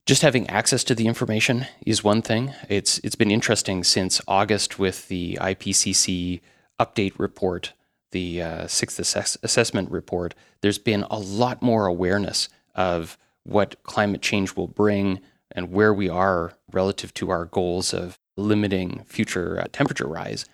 just 0.07 0.23
having 0.23 0.49
access 0.49 0.85
to 0.85 0.95
the 0.95 1.07
information 1.07 1.67
is 1.85 2.03
one 2.03 2.23
thing. 2.23 2.55
It's 2.69 2.99
it's 3.01 3.14
been 3.14 3.31
interesting 3.31 3.85
since 3.85 4.23
August 4.27 4.79
with 4.79 5.09
the 5.09 5.38
IPCC 5.41 6.41
update 6.81 7.12
report, 7.19 7.75
the 8.12 8.41
uh, 8.43 8.67
sixth 8.67 8.99
assess- 8.99 9.37
assessment 9.43 9.91
report. 9.91 10.35
There's 10.62 10.79
been 10.79 11.05
a 11.11 11.19
lot 11.19 11.61
more 11.61 11.87
awareness 11.87 12.49
of 12.75 13.19
what 13.45 13.83
climate 13.83 14.23
change 14.23 14.57
will 14.57 14.67
bring, 14.67 15.21
and 15.53 15.73
where 15.73 15.93
we 15.95 16.09
are 16.09 16.55
relative 16.73 17.13
to 17.15 17.31
our 17.31 17.45
goals 17.45 17.93
of 17.95 18.19
limiting 18.37 19.03
future 19.05 19.61
uh, 19.61 19.67
temperature 19.73 20.07
rise. 20.07 20.47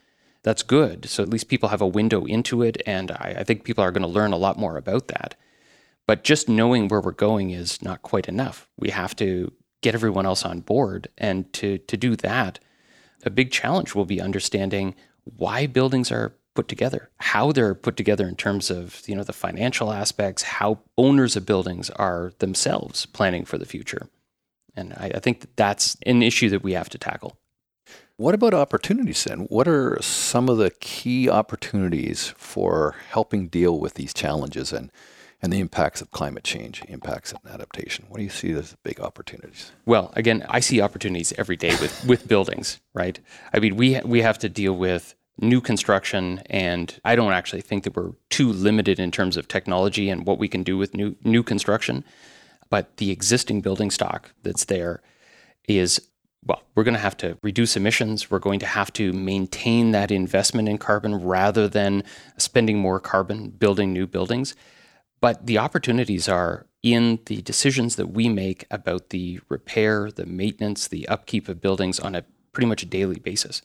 That's 0.42 0.62
good. 0.62 1.09
So 1.09 1.22
at 1.22 1.30
least 1.30 1.48
people 1.48 1.70
have 1.70 1.80
a 1.80 1.87
window 1.87 2.24
into 2.24 2.62
it, 2.62 2.80
and 2.87 3.11
I, 3.11 3.37
I 3.38 3.44
think 3.44 3.64
people 3.64 3.83
are 3.83 3.90
going 3.90 4.02
to 4.02 4.09
learn 4.09 4.33
a 4.33 4.38
lot 4.38 4.59
more 4.59 4.76
about 4.76 5.09
that. 5.09 5.35
But 6.07 6.22
just 6.22 6.48
knowing 6.48 6.88
where 6.88 7.00
we're 7.00 7.12
going 7.12 7.50
is 7.50 7.83
not 7.83 8.02
quite 8.02 8.28
enough. 8.28 8.68
We 8.76 8.90
have 8.90 9.16
to 9.16 9.52
get 9.80 9.94
everyone 9.94 10.26
else 10.26 10.44
on 10.44 10.61
board, 10.61 11.09
and 11.16 11.50
to 11.54 11.78
to 11.78 11.96
do 11.96 12.16
that, 12.16 12.59
a 13.24 13.30
big 13.30 13.50
challenge 13.50 13.94
will 13.94 14.04
be 14.04 14.20
understanding 14.20 14.94
why 15.24 15.66
buildings 15.66 16.12
are 16.12 16.35
put 16.54 16.68
together, 16.68 17.11
how 17.18 17.52
they're 17.52 17.74
put 17.74 17.96
together 17.96 18.28
in 18.28 18.37
terms 18.37 18.70
of 18.70 19.02
you 19.07 19.14
know 19.14 19.24
the 19.24 19.33
financial 19.33 19.92
aspects, 19.92 20.42
how 20.42 20.80
owners 20.96 21.37
of 21.37 21.46
buildings 21.46 21.90
are 21.90 22.33
themselves 22.38 23.07
planning 23.07 23.44
for 23.44 23.59
the 23.59 23.66
future, 23.66 24.09
and 24.76 24.92
I, 24.94 25.12
I 25.14 25.18
think 25.20 25.40
that 25.40 25.56
that's 25.56 25.96
an 26.06 26.22
issue 26.22 26.48
that 26.50 26.62
we 26.62 26.72
have 26.72 26.88
to 26.90 26.98
tackle. 26.98 27.37
What 28.16 28.34
about 28.34 28.54
opportunities 28.54 29.24
then? 29.24 29.40
What 29.40 29.66
are 29.66 29.98
some 30.00 30.48
of 30.48 30.58
the 30.58 30.70
key 30.70 31.28
opportunities 31.28 32.32
for 32.37 32.94
helping 33.10 33.48
deal 33.48 33.80
with 33.80 33.94
these 33.94 34.14
challenges 34.14 34.72
and 34.72 34.90
and 35.42 35.52
the 35.52 35.60
impacts 35.60 36.00
of 36.00 36.10
climate 36.10 36.42
change, 36.42 36.82
impacts 36.88 37.32
and 37.32 37.52
adaptation? 37.52 38.06
What 38.08 38.16
do 38.16 38.24
you 38.24 38.30
see 38.30 38.52
as 38.52 38.76
big 38.82 38.98
opportunities? 38.98 39.72
Well, 39.84 40.10
again, 40.16 40.46
I 40.48 40.60
see 40.60 40.80
opportunities 40.80 41.34
every 41.37 41.56
day 41.56 41.76
with, 41.82 42.02
with 42.06 42.26
buildings, 42.26 42.80
right? 42.94 43.20
I 43.52 43.58
mean, 43.58 43.76
we 43.76 44.00
we 44.04 44.22
have 44.22 44.38
to 44.38 44.48
deal 44.48 44.74
with 44.74 45.14
new 45.38 45.60
construction, 45.60 46.40
and 46.46 46.98
I 47.04 47.16
don't 47.16 47.32
actually 47.32 47.62
think 47.62 47.84
that 47.84 47.96
we're 47.96 48.12
too 48.30 48.52
limited 48.52 48.98
in 48.98 49.10
terms 49.10 49.37
of 49.37 49.48
technology 49.48 50.08
and 50.08 50.24
what 50.24 50.38
we 50.38 50.48
can 50.48 50.62
do 50.62 50.78
with 50.78 50.94
new 50.94 51.16
new 51.24 51.42
construction. 51.42 52.04
But 52.70 52.96
the 52.96 53.11
existing 53.11 53.61
building 53.61 53.90
stock 53.90 54.33
that's 54.42 54.64
there 54.64 55.03
is 55.68 56.00
well, 56.46 56.62
we're 56.74 56.85
going 56.85 56.94
to 56.94 57.00
have 57.00 57.16
to 57.18 57.38
reduce 57.42 57.77
emissions. 57.77 58.31
We're 58.31 58.38
going 58.38 58.61
to 58.61 58.66
have 58.66 58.92
to 58.94 59.12
maintain 59.12 59.92
that 59.92 60.11
investment 60.11 60.68
in 60.68 60.79
carbon 60.79 61.22
rather 61.22 61.68
than 61.68 62.05
spending 62.37 62.79
more 62.79 63.00
carbon 63.00 63.48
building 63.48 63.92
new 63.92 64.07
buildings. 64.07 64.55
But 65.20 65.46
the 65.46 65.57
opportunities 65.57 66.29
are 66.29 66.66
in 66.83 67.20
the 67.27 67.40
decisions 67.40 67.96
that 67.96 68.09
we 68.09 68.29
make 68.29 68.66
about 68.70 69.09
the 69.09 69.40
repair, 69.48 70.11
the 70.11 70.27
maintenance, 70.27 70.87
the 70.87 71.09
upkeep 71.09 71.48
of 71.48 71.62
buildings 71.62 71.98
on 71.98 72.14
a 72.14 72.27
pretty 72.53 72.66
much 72.66 72.83
a 72.83 72.87
daily 72.87 73.18
basis. 73.18 73.62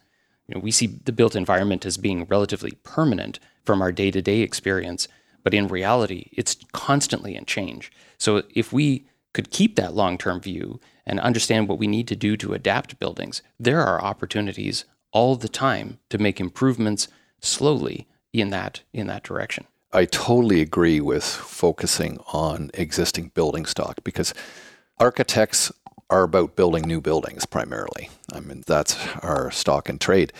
You 0.47 0.55
know, 0.55 0.61
we 0.61 0.71
see 0.71 0.87
the 0.87 1.11
built 1.11 1.35
environment 1.35 1.85
as 1.85 1.97
being 1.97 2.25
relatively 2.25 2.71
permanent 2.83 3.39
from 3.65 3.81
our 3.81 3.91
day-to-day 3.91 4.39
experience, 4.39 5.09
but 5.43 5.53
in 5.53 5.67
reality, 5.67 6.29
it's 6.31 6.57
constantly 6.71 7.35
in 7.35 7.45
change. 7.45 7.91
So 8.17 8.43
if 8.53 8.73
we 8.73 9.05
could 9.33 9.51
keep 9.51 9.75
that 9.75 9.93
long-term 9.93 10.41
view 10.41 10.79
and 11.05 11.19
understand 11.19 11.67
what 11.67 11.79
we 11.79 11.87
need 11.87 12.07
to 12.07 12.15
do 12.15 12.37
to 12.37 12.53
adapt 12.53 12.99
buildings, 12.99 13.41
there 13.59 13.81
are 13.81 14.01
opportunities 14.01 14.85
all 15.11 15.35
the 15.35 15.49
time 15.49 15.99
to 16.09 16.17
make 16.17 16.39
improvements 16.39 17.07
slowly 17.39 18.07
in 18.33 18.49
that 18.49 18.81
in 18.93 19.07
that 19.07 19.23
direction. 19.23 19.65
I 19.91 20.05
totally 20.05 20.61
agree 20.61 21.01
with 21.01 21.23
focusing 21.23 22.19
on 22.31 22.69
existing 22.75 23.31
building 23.33 23.65
stock 23.65 24.03
because 24.03 24.35
architects 24.99 25.71
are 26.11 26.23
about 26.23 26.55
building 26.55 26.83
new 26.83 27.01
buildings 27.01 27.45
primarily. 27.45 28.09
I 28.31 28.39
mean, 28.39 28.63
that's 28.67 28.95
our 29.17 29.49
stock 29.51 29.89
and 29.89 29.99
trade. 29.99 30.31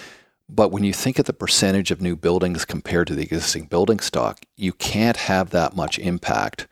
But 0.50 0.72
when 0.72 0.84
you 0.84 0.94
think 0.94 1.20
of 1.20 1.26
the 1.26 1.34
percentage 1.34 1.92
of 1.92 2.02
new 2.02 2.16
buildings 2.16 2.66
compared 2.66 3.08
to 3.08 3.16
the 3.16 3.22
existing 3.22 3.66
building 3.66 4.00
stock, 4.00 4.40
you 4.58 4.74
can't 4.74 5.18
have 5.18 5.52
that 5.52 5.76
much 5.76 6.00
impact 6.00 6.68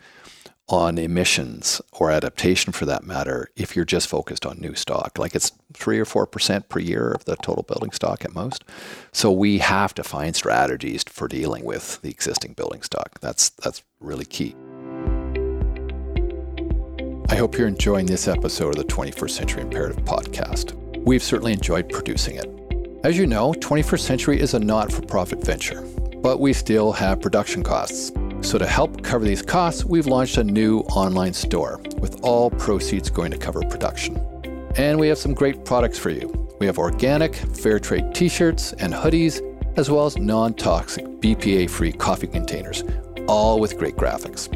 on 0.67 0.97
emissions 0.97 1.79
or 1.93 2.11
adaptation 2.11 2.73
for 2.73 2.85
that 2.85 3.03
matter 3.03 3.49
if 3.55 3.75
you're 3.75 3.85
just 3.85 4.07
focused 4.07 4.45
on 4.45 4.59
new 4.59 4.73
stock. 4.73 5.17
Like 5.17 5.35
it's 5.35 5.51
three 5.73 5.99
or 5.99 6.05
four 6.05 6.25
percent 6.25 6.67
per 6.69 6.79
year 6.79 7.11
of 7.11 7.23
the 7.25 7.37
total 7.37 7.63
building 7.63 7.91
stock 7.91 8.25
at 8.25 8.33
most. 8.33 8.65
So 9.13 9.31
we 9.31 9.59
have 9.59 9.93
to 9.93 10.03
find 10.03 10.35
strategies 10.35 11.03
for 11.07 11.27
dealing 11.27 11.63
with 11.63 12.01
the 12.01 12.09
existing 12.09 12.53
building 12.53 12.81
stock. 12.81 13.19
That's 13.21 13.51
that's 13.51 13.83
really 13.99 14.25
key. 14.25 14.55
I 17.29 17.35
hope 17.35 17.57
you're 17.57 17.67
enjoying 17.67 18.07
this 18.07 18.27
episode 18.27 18.77
of 18.77 18.87
the 18.87 18.93
21st 18.93 19.29
Century 19.29 19.61
Imperative 19.61 20.03
podcast. 20.03 20.73
We've 21.03 21.23
certainly 21.23 21.53
enjoyed 21.53 21.89
producing 21.89 22.35
it. 22.35 22.56
As 23.07 23.17
you 23.17 23.25
know, 23.25 23.53
21st 23.53 24.01
Century 24.01 24.37
is 24.37 24.53
a 24.53 24.59
not 24.59 24.91
for 24.91 25.01
profit 25.01 25.41
venture, 25.41 25.81
but 26.17 26.41
we 26.41 26.51
still 26.51 26.91
have 26.91 27.21
production 27.21 27.63
costs. 27.63 28.11
So, 28.41 28.57
to 28.57 28.67
help 28.67 29.01
cover 29.01 29.23
these 29.23 29.41
costs, 29.41 29.85
we've 29.85 30.07
launched 30.07 30.35
a 30.35 30.43
new 30.43 30.79
online 30.79 31.31
store 31.31 31.79
with 31.99 32.21
all 32.21 32.49
proceeds 32.49 33.09
going 33.09 33.31
to 33.31 33.37
cover 33.37 33.61
production. 33.61 34.17
And 34.75 34.99
we 34.99 35.07
have 35.07 35.17
some 35.17 35.33
great 35.33 35.63
products 35.63 35.97
for 35.97 36.09
you. 36.09 36.27
We 36.59 36.65
have 36.65 36.77
organic, 36.77 37.33
fair 37.33 37.79
trade 37.79 38.13
t 38.13 38.27
shirts 38.27 38.73
and 38.73 38.93
hoodies, 38.93 39.39
as 39.77 39.89
well 39.89 40.05
as 40.05 40.17
non 40.17 40.53
toxic, 40.53 41.05
BPA 41.05 41.69
free 41.69 41.93
coffee 41.93 42.27
containers, 42.27 42.83
all 43.29 43.61
with 43.61 43.77
great 43.77 43.95
graphics. 43.95 44.49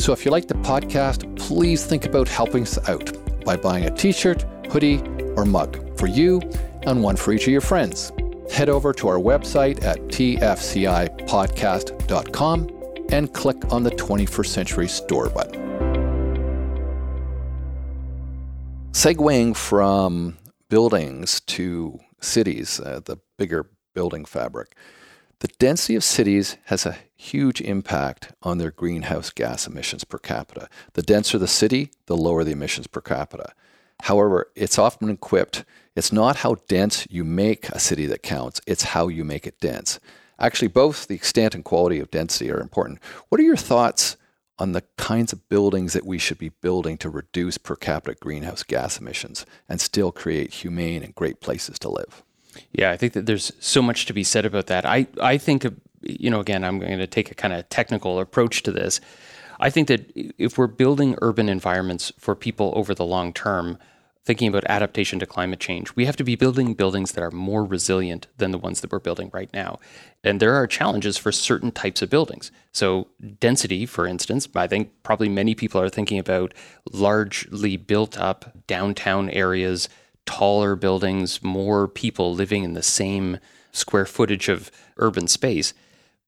So, 0.00 0.14
if 0.14 0.24
you 0.24 0.30
like 0.30 0.48
the 0.48 0.54
podcast, 0.54 1.36
please 1.36 1.84
think 1.84 2.06
about 2.06 2.28
helping 2.28 2.62
us 2.62 2.78
out 2.88 3.12
by 3.44 3.58
buying 3.58 3.84
a 3.84 3.94
t 3.94 4.10
shirt, 4.10 4.46
hoodie, 4.72 5.02
or 5.36 5.44
mug 5.44 5.98
for 5.98 6.06
you 6.06 6.40
and 6.86 7.02
one 7.02 7.16
for 7.16 7.32
each 7.32 7.46
of 7.46 7.52
your 7.52 7.60
friends. 7.60 8.12
Head 8.52 8.68
over 8.68 8.92
to 8.94 9.08
our 9.08 9.18
website 9.18 9.84
at 9.84 9.98
tfcipodcast.com 10.08 12.70
and 13.10 13.32
click 13.32 13.72
on 13.72 13.82
the 13.82 13.90
21st 13.90 14.46
Century 14.46 14.86
Store 14.88 15.28
button. 15.30 15.60
Segueing 18.92 19.56
from 19.56 20.36
buildings 20.68 21.40
to 21.40 21.98
cities, 22.20 22.78
uh, 22.80 23.00
the 23.04 23.16
bigger 23.38 23.70
building 23.94 24.24
fabric, 24.24 24.76
the 25.40 25.48
density 25.58 25.96
of 25.96 26.04
cities 26.04 26.58
has 26.64 26.84
a 26.84 26.98
huge 27.16 27.62
impact 27.62 28.32
on 28.42 28.58
their 28.58 28.70
greenhouse 28.70 29.30
gas 29.30 29.66
emissions 29.66 30.04
per 30.04 30.18
capita. 30.18 30.68
The 30.92 31.02
denser 31.02 31.38
the 31.38 31.48
city, 31.48 31.90
the 32.06 32.16
lower 32.16 32.44
the 32.44 32.52
emissions 32.52 32.86
per 32.86 33.00
capita. 33.00 33.54
However, 34.02 34.50
it's 34.54 34.78
often 34.78 35.08
equipped, 35.08 35.64
it's 35.96 36.12
not 36.12 36.36
how 36.36 36.56
dense 36.68 37.06
you 37.10 37.24
make 37.24 37.68
a 37.70 37.80
city 37.80 38.06
that 38.06 38.22
counts, 38.22 38.60
it's 38.66 38.84
how 38.84 39.08
you 39.08 39.24
make 39.24 39.46
it 39.46 39.60
dense. 39.60 40.00
Actually, 40.38 40.68
both 40.68 41.06
the 41.06 41.14
extent 41.14 41.54
and 41.54 41.64
quality 41.64 41.98
of 41.98 42.10
density 42.10 42.50
are 42.50 42.60
important. 42.60 42.98
What 43.28 43.40
are 43.40 43.44
your 43.44 43.56
thoughts 43.56 44.16
on 44.58 44.72
the 44.72 44.82
kinds 44.96 45.32
of 45.32 45.48
buildings 45.48 45.94
that 45.94 46.06
we 46.06 46.18
should 46.18 46.38
be 46.38 46.50
building 46.50 46.96
to 46.98 47.08
reduce 47.08 47.58
per 47.58 47.76
capita 47.76 48.16
greenhouse 48.20 48.62
gas 48.62 48.98
emissions 48.98 49.46
and 49.68 49.80
still 49.80 50.12
create 50.12 50.52
humane 50.52 51.02
and 51.02 51.14
great 51.14 51.40
places 51.40 51.78
to 51.78 51.90
live? 51.90 52.22
Yeah, 52.72 52.90
I 52.90 52.96
think 52.96 53.14
that 53.14 53.26
there's 53.26 53.52
so 53.60 53.80
much 53.80 54.06
to 54.06 54.12
be 54.12 54.24
said 54.24 54.44
about 54.44 54.66
that. 54.66 54.84
I, 54.84 55.06
I 55.20 55.38
think, 55.38 55.66
you 56.02 56.30
know, 56.30 56.40
again, 56.40 56.64
I'm 56.64 56.78
going 56.78 56.98
to 56.98 57.06
take 57.06 57.30
a 57.30 57.34
kind 57.34 57.52
of 57.54 57.68
technical 57.68 58.18
approach 58.18 58.62
to 58.64 58.72
this. 58.72 59.00
I 59.60 59.70
think 59.70 59.88
that 59.88 60.10
if 60.14 60.58
we're 60.58 60.66
building 60.66 61.16
urban 61.22 61.48
environments 61.48 62.12
for 62.18 62.34
people 62.34 62.72
over 62.74 62.94
the 62.94 63.04
long 63.04 63.32
term, 63.32 63.78
thinking 64.24 64.48
about 64.48 64.64
adaptation 64.68 65.18
to 65.18 65.26
climate 65.26 65.60
change, 65.60 65.96
we 65.96 66.04
have 66.04 66.16
to 66.16 66.24
be 66.24 66.36
building 66.36 66.74
buildings 66.74 67.12
that 67.12 67.24
are 67.24 67.30
more 67.30 67.64
resilient 67.64 68.26
than 68.36 68.50
the 68.50 68.58
ones 68.58 68.80
that 68.80 68.92
we're 68.92 68.98
building 68.98 69.30
right 69.32 69.52
now. 69.54 69.78
And 70.22 70.40
there 70.40 70.54
are 70.54 70.66
challenges 70.66 71.16
for 71.16 71.32
certain 71.32 71.72
types 71.72 72.02
of 72.02 72.10
buildings. 72.10 72.52
So, 72.72 73.08
density, 73.38 73.86
for 73.86 74.06
instance, 74.06 74.46
I 74.54 74.66
think 74.66 74.90
probably 75.02 75.28
many 75.28 75.54
people 75.54 75.80
are 75.80 75.88
thinking 75.88 76.18
about 76.18 76.52
largely 76.92 77.76
built 77.76 78.18
up 78.18 78.52
downtown 78.66 79.30
areas, 79.30 79.88
taller 80.26 80.76
buildings, 80.76 81.42
more 81.42 81.88
people 81.88 82.34
living 82.34 82.62
in 82.62 82.74
the 82.74 82.82
same 82.82 83.38
square 83.72 84.06
footage 84.06 84.48
of 84.48 84.70
urban 84.98 85.28
space. 85.28 85.72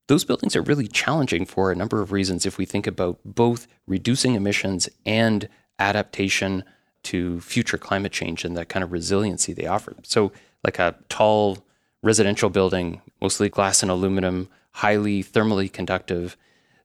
Those 0.08 0.24
buildings 0.24 0.56
are 0.56 0.62
really 0.62 0.88
challenging 0.88 1.44
for 1.44 1.70
a 1.70 1.76
number 1.76 2.00
of 2.00 2.10
reasons 2.10 2.46
if 2.46 2.58
we 2.58 2.64
think 2.64 2.86
about 2.86 3.20
both 3.24 3.66
reducing 3.86 4.34
emissions 4.34 4.88
and 5.04 5.48
adaptation 5.78 6.64
to 7.04 7.40
future 7.40 7.78
climate 7.78 8.12
change 8.12 8.44
and 8.44 8.56
the 8.56 8.64
kind 8.64 8.82
of 8.82 8.92
resiliency 8.92 9.52
they 9.52 9.66
offer. 9.66 9.94
So, 10.02 10.32
like 10.64 10.78
a 10.78 10.94
tall 11.08 11.58
residential 12.02 12.50
building, 12.50 13.00
mostly 13.20 13.48
glass 13.48 13.82
and 13.82 13.90
aluminum, 13.90 14.48
highly 14.72 15.22
thermally 15.22 15.72
conductive, 15.72 16.36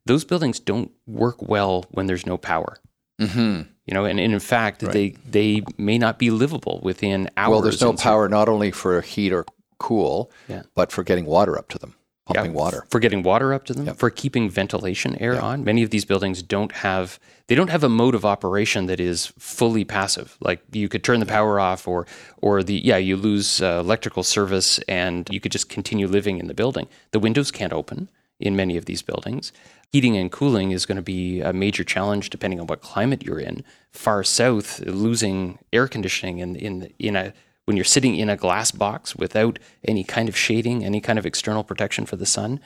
those 0.05 0.23
buildings 0.23 0.59
don't 0.59 0.91
work 1.05 1.41
well 1.41 1.85
when 1.91 2.07
there's 2.07 2.25
no 2.25 2.37
power. 2.37 2.77
Mm-hmm. 3.19 3.69
You 3.85 3.93
know, 3.93 4.05
and, 4.05 4.19
and 4.19 4.33
in 4.33 4.39
fact, 4.39 4.83
right. 4.83 4.91
they 4.91 5.09
they 5.29 5.63
may 5.77 5.97
not 5.97 6.19
be 6.19 6.29
livable 6.29 6.79
within 6.83 7.29
hours. 7.37 7.51
Well, 7.51 7.61
there's 7.61 7.81
no 7.81 7.93
power 7.93 8.27
not 8.29 8.49
only 8.49 8.71
for 8.71 9.01
heat 9.01 9.31
or 9.31 9.45
cool, 9.79 10.31
yeah. 10.47 10.63
but 10.75 10.91
for 10.91 11.03
getting 11.03 11.25
water 11.25 11.57
up 11.57 11.69
to 11.69 11.79
them 11.79 11.96
pumping 12.27 12.51
yeah, 12.51 12.57
water. 12.57 12.85
For 12.89 12.99
getting 12.99 13.23
water 13.23 13.53
up 13.53 13.65
to 13.65 13.73
them. 13.73 13.87
Yep. 13.87 13.97
for 13.97 14.09
keeping 14.09 14.49
ventilation 14.49 15.15
air 15.15 15.35
yep. 15.35 15.43
on. 15.43 15.63
Many 15.63 15.83
of 15.83 15.89
these 15.89 16.05
buildings 16.05 16.41
don't 16.41 16.71
have 16.71 17.19
they 17.47 17.55
don't 17.55 17.69
have 17.69 17.83
a 17.83 17.89
mode 17.89 18.13
of 18.13 18.25
operation 18.25 18.87
that 18.87 18.99
is 18.99 19.27
fully 19.39 19.85
passive. 19.85 20.37
Like 20.41 20.61
you 20.71 20.89
could 20.89 21.03
turn 21.03 21.19
the 21.19 21.25
power 21.25 21.59
off 21.59 21.87
or 21.87 22.05
or 22.41 22.63
the 22.63 22.75
yeah 22.75 22.97
you 22.97 23.15
lose 23.15 23.61
uh, 23.61 23.79
electrical 23.79 24.23
service 24.23 24.79
and 24.87 25.27
you 25.31 25.39
could 25.39 25.51
just 25.51 25.69
continue 25.69 26.07
living 26.07 26.37
in 26.37 26.47
the 26.47 26.53
building. 26.53 26.87
The 27.11 27.19
windows 27.19 27.51
can't 27.51 27.73
open 27.73 28.09
in 28.39 28.55
many 28.55 28.77
of 28.77 28.85
these 28.85 29.01
buildings. 29.01 29.51
Heating 29.91 30.17
and 30.17 30.31
cooling 30.31 30.71
is 30.71 30.85
going 30.85 30.97
to 30.97 31.01
be 31.01 31.39
a 31.39 31.53
major 31.53 31.83
challenge 31.83 32.29
depending 32.29 32.59
on 32.59 32.67
what 32.67 32.81
climate 32.81 33.23
you're 33.23 33.39
in. 33.39 33.63
Far 33.91 34.23
south 34.23 34.79
losing 34.81 35.59
air 35.71 35.87
conditioning 35.87 36.39
in 36.39 36.55
in 36.55 36.93
in 36.99 37.15
a 37.15 37.33
when 37.67 37.75
you're 37.75 37.83
sitting 37.83 38.15
in 38.15 38.29
a 38.29 38.37
glass 38.37 38.71
box 38.71 39.13
without 39.13 39.59
any 39.85 40.01
kind 40.05 40.29
of 40.29 40.37
shading, 40.37 40.85
any 40.85 41.01
kind 41.01 41.19
of 41.19 41.25
external 41.25 41.65
protection 41.65 42.05
for 42.05 42.15
the 42.15 42.25
sun, 42.25 42.61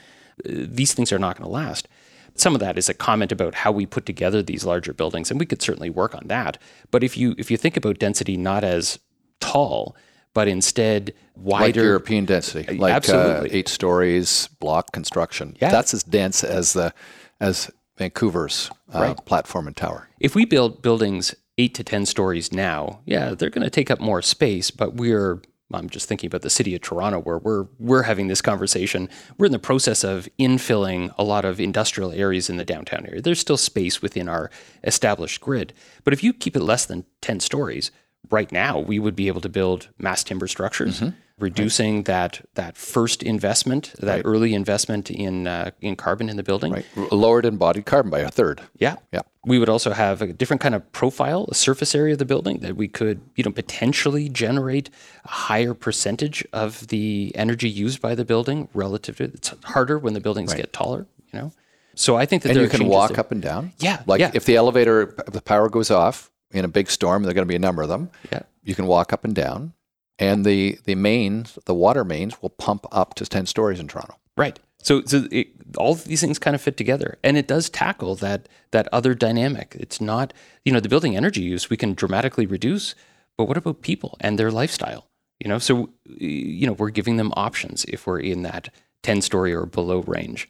uh, 0.45 0.49
these 0.53 0.93
things 0.93 1.11
are 1.11 1.17
not 1.17 1.37
going 1.39 1.47
to 1.47 1.51
last. 1.51 1.87
Some 2.35 2.53
of 2.53 2.59
that 2.61 2.77
is 2.77 2.87
a 2.87 2.93
comment 2.93 3.31
about 3.31 3.55
how 3.55 3.71
we 3.71 3.87
put 3.87 4.05
together 4.05 4.43
these 4.43 4.63
larger 4.63 4.93
buildings, 4.93 5.31
and 5.31 5.39
we 5.39 5.45
could 5.47 5.59
certainly 5.61 5.89
work 5.89 6.13
on 6.13 6.27
that. 6.27 6.59
But 6.91 7.03
if 7.03 7.17
you 7.17 7.33
if 7.39 7.49
you 7.49 7.57
think 7.57 7.75
about 7.77 7.97
density 7.97 8.37
not 8.37 8.63
as 8.63 8.99
tall, 9.39 9.95
but 10.35 10.47
instead 10.47 11.07
like 11.35 11.61
wider. 11.75 11.83
European 11.83 12.25
density, 12.25 12.77
like 12.77 13.09
uh, 13.09 13.45
eight 13.49 13.67
stories, 13.67 14.47
block 14.59 14.91
construction. 14.91 15.57
Yeah. 15.59 15.71
That's 15.71 15.95
as 15.95 16.03
dense 16.03 16.43
as 16.43 16.73
the 16.73 16.93
as 17.39 17.71
Vancouver's 17.97 18.69
uh, 18.93 18.99
Right. 18.99 19.25
platform 19.25 19.65
and 19.67 19.75
tower. 19.75 20.07
if 20.19 20.35
we 20.35 20.45
build 20.45 20.81
buildings 20.83 21.33
eight 21.61 21.75
to 21.75 21.83
10 21.83 22.07
stories 22.07 22.51
now, 22.51 23.01
yeah, 23.05 23.35
they're 23.35 23.51
going 23.51 23.63
to 23.63 23.69
take 23.69 23.91
up 23.91 23.99
more 23.99 24.21
space, 24.23 24.71
but 24.71 24.95
we're, 24.95 25.41
I'm 25.71 25.89
just 25.89 26.07
thinking 26.07 26.27
about 26.27 26.41
the 26.41 26.49
city 26.49 26.73
of 26.73 26.81
Toronto 26.81 27.19
where 27.19 27.37
we're, 27.37 27.67
we're 27.77 28.01
having 28.01 28.27
this 28.27 28.41
conversation. 28.41 29.07
We're 29.37 29.45
in 29.45 29.51
the 29.51 29.59
process 29.59 30.03
of 30.03 30.27
infilling 30.39 31.13
a 31.19 31.23
lot 31.23 31.45
of 31.45 31.59
industrial 31.59 32.11
areas 32.13 32.49
in 32.49 32.57
the 32.57 32.65
downtown 32.65 33.05
area. 33.05 33.21
There's 33.21 33.39
still 33.39 33.57
space 33.57 34.01
within 34.01 34.27
our 34.27 34.49
established 34.83 35.39
grid. 35.39 35.73
But 36.03 36.13
if 36.13 36.23
you 36.23 36.33
keep 36.33 36.55
it 36.55 36.63
less 36.63 36.85
than 36.85 37.05
10 37.21 37.39
stories, 37.39 37.91
right 38.29 38.51
now 38.51 38.79
we 38.79 38.99
would 38.99 39.15
be 39.15 39.27
able 39.27 39.41
to 39.41 39.49
build 39.49 39.89
mass 39.97 40.23
timber 40.23 40.47
structures. 40.47 41.01
Reducing 41.39 42.03
that 42.03 42.45
that 42.53 42.77
first 42.77 43.23
investment, 43.23 43.93
that 43.97 44.21
early 44.25 44.53
investment 44.53 45.09
in 45.09 45.47
uh, 45.47 45.71
in 45.81 45.95
carbon 45.95 46.29
in 46.29 46.37
the 46.37 46.43
building, 46.43 46.71
Right, 46.73 46.85
lowered 47.11 47.45
embodied 47.47 47.87
carbon 47.87 48.11
by 48.11 48.19
a 48.19 48.29
third. 48.29 48.61
yeah. 48.77 48.97
Yeah. 49.11 49.21
We 49.43 49.57
would 49.57 49.69
also 49.69 49.89
have 49.91 50.21
a 50.21 50.27
different 50.33 50.61
kind 50.61 50.75
of 50.75 50.91
profile, 50.91 51.47
a 51.49 51.55
surface 51.55 51.95
area 51.95 52.13
of 52.13 52.19
the 52.19 52.25
building 52.25 52.59
that 52.59 52.75
we 52.75 52.87
could, 52.87 53.21
you 53.35 53.43
know, 53.43 53.49
potentially 53.51 54.29
generate 54.29 54.91
a 55.25 55.29
higher 55.29 55.73
percentage 55.73 56.45
of 56.53 56.85
the 56.89 57.31
energy 57.33 57.67
used 57.67 58.01
by 58.03 58.13
the 58.13 58.23
building 58.23 58.67
relative 58.75 59.15
to 59.17 59.23
it's 59.23 59.51
harder 59.63 59.97
when 59.97 60.13
the 60.13 60.19
buildings 60.21 60.53
get 60.53 60.71
taller, 60.73 61.07
you 61.33 61.39
know. 61.39 61.51
So 61.95 62.17
I 62.17 62.27
think 62.27 62.43
that 62.43 62.49
And 62.49 62.55
there 62.57 62.63
you 62.65 62.69
can 62.69 62.85
walk 62.87 63.09
there. 63.11 63.19
up 63.19 63.31
and 63.31 63.41
down. 63.41 63.73
Yeah, 63.79 64.03
Like 64.05 64.19
yeah. 64.19 64.29
if 64.35 64.45
the 64.45 64.57
elevator, 64.57 65.15
if 65.25 65.33
the 65.33 65.41
power 65.41 65.69
goes 65.69 65.89
off 65.89 66.29
in 66.51 66.65
a 66.65 66.69
big 66.69 66.89
storm, 66.89 67.23
there 67.23 67.31
are 67.31 67.33
going 67.33 67.47
to 67.47 67.51
be 67.51 67.55
a 67.55 67.59
number 67.59 67.81
of 67.81 67.89
them. 67.89 68.09
Yeah. 68.31 68.41
You 68.63 68.75
can 68.75 68.87
walk 68.87 69.13
up 69.13 69.23
and 69.23 69.33
down, 69.33 69.73
and 70.19 70.45
the 70.45 70.79
the 70.83 70.95
mains, 70.95 71.57
the 71.65 71.73
water 71.73 72.03
mains, 72.03 72.41
will 72.41 72.49
pump 72.49 72.85
up 72.91 73.15
to 73.15 73.25
ten 73.25 73.45
stories 73.45 73.79
in 73.79 73.87
Toronto. 73.87 74.15
Right. 74.37 74.59
So, 74.83 75.03
so 75.03 75.27
it, 75.31 75.49
all 75.77 75.95
these 75.95 76.21
things 76.21 76.39
kind 76.39 76.55
of 76.55 76.61
fit 76.61 76.77
together, 76.77 77.17
and 77.23 77.37
it 77.37 77.47
does 77.47 77.69
tackle 77.69 78.15
that 78.15 78.49
that 78.71 78.87
other 78.91 79.13
dynamic. 79.13 79.75
It's 79.79 80.01
not, 80.01 80.33
you 80.65 80.71
know, 80.71 80.79
the 80.79 80.89
building 80.89 81.15
energy 81.15 81.41
use 81.41 81.69
we 81.69 81.77
can 81.77 81.93
dramatically 81.93 82.45
reduce, 82.45 82.95
but 83.37 83.45
what 83.45 83.57
about 83.57 83.81
people 83.81 84.17
and 84.19 84.37
their 84.37 84.51
lifestyle? 84.51 85.07
You 85.39 85.49
know, 85.49 85.59
so 85.59 85.89
you 86.05 86.67
know 86.67 86.73
we're 86.73 86.89
giving 86.89 87.17
them 87.17 87.31
options 87.35 87.85
if 87.85 88.05
we're 88.05 88.19
in 88.19 88.43
that 88.43 88.69
ten 89.03 89.21
story 89.21 89.53
or 89.53 89.65
below 89.65 90.01
range. 90.01 90.49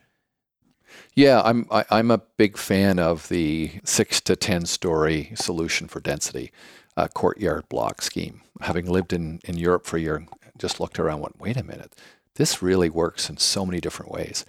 Yeah, 1.15 1.41
I'm 1.43 1.67
I, 1.71 1.85
I'm 1.89 2.11
a 2.11 2.21
big 2.37 2.57
fan 2.57 2.99
of 2.99 3.27
the 3.29 3.71
six 3.83 4.21
to 4.21 4.35
ten 4.35 4.65
story 4.65 5.31
solution 5.35 5.87
for 5.87 5.99
density, 5.99 6.51
uh, 6.97 7.07
courtyard 7.07 7.67
block 7.69 8.01
scheme. 8.01 8.41
Having 8.61 8.87
lived 8.87 9.13
in 9.13 9.39
in 9.43 9.57
Europe 9.57 9.85
for 9.85 9.97
a 9.97 10.01
year, 10.01 10.25
just 10.57 10.79
looked 10.79 10.99
around, 10.99 11.21
went, 11.21 11.39
wait 11.39 11.57
a 11.57 11.63
minute, 11.63 11.95
this 12.35 12.61
really 12.61 12.89
works 12.89 13.29
in 13.29 13.37
so 13.37 13.65
many 13.65 13.79
different 13.81 14.11
ways. 14.11 14.45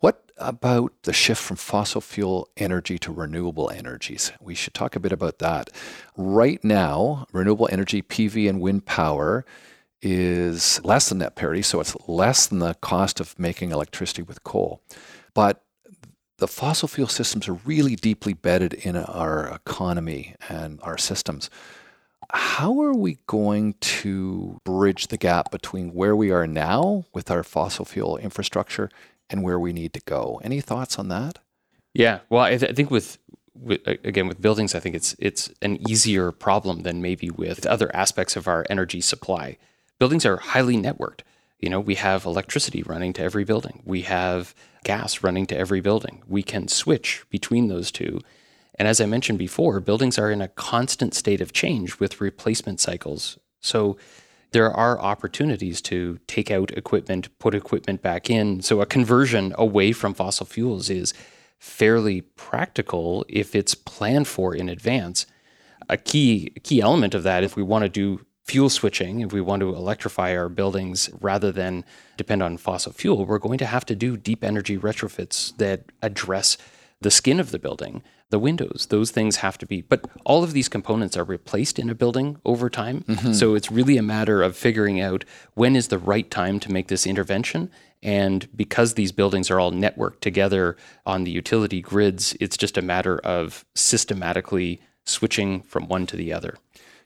What 0.00 0.32
about 0.36 0.92
the 1.04 1.12
shift 1.12 1.40
from 1.40 1.56
fossil 1.56 2.00
fuel 2.00 2.48
energy 2.56 2.98
to 2.98 3.12
renewable 3.12 3.70
energies? 3.70 4.32
We 4.40 4.54
should 4.56 4.74
talk 4.74 4.96
a 4.96 5.00
bit 5.00 5.12
about 5.12 5.38
that. 5.38 5.70
Right 6.16 6.62
now, 6.64 7.26
renewable 7.32 7.68
energy, 7.70 8.02
PV 8.02 8.48
and 8.48 8.60
wind 8.60 8.84
power, 8.84 9.44
is 10.02 10.84
less 10.84 11.08
than 11.08 11.18
net 11.18 11.36
parity, 11.36 11.62
so 11.62 11.78
it's 11.80 11.96
less 12.08 12.48
than 12.48 12.58
the 12.58 12.74
cost 12.74 13.20
of 13.20 13.38
making 13.38 13.70
electricity 13.70 14.22
with 14.22 14.42
coal. 14.42 14.82
But 15.34 15.61
the 16.42 16.48
fossil 16.48 16.88
fuel 16.88 17.06
systems 17.06 17.46
are 17.46 17.54
really 17.64 17.94
deeply 17.94 18.34
bedded 18.34 18.74
in 18.74 18.96
our 18.96 19.46
economy 19.46 20.34
and 20.48 20.80
our 20.82 20.98
systems. 20.98 21.48
How 22.30 22.80
are 22.80 22.92
we 22.92 23.18
going 23.28 23.74
to 24.00 24.60
bridge 24.64 25.06
the 25.06 25.16
gap 25.16 25.52
between 25.52 25.94
where 25.94 26.16
we 26.16 26.32
are 26.32 26.48
now 26.48 27.04
with 27.14 27.30
our 27.30 27.44
fossil 27.44 27.84
fuel 27.84 28.16
infrastructure 28.16 28.90
and 29.30 29.44
where 29.44 29.60
we 29.60 29.72
need 29.72 29.92
to 29.92 30.00
go? 30.00 30.40
Any 30.42 30.60
thoughts 30.60 30.98
on 30.98 31.06
that? 31.10 31.38
Yeah. 31.94 32.18
Well, 32.28 32.42
I, 32.42 32.56
th- 32.56 32.72
I 32.72 32.74
think 32.74 32.90
with, 32.90 33.18
with 33.54 33.86
again 33.86 34.26
with 34.26 34.42
buildings, 34.42 34.74
I 34.74 34.80
think 34.80 34.96
it's 34.96 35.14
it's 35.20 35.48
an 35.62 35.78
easier 35.88 36.32
problem 36.32 36.82
than 36.82 37.00
maybe 37.00 37.30
with 37.30 37.64
other 37.66 37.94
aspects 37.94 38.34
of 38.34 38.48
our 38.48 38.66
energy 38.68 39.00
supply. 39.00 39.58
Buildings 40.00 40.26
are 40.26 40.38
highly 40.38 40.76
networked. 40.76 41.20
You 41.62 41.70
know, 41.70 41.80
we 41.80 41.94
have 41.94 42.26
electricity 42.26 42.82
running 42.82 43.12
to 43.14 43.22
every 43.22 43.44
building. 43.44 43.82
We 43.86 44.02
have 44.02 44.54
gas 44.84 45.22
running 45.22 45.46
to 45.46 45.56
every 45.56 45.80
building. 45.80 46.22
We 46.26 46.42
can 46.42 46.66
switch 46.66 47.24
between 47.30 47.68
those 47.68 47.92
two. 47.92 48.20
And 48.78 48.88
as 48.88 49.00
I 49.00 49.06
mentioned 49.06 49.38
before, 49.38 49.78
buildings 49.80 50.18
are 50.18 50.30
in 50.30 50.42
a 50.42 50.48
constant 50.48 51.14
state 51.14 51.40
of 51.40 51.52
change 51.52 52.00
with 52.00 52.20
replacement 52.20 52.80
cycles. 52.80 53.38
So 53.60 53.96
there 54.50 54.72
are 54.72 55.00
opportunities 55.00 55.80
to 55.82 56.18
take 56.26 56.50
out 56.50 56.72
equipment, 56.72 57.28
put 57.38 57.54
equipment 57.54 58.02
back 58.02 58.28
in. 58.28 58.60
So 58.62 58.80
a 58.80 58.86
conversion 58.86 59.54
away 59.56 59.92
from 59.92 60.14
fossil 60.14 60.46
fuels 60.46 60.90
is 60.90 61.14
fairly 61.58 62.22
practical 62.22 63.24
if 63.28 63.54
it's 63.54 63.76
planned 63.76 64.26
for 64.26 64.52
in 64.54 64.68
advance. 64.68 65.26
A 65.88 65.96
key 65.96 66.50
key 66.64 66.80
element 66.80 67.14
of 67.14 67.22
that, 67.22 67.44
if 67.44 67.54
we 67.54 67.62
want 67.62 67.84
to 67.84 67.88
do 67.88 68.24
fuel 68.44 68.68
switching, 68.68 69.20
if 69.20 69.32
we 69.32 69.40
want 69.40 69.60
to 69.60 69.74
electrify 69.74 70.36
our 70.36 70.48
buildings 70.48 71.08
rather 71.20 71.52
than 71.52 71.84
depend 72.16 72.42
on 72.42 72.56
fossil 72.56 72.92
fuel, 72.92 73.24
we're 73.24 73.38
going 73.38 73.58
to 73.58 73.66
have 73.66 73.84
to 73.86 73.94
do 73.94 74.16
deep 74.16 74.42
energy 74.42 74.76
retrofits 74.76 75.56
that 75.58 75.84
address 76.02 76.56
the 77.00 77.10
skin 77.10 77.40
of 77.40 77.50
the 77.50 77.58
building, 77.58 78.02
the 78.30 78.38
windows, 78.38 78.86
those 78.90 79.10
things 79.10 79.36
have 79.36 79.58
to 79.58 79.66
be. 79.66 79.82
But 79.82 80.06
all 80.24 80.42
of 80.42 80.52
these 80.52 80.68
components 80.68 81.16
are 81.16 81.24
replaced 81.24 81.78
in 81.78 81.90
a 81.90 81.94
building 81.94 82.38
over 82.44 82.70
time. 82.70 83.02
Mm-hmm. 83.02 83.32
So 83.32 83.54
it's 83.54 83.70
really 83.70 83.96
a 83.98 84.02
matter 84.02 84.42
of 84.42 84.56
figuring 84.56 85.00
out 85.00 85.24
when 85.54 85.76
is 85.76 85.88
the 85.88 85.98
right 85.98 86.30
time 86.30 86.58
to 86.60 86.72
make 86.72 86.88
this 86.88 87.06
intervention. 87.06 87.70
And 88.02 88.48
because 88.56 88.94
these 88.94 89.12
buildings 89.12 89.50
are 89.50 89.60
all 89.60 89.70
networked 89.70 90.20
together 90.20 90.76
on 91.06 91.24
the 91.24 91.30
utility 91.30 91.80
grids, 91.80 92.36
it's 92.40 92.56
just 92.56 92.78
a 92.78 92.82
matter 92.82 93.18
of 93.18 93.64
systematically 93.74 94.80
switching 95.04 95.62
from 95.62 95.88
one 95.88 96.06
to 96.06 96.16
the 96.16 96.32
other. 96.32 96.56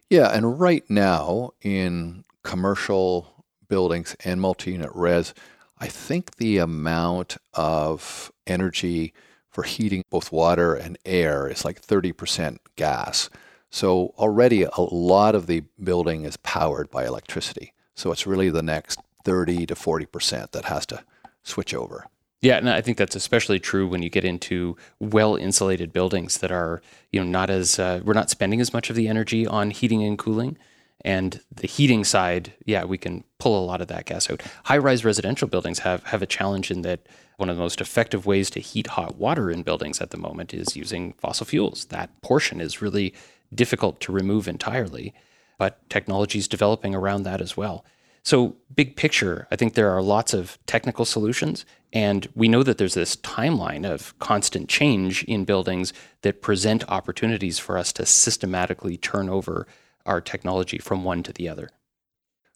Yeah, 0.08 0.28
and 0.28 0.58
right 0.60 0.88
now 0.88 1.50
in 1.62 2.24
commercial 2.44 3.44
buildings 3.68 4.14
and 4.24 4.40
multi 4.40 4.72
unit 4.72 4.90
res, 4.94 5.34
I 5.78 5.88
think 5.88 6.36
the 6.36 6.58
amount 6.58 7.36
of 7.54 8.30
energy 8.46 9.12
for 9.48 9.64
heating 9.64 10.04
both 10.10 10.30
water 10.30 10.74
and 10.74 10.96
air 11.04 11.48
is 11.48 11.64
like 11.64 11.82
30% 11.82 12.58
gas. 12.76 13.30
So 13.70 14.14
already 14.16 14.62
a 14.62 14.80
lot 14.80 15.34
of 15.34 15.46
the 15.46 15.64
building 15.82 16.24
is 16.24 16.36
powered 16.36 16.90
by 16.90 17.04
electricity. 17.04 17.72
So 17.94 18.12
it's 18.12 18.26
really 18.26 18.50
the 18.50 18.62
next 18.62 19.00
30 19.24 19.66
to 19.66 19.74
40% 19.74 20.52
that 20.52 20.66
has 20.66 20.86
to 20.86 21.04
switch 21.42 21.74
over. 21.74 22.06
Yeah, 22.46 22.58
and 22.58 22.70
I 22.70 22.80
think 22.80 22.96
that's 22.96 23.16
especially 23.16 23.58
true 23.58 23.88
when 23.88 24.02
you 24.04 24.08
get 24.08 24.24
into 24.24 24.76
well-insulated 25.00 25.92
buildings 25.92 26.38
that 26.38 26.52
are, 26.52 26.80
you 27.10 27.18
know, 27.18 27.26
not 27.26 27.50
as 27.50 27.80
uh, 27.80 28.00
we're 28.04 28.12
not 28.12 28.30
spending 28.30 28.60
as 28.60 28.72
much 28.72 28.88
of 28.88 28.94
the 28.94 29.08
energy 29.08 29.48
on 29.48 29.72
heating 29.72 30.04
and 30.04 30.16
cooling, 30.16 30.56
and 31.00 31.40
the 31.52 31.66
heating 31.66 32.04
side, 32.04 32.52
yeah, 32.64 32.84
we 32.84 32.98
can 32.98 33.24
pull 33.40 33.58
a 33.58 33.66
lot 33.66 33.80
of 33.80 33.88
that 33.88 34.04
gas 34.04 34.30
out. 34.30 34.42
High-rise 34.66 35.04
residential 35.04 35.48
buildings 35.48 35.80
have 35.80 36.04
have 36.04 36.22
a 36.22 36.26
challenge 36.26 36.70
in 36.70 36.82
that 36.82 37.00
one 37.36 37.50
of 37.50 37.56
the 37.56 37.62
most 37.62 37.80
effective 37.80 38.26
ways 38.26 38.48
to 38.50 38.60
heat 38.60 38.86
hot 38.86 39.16
water 39.16 39.50
in 39.50 39.64
buildings 39.64 40.00
at 40.00 40.10
the 40.10 40.16
moment 40.16 40.54
is 40.54 40.76
using 40.76 41.14
fossil 41.14 41.46
fuels. 41.46 41.86
That 41.86 42.10
portion 42.22 42.60
is 42.60 42.80
really 42.80 43.12
difficult 43.52 43.98
to 44.02 44.12
remove 44.12 44.46
entirely, 44.46 45.12
but 45.58 45.90
technology 45.90 46.38
is 46.38 46.46
developing 46.46 46.94
around 46.94 47.24
that 47.24 47.40
as 47.40 47.56
well. 47.56 47.84
So, 48.26 48.56
big 48.74 48.96
picture, 48.96 49.46
I 49.52 49.56
think 49.56 49.74
there 49.74 49.92
are 49.92 50.02
lots 50.02 50.34
of 50.34 50.58
technical 50.66 51.04
solutions, 51.04 51.64
and 51.92 52.26
we 52.34 52.48
know 52.48 52.64
that 52.64 52.76
there's 52.76 52.94
this 52.94 53.14
timeline 53.14 53.88
of 53.88 54.18
constant 54.18 54.68
change 54.68 55.22
in 55.28 55.44
buildings 55.44 55.92
that 56.22 56.42
present 56.42 56.82
opportunities 56.88 57.60
for 57.60 57.78
us 57.78 57.92
to 57.92 58.04
systematically 58.04 58.96
turn 58.96 59.28
over 59.28 59.68
our 60.06 60.20
technology 60.20 60.78
from 60.78 61.04
one 61.04 61.22
to 61.22 61.32
the 61.32 61.48
other. 61.48 61.70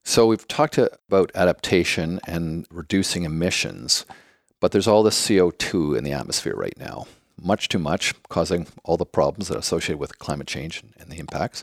So 0.02 0.26
we've 0.26 0.48
talked 0.48 0.76
about 0.76 1.30
adaptation 1.36 2.18
and 2.26 2.66
reducing 2.68 3.22
emissions, 3.22 4.04
but 4.58 4.72
there's 4.72 4.88
all 4.88 5.04
this 5.04 5.24
CO2 5.24 5.96
in 5.96 6.02
the 6.02 6.12
atmosphere 6.12 6.56
right 6.56 6.76
now. 6.78 7.06
Much 7.40 7.68
too 7.68 7.78
much, 7.78 8.12
causing 8.28 8.66
all 8.82 8.96
the 8.96 9.06
problems 9.06 9.46
that 9.46 9.54
are 9.54 9.60
associated 9.60 10.00
with 10.00 10.18
climate 10.18 10.48
change 10.48 10.82
and 10.98 11.12
the 11.12 11.20
impacts. 11.20 11.62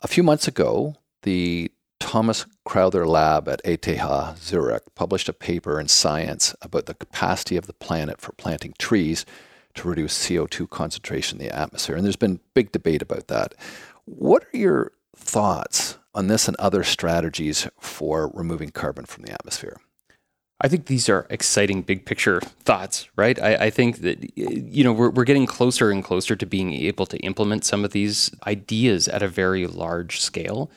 A 0.00 0.08
few 0.08 0.22
months 0.22 0.48
ago, 0.48 0.96
the 1.24 1.70
Thomas 2.04 2.44
Crowther 2.66 3.06
Lab 3.06 3.48
at 3.48 3.62
ETH 3.64 4.38
Zurich 4.38 4.94
published 4.94 5.30
a 5.30 5.32
paper 5.32 5.80
in 5.80 5.88
Science 5.88 6.54
about 6.60 6.84
the 6.84 6.92
capacity 6.92 7.56
of 7.56 7.66
the 7.66 7.72
planet 7.72 8.20
for 8.20 8.32
planting 8.32 8.74
trees 8.78 9.24
to 9.72 9.88
reduce 9.88 10.28
CO2 10.28 10.68
concentration 10.68 11.40
in 11.40 11.46
the 11.46 11.56
atmosphere. 11.58 11.96
And 11.96 12.04
there's 12.04 12.14
been 12.14 12.40
big 12.52 12.72
debate 12.72 13.00
about 13.00 13.28
that. 13.28 13.54
What 14.04 14.44
are 14.52 14.56
your 14.56 14.92
thoughts 15.16 15.96
on 16.14 16.26
this 16.26 16.46
and 16.46 16.58
other 16.58 16.84
strategies 16.84 17.66
for 17.80 18.30
removing 18.34 18.68
carbon 18.68 19.06
from 19.06 19.24
the 19.24 19.32
atmosphere? 19.32 19.78
I 20.60 20.68
think 20.68 20.86
these 20.86 21.08
are 21.08 21.26
exciting 21.30 21.80
big 21.80 22.04
picture 22.04 22.40
thoughts, 22.40 23.08
right? 23.16 23.40
I, 23.40 23.54
I 23.54 23.70
think 23.70 24.02
that, 24.02 24.36
you 24.36 24.84
know, 24.84 24.92
we're, 24.92 25.10
we're 25.10 25.24
getting 25.24 25.46
closer 25.46 25.90
and 25.90 26.04
closer 26.04 26.36
to 26.36 26.44
being 26.44 26.74
able 26.74 27.06
to 27.06 27.16
implement 27.20 27.64
some 27.64 27.82
of 27.82 27.92
these 27.92 28.30
ideas 28.46 29.08
at 29.08 29.22
a 29.22 29.26
very 29.26 29.66
large 29.66 30.20
scale. 30.20 30.70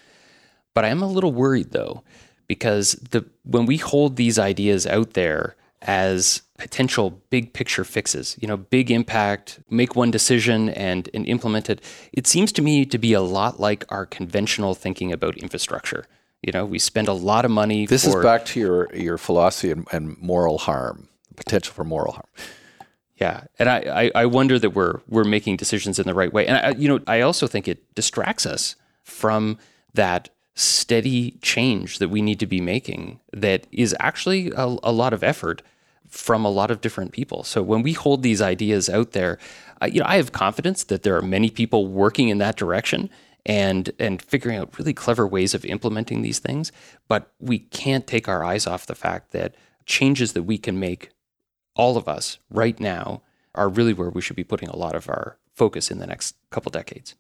But 0.78 0.86
I 0.86 0.90
am 0.90 1.02
a 1.02 1.08
little 1.08 1.32
worried 1.32 1.72
though, 1.72 2.04
because 2.46 2.92
the 3.10 3.26
when 3.44 3.66
we 3.66 3.78
hold 3.78 4.16
these 4.16 4.38
ideas 4.38 4.86
out 4.86 5.14
there 5.14 5.56
as 5.82 6.44
potential 6.60 7.20
big 7.32 7.52
picture 7.54 7.84
fixes, 7.84 8.38
you 8.40 8.48
know, 8.48 8.58
big 8.58 8.92
impact, 8.92 9.60
make 9.72 9.96
one 9.96 10.12
decision 10.12 10.70
and, 10.70 11.10
and 11.16 11.26
implement 11.28 11.68
it, 11.68 11.82
it 12.14 12.28
seems 12.28 12.52
to 12.52 12.62
me 12.62 12.86
to 12.86 13.00
be 13.00 13.14
a 13.14 13.22
lot 13.22 13.60
like 13.60 13.86
our 13.90 14.06
conventional 14.06 14.76
thinking 14.76 15.12
about 15.12 15.36
infrastructure. 15.38 16.06
You 16.44 16.54
know, 16.54 16.64
we 16.64 16.78
spend 16.78 17.08
a 17.08 17.14
lot 17.14 17.44
of 17.44 17.50
money. 17.50 17.88
This 17.88 18.04
for, 18.04 18.20
is 18.20 18.24
back 18.24 18.46
to 18.46 18.60
your, 18.60 18.96
your 18.96 19.18
philosophy 19.18 19.72
and, 19.72 19.88
and 19.92 20.16
moral 20.20 20.60
harm, 20.60 21.10
potential 21.36 21.74
for 21.74 21.86
moral 21.86 22.12
harm. 22.12 22.30
Yeah, 23.16 23.46
and 23.58 23.68
I, 23.68 23.78
I, 23.80 24.12
I, 24.14 24.26
wonder 24.28 24.60
that 24.60 24.76
we're 24.76 25.02
we're 25.08 25.24
making 25.24 25.58
decisions 25.58 25.98
in 25.98 26.06
the 26.06 26.14
right 26.14 26.32
way, 26.32 26.46
and 26.46 26.56
I, 26.56 26.70
you 26.80 26.88
know 26.88 27.00
I 27.08 27.22
also 27.22 27.48
think 27.48 27.68
it 27.68 27.96
distracts 27.96 28.46
us 28.46 28.76
from 29.02 29.58
that 29.96 30.30
steady 30.58 31.32
change 31.44 32.00
that 32.00 32.10
we 32.10 32.20
need 32.20 32.40
to 32.40 32.48
be 32.48 32.60
making 32.60 33.20
that 33.32 33.68
is 33.72 33.96
actually 34.00 34.52
a, 34.56 34.76
a 34.82 34.92
lot 34.92 35.14
of 35.14 35.24
effort 35.24 35.62
from 36.08 36.44
a 36.44 36.50
lot 36.50 36.72
of 36.72 36.82
different 36.82 37.12
people. 37.12 37.44
So 37.44 37.62
when 37.62 37.84
we 37.84 37.94
hold 37.94 38.24
these 38.24 38.42
ideas 38.42 38.90
out 38.90 39.12
there, 39.12 39.38
uh, 39.82 39.86
you 39.86 40.00
know, 40.00 40.08
I 40.08 40.16
have 40.16 40.32
confidence 40.32 40.84
that 40.86 41.04
there 41.04 41.16
are 41.16 41.22
many 41.22 41.52
people 41.52 41.86
working 41.86 42.30
in 42.30 42.40
that 42.40 42.56
direction 42.56 43.12
and 43.46 43.92
and 44.00 44.20
figuring 44.20 44.58
out 44.58 44.78
really 44.80 44.94
clever 44.94 45.28
ways 45.28 45.54
of 45.54 45.64
implementing 45.64 46.24
these 46.24 46.40
things, 46.40 46.72
but 47.08 47.32
we 47.40 47.60
can't 47.60 48.08
take 48.08 48.28
our 48.28 48.44
eyes 48.44 48.66
off 48.66 48.88
the 48.88 48.96
fact 48.96 49.32
that 49.34 49.54
changes 49.86 50.34
that 50.34 50.44
we 50.44 50.58
can 50.58 50.80
make 50.80 51.12
all 51.76 51.98
of 51.98 52.08
us 52.08 52.40
right 52.50 52.80
now 52.80 53.22
are 53.54 53.70
really 53.70 53.94
where 53.94 54.10
we 54.10 54.22
should 54.22 54.36
be 54.36 54.44
putting 54.44 54.70
a 54.70 54.76
lot 54.76 54.96
of 54.96 55.08
our 55.08 55.38
focus 55.54 55.92
in 55.92 56.00
the 56.00 56.08
next 56.08 56.36
couple 56.50 56.72
decades. 56.72 57.14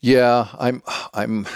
Yeah, 0.00 0.48
I'm 0.58 0.82
I'm 1.12 1.46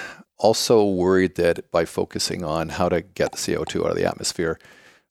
also 0.41 0.85
worried 0.85 1.37
that 1.37 1.71
by 1.71 1.85
focusing 1.85 2.43
on 2.45 2.71
how 2.71 2.89
to 2.89 3.03
get 3.03 3.33
the 3.33 3.39
CO2 3.39 3.85
out 3.85 3.91
of 3.91 3.97
the 3.97 4.07
atmosphere, 4.07 4.59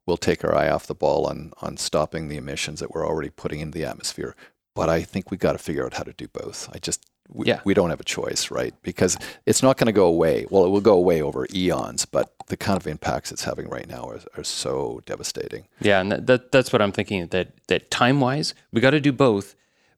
we'll 0.05 0.17
take 0.17 0.43
our 0.43 0.55
eye 0.55 0.69
off 0.69 0.87
the 0.87 0.95
ball 0.95 1.27
on, 1.27 1.53
on 1.61 1.77
stopping 1.77 2.27
the 2.27 2.37
emissions 2.37 2.79
that 2.79 2.91
we're 2.91 3.07
already 3.07 3.29
putting 3.29 3.59
into 3.59 3.77
the 3.77 3.85
atmosphere. 3.85 4.35
But 4.75 4.89
I 4.89 5.03
think 5.03 5.29
we've 5.29 5.39
got 5.39 5.53
to 5.53 5.59
figure 5.59 5.85
out 5.85 5.93
how 5.93 6.03
to 6.03 6.13
do 6.13 6.27
both. 6.27 6.67
I 6.73 6.79
just, 6.79 7.05
we, 7.27 7.45
yeah. 7.45 7.61
we 7.63 7.75
don't 7.75 7.91
have 7.91 7.99
a 7.99 8.05
choice, 8.05 8.49
right? 8.49 8.73
Because 8.81 9.17
it's 9.45 9.61
not 9.61 9.77
going 9.77 9.85
to 9.85 9.91
go 9.91 10.05
away. 10.05 10.47
Well, 10.49 10.65
it 10.65 10.69
will 10.69 10.81
go 10.81 10.95
away 10.95 11.21
over 11.21 11.45
eons, 11.53 12.05
but 12.05 12.33
the 12.47 12.57
kind 12.57 12.77
of 12.77 12.87
impacts 12.87 13.31
it's 13.31 13.43
having 13.43 13.69
right 13.69 13.87
now 13.87 14.05
are, 14.09 14.19
are 14.35 14.43
so 14.43 15.01
devastating. 15.05 15.67
Yeah, 15.79 16.01
and 16.01 16.11
that, 16.11 16.27
that, 16.27 16.51
that's 16.51 16.73
what 16.73 16.81
I'm 16.81 16.91
thinking. 16.91 17.27
That 17.27 17.51
that 17.67 17.91
time 17.91 18.19
wise, 18.19 18.55
we 18.71 18.81
got 18.81 18.91
to 18.91 18.99
do 18.99 19.11
both, 19.11 19.55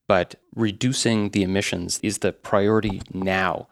but 0.07 0.35
reducing 0.55 1.29
the 1.29 1.43
emissions 1.43 1.99
is 2.03 2.17
the 2.17 2.33
priority 2.33 3.01
now 3.13 3.67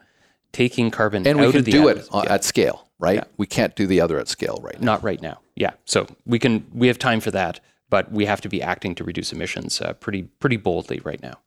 taking 0.51 0.91
carbon 0.91 1.25
and 1.27 1.39
we 1.39 1.51
can 1.51 1.63
do 1.63 1.87
it 1.87 2.07
at 2.13 2.43
scale, 2.43 2.87
right? 2.99 3.15
Yeah. 3.15 3.23
We 3.37 3.47
can't 3.47 3.75
do 3.75 3.87
the 3.87 4.01
other 4.01 4.19
at 4.19 4.27
scale 4.27 4.59
right 4.61 4.79
now. 4.79 4.93
Not 4.93 5.03
right 5.03 5.21
now. 5.21 5.39
Yeah. 5.55 5.71
So 5.85 6.07
we 6.25 6.39
can 6.39 6.65
we 6.73 6.87
have 6.87 6.99
time 6.99 7.19
for 7.19 7.31
that, 7.31 7.59
but 7.89 8.11
we 8.11 8.25
have 8.25 8.41
to 8.41 8.49
be 8.49 8.61
acting 8.61 8.95
to 8.95 9.03
reduce 9.03 9.31
emissions 9.31 9.81
uh, 9.81 9.93
pretty 9.93 10.23
pretty 10.23 10.57
boldly 10.57 10.99
right 11.03 11.21
now. 11.21 11.39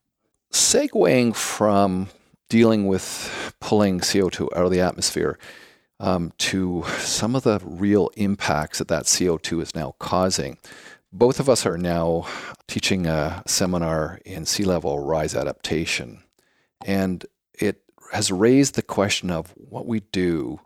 Segueing 0.53 1.35
from 1.35 2.09
dealing 2.49 2.87
with 2.87 3.55
pulling 3.61 4.01
CO2 4.01 4.49
out 4.55 4.67
of 4.67 4.71
the 4.71 4.81
atmosphere 4.81 5.39
um, 5.99 6.33
to 6.37 6.85
some 6.99 7.35
of 7.35 7.45
the 7.45 7.61
real 7.65 8.11
impacts 8.17 8.79
that 8.79 8.89
that 8.89 9.05
CO2 9.05 9.63
is 9.63 9.75
now 9.75 9.95
causing. 9.99 10.59
Both 11.13 11.41
of 11.41 11.49
us 11.49 11.65
are 11.65 11.79
now 11.79 12.27
teaching 12.67 13.07
a 13.07 13.43
seminar 13.47 14.19
in 14.25 14.45
sea 14.45 14.65
level 14.65 14.99
rise 14.99 15.35
adaptation. 15.35 16.23
And 16.85 17.25
it 17.55 17.82
has 18.13 18.31
raised 18.31 18.75
the 18.75 18.83
question 18.83 19.31
of 19.31 19.53
what 19.57 19.87
we 19.87 20.01
do 20.13 20.61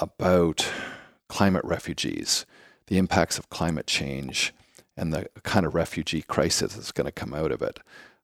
about 0.00 0.70
climate 1.28 1.64
refugees, 1.64 2.46
the 2.86 2.98
impacts 2.98 3.36
of 3.36 3.50
climate 3.50 3.86
change, 3.86 4.54
and 4.96 5.12
the 5.12 5.28
kind 5.42 5.66
of 5.66 5.74
refugee 5.74 6.22
crisis 6.22 6.74
that's 6.74 6.92
going 6.92 7.04
to 7.04 7.12
come 7.12 7.34
out 7.34 7.52
of 7.52 7.62
it. 7.62 7.80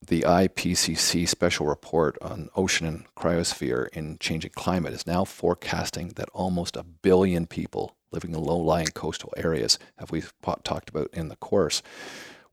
The 0.06 0.20
IPCC 0.22 1.26
special 1.26 1.66
report 1.66 2.16
on 2.20 2.48
ocean 2.54 2.86
and 2.86 3.14
cryosphere 3.16 3.88
in 3.88 4.18
changing 4.18 4.52
climate 4.54 4.92
is 4.92 5.06
now 5.06 5.24
forecasting 5.24 6.08
that 6.16 6.28
almost 6.32 6.76
a 6.76 6.82
billion 6.82 7.46
people 7.46 7.96
living 8.12 8.34
in 8.34 8.40
low 8.40 8.58
lying 8.58 8.88
coastal 8.88 9.32
areas, 9.36 9.78
as 9.98 10.10
we've 10.10 10.32
talked 10.62 10.90
about 10.90 11.08
in 11.12 11.28
the 11.28 11.36
course, 11.36 11.82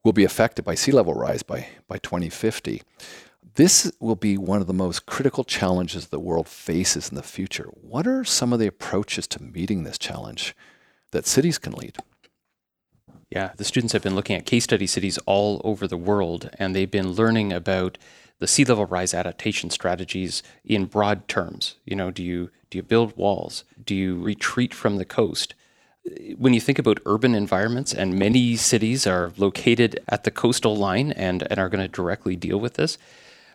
will 0.04 0.14
be 0.14 0.24
affected 0.24 0.66
by 0.66 0.76
sea 0.76 0.92
level 0.92 1.14
rise 1.14 1.44
by, 1.44 1.68
by 1.88 1.98
2050. 2.00 2.82
This 3.56 3.92
will 4.00 4.16
be 4.16 4.38
one 4.38 4.62
of 4.62 4.68
the 4.68 4.74
most 4.74 5.06
critical 5.06 5.44
challenges 5.44 6.08
the 6.08 6.20
world 6.20 6.48
faces 6.48 7.10
in 7.10 7.16
the 7.16 7.24
future. 7.24 7.70
What 7.74 8.08
are 8.08 8.24
some 8.24 8.54
of 8.54 8.60
the 8.60 8.68
approaches 8.68 9.28
to 9.28 9.44
meeting 9.44 9.84
this 9.84 9.98
challenge 9.98 10.56
that 11.12 11.28
cities 11.28 11.58
can 11.58 11.74
lead? 11.74 11.98
Yeah, 13.30 13.52
the 13.58 13.66
students 13.66 13.94
have 13.94 14.04
been 14.04 14.16
looking 14.16 14.36
at 14.36 14.46
case 14.46 14.66
study 14.66 14.88
cities 14.88 15.18
all 15.26 15.62
over 15.64 15.88
the 15.88 15.98
world, 15.98 16.50
and 16.60 16.76
they've 16.76 16.90
been 16.90 17.12
learning 17.12 17.52
about 17.52 17.98
the 18.40 18.48
sea 18.48 18.66
level 18.66 18.86
rise 18.86 19.14
adaptation 19.14 19.70
strategies 19.70 20.44
in 20.66 20.86
broad 20.86 21.28
terms. 21.28 21.76
You 21.86 21.96
know, 21.96 22.12
do 22.12 22.24
you 22.24 22.52
do 22.70 22.78
you 22.78 22.84
build 22.84 23.16
walls? 23.18 23.64
Do 23.84 23.94
you 23.96 24.22
retreat 24.22 24.74
from 24.74 24.98
the 24.98 25.06
coast? 25.06 25.56
When 26.38 26.54
you 26.54 26.60
think 26.60 26.80
about 26.80 27.00
urban 27.06 27.36
environments, 27.36 27.94
and 27.94 28.18
many 28.18 28.56
cities 28.56 29.06
are 29.06 29.34
located 29.38 30.00
at 30.08 30.24
the 30.24 30.32
coastal 30.32 30.76
line 30.76 31.12
and, 31.12 31.46
and 31.52 31.60
are 31.60 31.70
going 31.70 31.84
to 31.84 31.88
directly 31.88 32.36
deal 32.36 32.60
with 32.60 32.74
this, 32.74 32.98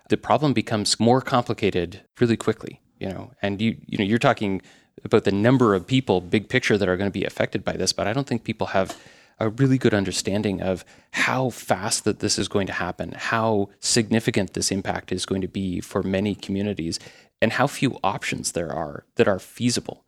the 0.08 0.16
problem 0.16 0.52
becomes 0.52 1.00
more 1.00 1.20
complicated 1.20 2.02
really 2.20 2.36
quickly. 2.36 2.80
You 2.98 3.10
know, 3.10 3.32
and 3.42 3.60
you 3.60 3.76
you 3.86 3.98
know 3.98 4.04
you're 4.04 4.18
talking 4.18 4.62
about 5.04 5.24
the 5.24 5.32
number 5.32 5.74
of 5.74 5.86
people, 5.86 6.20
big 6.20 6.48
picture, 6.48 6.78
that 6.78 6.88
are 6.88 6.96
going 6.96 7.10
to 7.10 7.18
be 7.18 7.24
affected 7.24 7.64
by 7.64 7.74
this, 7.74 7.92
but 7.92 8.06
I 8.06 8.12
don't 8.12 8.26
think 8.26 8.44
people 8.44 8.68
have 8.68 8.96
a 9.38 9.50
really 9.50 9.76
good 9.76 9.92
understanding 9.92 10.62
of 10.62 10.84
how 11.10 11.50
fast 11.50 12.04
that 12.04 12.20
this 12.20 12.38
is 12.38 12.48
going 12.48 12.66
to 12.66 12.72
happen, 12.72 13.12
how 13.12 13.68
significant 13.80 14.54
this 14.54 14.70
impact 14.70 15.12
is 15.12 15.26
going 15.26 15.42
to 15.42 15.48
be 15.48 15.80
for 15.80 16.02
many 16.02 16.34
communities, 16.34 16.98
and 17.42 17.52
how 17.52 17.66
few 17.66 17.98
options 18.02 18.52
there 18.52 18.72
are 18.72 19.04
that 19.16 19.28
are 19.28 19.38
feasible. 19.38 20.04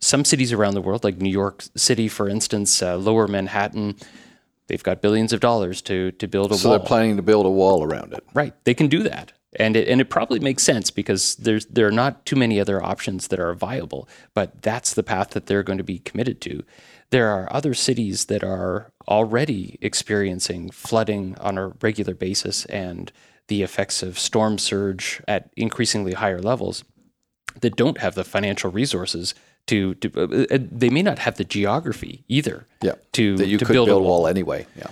Some 0.00 0.24
cities 0.24 0.52
around 0.52 0.74
the 0.74 0.82
world, 0.82 1.04
like 1.04 1.18
New 1.18 1.30
York 1.30 1.62
City, 1.76 2.08
for 2.08 2.28
instance, 2.28 2.82
uh, 2.82 2.96
Lower 2.96 3.28
Manhattan, 3.28 3.94
they've 4.66 4.82
got 4.82 5.00
billions 5.02 5.32
of 5.32 5.40
dollars 5.40 5.82
to 5.82 6.12
to 6.12 6.28
build 6.28 6.52
a 6.52 6.56
so 6.56 6.68
wall. 6.68 6.74
So 6.74 6.78
they're 6.78 6.86
planning 6.86 7.16
to 7.16 7.22
build 7.22 7.46
a 7.46 7.50
wall 7.50 7.82
around 7.82 8.12
it. 8.12 8.24
Right. 8.34 8.54
They 8.64 8.74
can 8.74 8.88
do 8.88 9.02
that. 9.04 9.32
And 9.58 9.74
it, 9.74 9.88
and 9.88 10.00
it 10.00 10.10
probably 10.10 10.38
makes 10.38 10.62
sense 10.62 10.90
because 10.90 11.36
there's 11.36 11.66
there 11.66 11.86
are 11.86 11.92
not 11.92 12.26
too 12.26 12.36
many 12.36 12.60
other 12.60 12.82
options 12.82 13.28
that 13.28 13.40
are 13.40 13.54
viable, 13.54 14.08
but 14.34 14.62
that's 14.62 14.94
the 14.94 15.02
path 15.02 15.30
that 15.30 15.46
they're 15.46 15.62
going 15.62 15.78
to 15.78 15.84
be 15.84 15.98
committed 16.00 16.40
to. 16.42 16.62
There 17.10 17.28
are 17.28 17.50
other 17.52 17.72
cities 17.72 18.26
that 18.26 18.42
are 18.42 18.90
already 19.08 19.78
experiencing 19.80 20.70
flooding 20.70 21.36
on 21.38 21.56
a 21.56 21.68
regular 21.80 22.14
basis 22.14 22.64
and 22.66 23.12
the 23.48 23.62
effects 23.62 24.02
of 24.02 24.18
storm 24.18 24.58
surge 24.58 25.22
at 25.28 25.50
increasingly 25.56 26.14
higher 26.14 26.40
levels 26.40 26.84
that 27.60 27.76
don't 27.76 27.98
have 27.98 28.14
the 28.14 28.24
financial 28.24 28.70
resources 28.70 29.34
to, 29.66 29.94
to 29.94 30.46
uh, 30.52 30.58
they 30.70 30.90
may 30.90 31.02
not 31.02 31.18
have 31.18 31.36
the 31.36 31.44
geography 31.44 32.24
either. 32.28 32.66
Yeah, 32.82 32.94
to 33.12 33.36
that 33.36 33.48
you 33.48 33.58
to 33.58 33.64
could 33.64 33.72
build, 33.72 33.88
build 33.88 34.00
a 34.00 34.02
wall. 34.02 34.20
wall 34.20 34.26
anyway. 34.26 34.66
Yeah. 34.76 34.88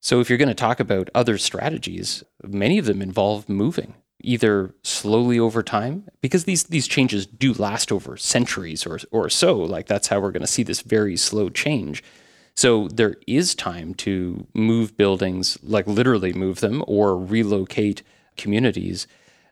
So 0.00 0.20
if 0.20 0.28
you're 0.28 0.38
going 0.38 0.48
to 0.48 0.54
talk 0.54 0.80
about 0.80 1.10
other 1.14 1.38
strategies, 1.38 2.24
many 2.42 2.78
of 2.78 2.86
them 2.86 3.00
involve 3.00 3.48
moving 3.48 3.94
either 4.22 4.74
slowly 4.82 5.38
over 5.38 5.62
time 5.62 6.04
because 6.20 6.44
these 6.44 6.64
these 6.64 6.86
changes 6.86 7.26
do 7.26 7.52
last 7.54 7.90
over 7.92 8.16
centuries 8.16 8.86
or 8.86 8.98
or 9.10 9.28
so 9.28 9.56
like 9.56 9.86
that's 9.86 10.08
how 10.08 10.20
we're 10.20 10.30
going 10.30 10.40
to 10.40 10.46
see 10.46 10.62
this 10.62 10.80
very 10.80 11.16
slow 11.16 11.48
change 11.48 12.02
so 12.54 12.88
there 12.88 13.16
is 13.26 13.54
time 13.54 13.94
to 13.94 14.46
move 14.54 14.96
buildings 14.96 15.58
like 15.62 15.86
literally 15.86 16.32
move 16.32 16.60
them 16.60 16.84
or 16.86 17.16
relocate 17.18 18.02
communities 18.36 19.06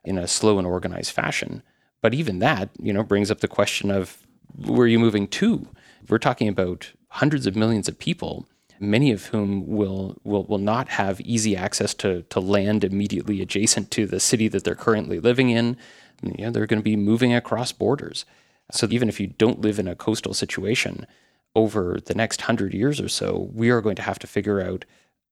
in 0.05 0.17
a 0.17 0.29
slow 0.29 0.57
and 0.59 0.67
organized 0.67 1.13
fashion 1.13 1.63
but 2.01 2.15
even 2.15 2.39
that 2.39 2.71
you 2.81 2.93
know 2.93 3.03
brings 3.03 3.31
up 3.31 3.41
the 3.41 3.49
question 3.49 3.91
of 3.91 4.25
where 4.65 4.83
are 4.83 4.87
you 4.87 4.99
moving 4.99 5.27
to 5.27 5.67
we're 6.09 6.19
talking 6.19 6.49
about 6.49 6.93
hundreds 7.09 7.47
of 7.47 7.57
millions 7.57 7.89
of 7.89 7.99
people 7.99 8.47
many 8.81 9.13
of 9.13 9.27
whom 9.27 9.67
will, 9.67 10.17
will, 10.25 10.45
will 10.45 10.59
not 10.59 10.89
have 10.89 11.21
easy 11.21 11.55
access 11.55 11.93
to, 11.93 12.23
to 12.23 12.41
land 12.41 12.83
immediately 12.83 13.43
adjacent 13.43 13.91
to 13.91 14.07
the 14.07 14.19
city 14.19 14.49
that 14.49 14.65
they're 14.65 14.75
currently 14.75 15.21
living 15.21 15.51
in. 15.51 15.77
You 16.23 16.47
know, 16.47 16.51
they're 16.51 16.67
going 16.67 16.81
to 16.81 16.85
be 16.85 16.97
moving 16.97 17.35
across 17.35 17.73
borders. 17.73 18.25
So 18.73 18.89
even 18.91 19.09
if 19.09 19.21
you 19.21 19.27
don't 19.27 19.61
live 19.61 19.79
in 19.79 19.87
a 19.87 19.95
coastal 19.95 20.33
situation, 20.33 21.07
over 21.55 21.99
the 22.05 22.15
next 22.15 22.43
hundred 22.43 22.73
years 22.73 23.01
or 23.01 23.09
so, 23.09 23.51
we 23.53 23.71
are 23.71 23.81
going 23.81 23.97
to 23.97 24.03
have 24.03 24.19
to 24.21 24.27
figure 24.27 24.61
out 24.61 24.85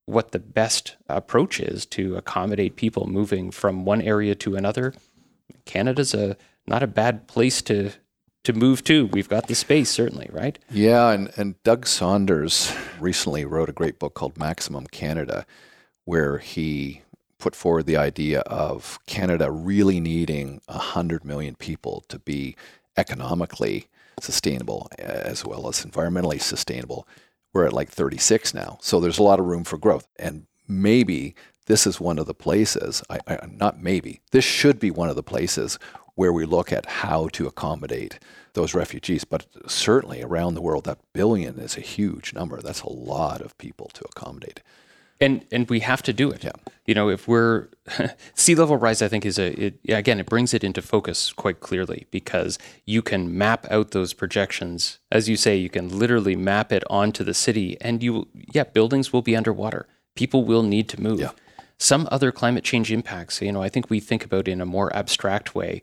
what 0.05 0.33
the 0.33 0.39
best 0.39 0.97
approach 1.09 1.61
is 1.61 1.87
to 1.87 2.17
accommodate 2.17 2.77
people 2.77 3.07
moving 3.07 3.51
from 3.51 3.85
one 3.85 4.03
area 4.03 4.35
to 4.35 4.57
another. 4.57 4.95
Canada's 5.65 6.15
a 6.15 6.37
not 6.67 6.83
a 6.83 6.87
bad 6.87 7.29
place 7.29 7.63
to 7.63 7.93
to 8.45 8.53
move 8.53 8.85
to. 8.85 9.07
We've 9.07 9.29
got 9.29 9.47
the 9.47 9.55
space, 9.55 9.91
certainly, 9.91 10.29
right? 10.33 10.59
Yeah, 10.71 11.11
and, 11.11 11.31
and 11.37 11.63
Doug 11.63 11.87
Saunders 11.87 12.73
recently 13.01 13.45
wrote 13.45 13.69
a 13.69 13.73
great 13.73 13.99
book 13.99 14.15
called 14.15 14.39
Maximum 14.39 14.87
Canada, 14.87 15.45
where 16.05 16.39
he 16.39 17.03
put 17.39 17.55
forward 17.55 17.87
the 17.87 17.97
idea 17.97 18.41
of 18.41 18.99
Canada 19.07 19.51
really 19.51 20.01
needing 20.01 20.61
100 20.67 21.25
million 21.25 21.55
people 21.55 22.05
to 22.09 22.19
be 22.19 22.57
economically 22.97 23.87
sustainable 24.21 24.91
as 24.99 25.45
well 25.45 25.69
as 25.69 25.85
environmentally 25.85 26.41
sustainable. 26.41 27.07
We're 27.53 27.67
at 27.67 27.73
like 27.73 27.91
36 27.91 28.55
now. 28.55 28.79
So 28.83 29.01
there's 29.01 29.19
a 29.19 29.23
lot 29.23 29.39
of 29.39 29.47
room 29.47 29.65
for 29.65 29.79
growth. 29.79 30.09
And 30.19 30.47
maybe 30.67 31.35
this 31.67 31.87
is 31.87 32.01
one 32.01 32.19
of 32.19 32.27
the 32.27 32.35
places, 32.35 33.03
I, 33.09 33.21
I, 33.27 33.47
not 33.47 33.81
maybe, 33.81 34.21
this 34.33 34.45
should 34.45 34.81
be 34.81 34.91
one 34.91 35.09
of 35.09 35.17
the 35.17 35.23
places 35.23 35.79
where 36.19 36.33
we 36.33 36.45
look 36.45 36.73
at 36.73 36.85
how 36.85 37.29
to 37.29 37.47
accommodate 37.47 38.19
those 38.55 38.75
refugees. 38.75 39.23
But 39.23 39.47
certainly 39.69 40.21
around 40.21 40.55
the 40.55 40.61
world, 40.61 40.83
that 40.87 40.99
billion 41.13 41.61
is 41.61 41.77
a 41.77 41.81
huge 41.81 42.35
number. 42.35 42.61
That's 42.61 42.83
a 42.83 42.93
lot 42.93 43.41
of 43.41 43.57
people 43.57 43.89
to 43.95 44.05
accommodate. 44.05 44.61
And 45.21 45.45
and 45.53 45.71
we 45.71 45.79
have 45.79 46.03
to 46.03 46.13
do 46.13 46.29
it. 46.33 46.43
Yeah. 46.43 46.59
You 46.87 46.95
know, 46.97 47.09
if 47.09 47.29
we're 47.29 47.69
sea 48.35 48.57
level 48.57 48.77
rise, 48.77 49.01
I 49.01 49.07
think 49.07 49.25
is 49.25 49.39
a 49.39 49.67
it, 49.67 49.79
again 49.89 50.19
it 50.19 50.27
brings 50.27 50.53
it 50.55 50.65
into 50.65 50.83
focus 50.83 51.33
quite 51.33 51.61
clearly 51.61 52.09
because 52.11 52.59
you 52.85 53.01
can 53.01 53.39
map 53.39 53.65
out 53.71 53.93
those 53.93 54.13
projections, 54.13 54.99
as 55.13 55.29
you 55.29 55.37
say, 55.37 55.57
you 55.57 55.71
can 55.71 56.01
literally 56.01 56.35
map 56.35 56.73
it 56.73 56.83
onto 56.91 57.23
the 57.23 57.35
city, 57.35 57.77
and 57.81 58.03
you 58.03 58.27
yeah, 58.53 58.65
buildings 58.65 59.13
will 59.13 59.23
be 59.23 59.37
underwater. 59.37 59.87
People 60.17 60.43
will 60.43 60.65
need 60.65 60.89
to 60.89 61.01
move. 61.01 61.21
Yeah. 61.21 61.31
Some 61.79 62.09
other 62.11 62.33
climate 62.33 62.65
change 62.65 62.91
impacts, 62.91 63.41
you 63.41 63.53
know, 63.53 63.63
I 63.63 63.69
think 63.69 63.89
we 63.89 64.01
think 64.01 64.25
about 64.25 64.49
in 64.49 64.61
a 64.61 64.67
more 64.67 64.95
abstract 64.97 65.55
way. 65.55 65.81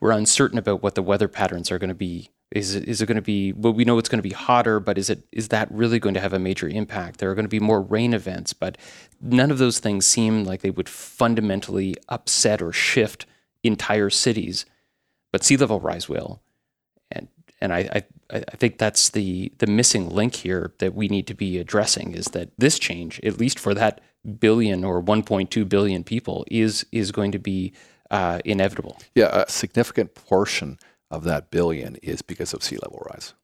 We're 0.00 0.10
uncertain 0.10 0.58
about 0.58 0.82
what 0.82 0.94
the 0.94 1.02
weather 1.02 1.28
patterns 1.28 1.70
are 1.70 1.78
going 1.78 1.88
to 1.88 1.94
be 1.94 2.30
is 2.52 2.76
it, 2.76 2.88
is 2.88 3.02
it 3.02 3.06
going 3.06 3.16
to 3.16 3.22
be? 3.22 3.52
Well, 3.52 3.72
we 3.72 3.84
know 3.84 3.98
it's 3.98 4.08
going 4.08 4.20
to 4.20 4.28
be 4.28 4.34
hotter, 4.34 4.78
but 4.78 4.98
is 4.98 5.10
it 5.10 5.24
is 5.32 5.48
that 5.48 5.70
really 5.70 5.98
going 5.98 6.14
to 6.14 6.20
have 6.20 6.32
a 6.32 6.38
major 6.38 6.68
impact? 6.68 7.18
There 7.18 7.30
are 7.30 7.34
going 7.34 7.44
to 7.44 7.50
be 7.50 7.60
more 7.60 7.80
rain 7.82 8.14
events, 8.14 8.52
but 8.52 8.78
none 9.20 9.50
of 9.50 9.58
those 9.58 9.80
things 9.80 10.06
seem 10.06 10.44
like 10.44 10.60
they 10.60 10.70
would 10.70 10.88
fundamentally 10.88 11.96
upset 12.08 12.62
or 12.62 12.72
shift 12.72 13.26
entire 13.64 14.10
cities. 14.10 14.64
But 15.32 15.42
sea 15.42 15.56
level 15.56 15.80
rise 15.80 16.08
will, 16.08 16.40
and 17.10 17.26
and 17.60 17.72
I, 17.72 18.04
I 18.30 18.36
I 18.48 18.56
think 18.56 18.78
that's 18.78 19.10
the 19.10 19.52
the 19.58 19.66
missing 19.66 20.08
link 20.08 20.36
here 20.36 20.72
that 20.78 20.94
we 20.94 21.08
need 21.08 21.26
to 21.26 21.34
be 21.34 21.58
addressing 21.58 22.14
is 22.14 22.26
that 22.26 22.50
this 22.56 22.78
change, 22.78 23.18
at 23.24 23.40
least 23.40 23.58
for 23.58 23.74
that 23.74 24.00
billion 24.38 24.84
or 24.84 25.02
1.2 25.02 25.68
billion 25.68 26.04
people, 26.04 26.44
is 26.48 26.86
is 26.92 27.10
going 27.10 27.32
to 27.32 27.40
be 27.40 27.72
uh, 28.10 28.40
inevitable. 28.44 28.98
Yeah, 29.14 29.42
a 29.42 29.50
significant 29.50 30.14
portion 30.14 30.78
of 31.10 31.24
that 31.24 31.50
billion 31.50 31.96
is 31.96 32.22
because 32.22 32.52
of 32.52 32.62
sea 32.62 32.76
level 32.76 33.06
rise. 33.10 33.34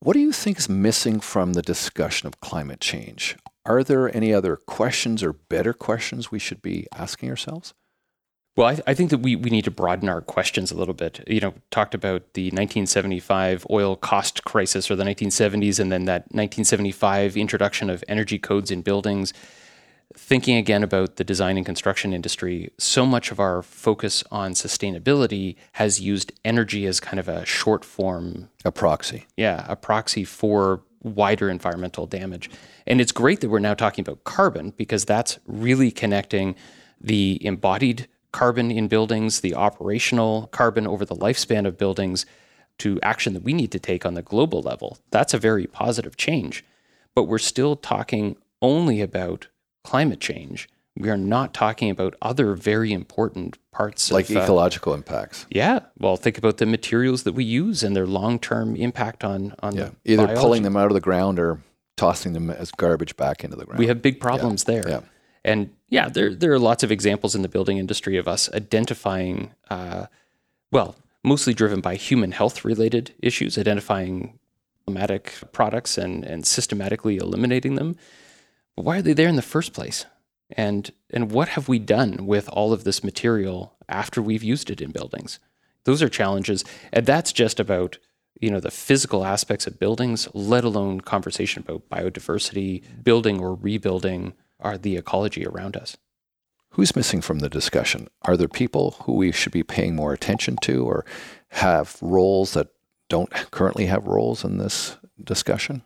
What 0.00 0.12
do 0.12 0.20
you 0.20 0.32
think 0.32 0.58
is 0.58 0.68
missing 0.68 1.20
from 1.20 1.54
the 1.54 1.62
discussion 1.62 2.26
of 2.26 2.40
climate 2.40 2.80
change? 2.80 3.36
Are 3.64 3.82
there 3.82 4.14
any 4.14 4.32
other 4.32 4.56
questions 4.56 5.22
or 5.22 5.32
better 5.32 5.72
questions 5.72 6.30
we 6.30 6.38
should 6.38 6.62
be 6.62 6.86
asking 6.94 7.30
ourselves? 7.30 7.74
Well, 8.56 8.68
I, 8.68 8.78
I, 8.86 8.94
think 8.94 9.10
that 9.10 9.18
we, 9.18 9.36
we 9.36 9.50
need 9.50 9.64
to 9.64 9.70
broaden 9.70 10.08
our 10.08 10.22
questions 10.22 10.70
a 10.70 10.76
little 10.76 10.94
bit. 10.94 11.22
You 11.26 11.40
know, 11.40 11.54
talked 11.70 11.94
about 11.94 12.32
the 12.32 12.46
1975 12.46 13.66
oil 13.70 13.96
cost 13.96 14.44
crisis 14.44 14.90
or 14.90 14.96
the 14.96 15.04
1970s, 15.04 15.78
and 15.78 15.92
then 15.92 16.06
that 16.06 16.22
1975 16.30 17.36
introduction 17.36 17.90
of 17.90 18.02
energy 18.08 18.38
codes 18.38 18.70
in 18.70 18.80
buildings 18.80 19.34
thinking 20.14 20.56
again 20.56 20.82
about 20.82 21.16
the 21.16 21.24
design 21.24 21.56
and 21.56 21.66
construction 21.66 22.12
industry, 22.12 22.70
so 22.78 23.04
much 23.04 23.30
of 23.30 23.40
our 23.40 23.62
focus 23.62 24.22
on 24.30 24.52
sustainability 24.52 25.56
has 25.72 26.00
used 26.00 26.32
energy 26.44 26.86
as 26.86 27.00
kind 27.00 27.18
of 27.18 27.28
a 27.28 27.44
short 27.44 27.84
form, 27.84 28.48
a 28.64 28.72
proxy. 28.72 29.26
Yeah, 29.36 29.64
a 29.68 29.76
proxy 29.76 30.24
for 30.24 30.82
wider 31.02 31.50
environmental 31.50 32.06
damage. 32.06 32.50
And 32.86 33.00
it's 33.00 33.12
great 33.12 33.40
that 33.40 33.48
we're 33.48 33.58
now 33.58 33.74
talking 33.74 34.02
about 34.02 34.24
carbon 34.24 34.70
because 34.76 35.04
that's 35.04 35.38
really 35.46 35.90
connecting 35.90 36.56
the 37.00 37.44
embodied 37.44 38.08
carbon 38.32 38.70
in 38.70 38.88
buildings, 38.88 39.40
the 39.40 39.54
operational 39.54 40.48
carbon 40.48 40.86
over 40.86 41.04
the 41.04 41.14
lifespan 41.14 41.66
of 41.66 41.78
buildings 41.78 42.26
to 42.78 43.00
action 43.02 43.32
that 43.34 43.42
we 43.42 43.52
need 43.52 43.72
to 43.72 43.78
take 43.78 44.04
on 44.04 44.14
the 44.14 44.22
global 44.22 44.60
level. 44.62 44.98
That's 45.10 45.32
a 45.32 45.38
very 45.38 45.66
positive 45.66 46.16
change. 46.16 46.64
But 47.14 47.24
we're 47.24 47.38
still 47.38 47.76
talking 47.76 48.36
only 48.60 49.00
about 49.00 49.48
climate 49.86 50.20
change, 50.20 50.68
we 50.96 51.08
are 51.08 51.16
not 51.16 51.54
talking 51.54 51.90
about 51.90 52.14
other 52.20 52.54
very 52.54 52.92
important 52.92 53.56
parts 53.70 54.10
like 54.10 54.28
of, 54.28 54.36
uh, 54.36 54.40
ecological 54.40 54.94
impacts. 54.94 55.46
Yeah, 55.50 55.80
well, 55.98 56.16
think 56.16 56.38
about 56.38 56.56
the 56.56 56.66
materials 56.66 57.22
that 57.22 57.34
we 57.34 57.44
use 57.44 57.82
and 57.84 57.94
their 57.94 58.06
long-term 58.06 58.76
impact 58.76 59.22
on 59.22 59.54
on 59.60 59.76
yeah. 59.76 59.90
either 60.04 60.26
biology. 60.26 60.40
pulling 60.40 60.62
them 60.62 60.76
out 60.76 60.86
of 60.86 60.94
the 60.94 61.00
ground 61.00 61.38
or 61.38 61.60
tossing 61.96 62.32
them 62.32 62.50
as 62.50 62.70
garbage 62.72 63.16
back 63.16 63.44
into 63.44 63.56
the 63.56 63.64
ground. 63.64 63.78
We 63.78 63.86
have 63.86 64.02
big 64.02 64.20
problems 64.20 64.64
yeah. 64.66 64.74
there. 64.74 64.88
Yeah. 64.88 65.00
And 65.44 65.70
yeah, 65.88 66.08
there 66.08 66.34
there 66.34 66.52
are 66.52 66.58
lots 66.58 66.82
of 66.82 66.90
examples 66.90 67.34
in 67.34 67.42
the 67.42 67.48
building 67.48 67.78
industry 67.78 68.16
of 68.16 68.26
us 68.26 68.52
identifying, 68.52 69.52
uh, 69.70 70.06
well, 70.72 70.96
mostly 71.22 71.54
driven 71.54 71.80
by 71.80 71.94
human 71.94 72.32
health 72.32 72.64
related 72.64 73.14
issues, 73.20 73.56
identifying 73.56 74.38
problematic 74.86 75.34
products 75.52 75.98
and 75.98 76.24
and 76.24 76.46
systematically 76.46 77.16
eliminating 77.16 77.76
them 77.76 77.96
why 78.76 78.98
are 78.98 79.02
they 79.02 79.14
there 79.14 79.28
in 79.28 79.36
the 79.36 79.42
first 79.42 79.72
place? 79.72 80.06
And 80.50 80.92
and 81.10 81.30
what 81.30 81.48
have 81.50 81.68
we 81.68 81.78
done 81.78 82.26
with 82.26 82.48
all 82.48 82.72
of 82.72 82.84
this 82.84 83.02
material 83.02 83.74
after 83.88 84.22
we've 84.22 84.44
used 84.44 84.70
it 84.70 84.80
in 84.80 84.92
buildings? 84.92 85.40
Those 85.84 86.02
are 86.02 86.08
challenges, 86.08 86.64
and 86.92 87.06
that's 87.06 87.32
just 87.32 87.58
about 87.58 87.98
you 88.40 88.50
know 88.50 88.60
the 88.60 88.70
physical 88.70 89.24
aspects 89.24 89.66
of 89.66 89.78
buildings, 89.78 90.28
let 90.34 90.64
alone 90.64 91.00
conversation 91.00 91.64
about 91.66 91.88
biodiversity, 91.88 92.82
building 93.02 93.40
or 93.40 93.54
rebuilding 93.54 94.34
are 94.60 94.78
the 94.78 94.96
ecology 94.96 95.44
around 95.46 95.76
us. 95.76 95.96
Who's 96.70 96.96
missing 96.96 97.22
from 97.22 97.38
the 97.38 97.48
discussion? 97.48 98.08
Are 98.22 98.36
there 98.36 98.48
people 98.48 98.96
who 99.02 99.14
we 99.14 99.32
should 99.32 99.52
be 99.52 99.62
paying 99.62 99.96
more 99.96 100.12
attention 100.12 100.56
to 100.62 100.84
or 100.84 101.04
have 101.48 101.96
roles 102.02 102.52
that 102.52 102.68
don't 103.08 103.30
currently 103.50 103.86
have 103.86 104.06
roles 104.06 104.44
in 104.44 104.58
this 104.58 104.96
discussion? 105.22 105.82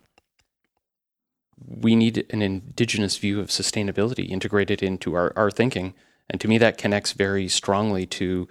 We 1.66 1.96
need 1.96 2.26
an 2.30 2.42
indigenous 2.42 3.16
view 3.18 3.40
of 3.40 3.48
sustainability 3.48 4.28
integrated 4.28 4.82
into 4.82 5.14
our, 5.14 5.32
our 5.36 5.50
thinking. 5.50 5.94
And 6.28 6.40
to 6.40 6.48
me, 6.48 6.58
that 6.58 6.78
connects 6.78 7.12
very 7.12 7.48
strongly 7.48 8.06
to 8.06 8.48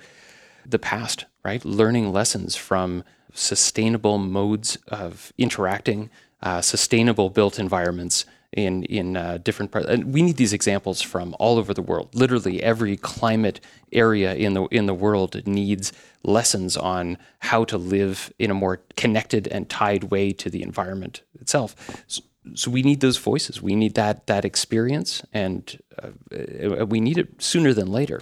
the 0.66 0.80
past, 0.80 1.26
right? 1.44 1.64
Learning 1.64 2.12
lessons 2.12 2.56
from 2.56 3.04
sustainable 3.34 4.18
modes 4.18 4.78
of 4.88 5.32
interacting, 5.38 6.10
uh, 6.42 6.62
sustainable 6.62 7.30
built 7.30 7.60
environments 7.60 8.26
in 8.52 8.84
in 8.86 9.16
uh, 9.16 9.38
different 9.38 9.72
parts. 9.72 9.88
And 9.88 10.14
we 10.14 10.22
need 10.22 10.38
these 10.38 10.54
examples 10.54 11.02
from 11.02 11.36
all 11.40 11.58
over 11.58 11.74
the 11.74 11.82
world. 11.82 12.10
Literally, 12.14 12.62
every 12.64 12.98
climate 12.98 13.60
area 13.92 14.34
in 14.34 14.54
the 14.54 14.64
in 14.66 14.86
the 14.88 14.94
world 14.94 15.46
needs 15.46 15.94
lessons 16.24 16.76
on 16.76 17.18
how 17.40 17.64
to 17.66 17.78
live 17.78 18.34
in 18.40 18.52
a 18.52 18.54
more 18.54 18.82
connected 18.98 19.48
and 19.48 19.70
tied 19.70 20.06
way 20.06 20.32
to 20.34 20.50
the 20.50 20.64
environment 20.64 21.22
itself. 21.40 22.04
So, 22.08 22.22
so 22.56 22.72
we 22.72 22.82
need 22.82 23.02
those 23.02 23.18
voices. 23.18 23.62
We 23.62 23.76
need 23.76 23.96
that 23.96 24.28
that 24.28 24.46
experience, 24.46 25.24
and 25.34 25.78
uh, 26.02 26.86
we 26.86 27.00
need 27.00 27.18
it 27.18 27.42
sooner 27.42 27.74
than 27.74 27.92
later. 27.92 28.22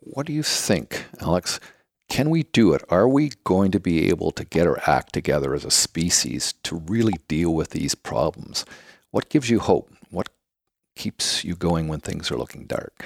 What 0.00 0.26
do 0.26 0.32
you 0.32 0.42
think, 0.42 1.04
Alex? 1.20 1.60
Can 2.08 2.30
we 2.30 2.44
do 2.44 2.72
it? 2.72 2.82
Are 2.88 3.06
we 3.08 3.32
going 3.44 3.70
to 3.72 3.80
be 3.80 4.08
able 4.08 4.30
to 4.32 4.44
get 4.44 4.66
our 4.66 4.80
act 4.86 5.12
together 5.12 5.54
as 5.54 5.64
a 5.64 5.70
species 5.70 6.54
to 6.62 6.76
really 6.76 7.14
deal 7.28 7.54
with 7.54 7.70
these 7.70 7.94
problems? 7.94 8.64
What 9.10 9.28
gives 9.28 9.50
you 9.50 9.58
hope? 9.60 9.90
What 10.10 10.30
keeps 10.96 11.44
you 11.44 11.54
going 11.54 11.86
when 11.86 12.00
things 12.00 12.30
are 12.30 12.38
looking 12.38 12.64
dark? 12.64 13.04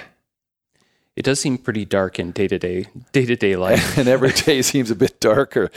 It 1.15 1.25
does 1.25 1.39
seem 1.39 1.57
pretty 1.57 1.85
dark 1.85 2.17
in 2.17 2.31
day 2.31 2.47
to 2.47 2.57
day 2.57 2.87
day 3.11 3.25
to 3.25 3.35
day 3.35 3.55
life, 3.55 3.97
and 3.97 4.07
every 4.07 4.31
day 4.31 4.61
seems 4.61 4.89
a 4.89 4.95
bit 4.95 5.19
darker. 5.19 5.69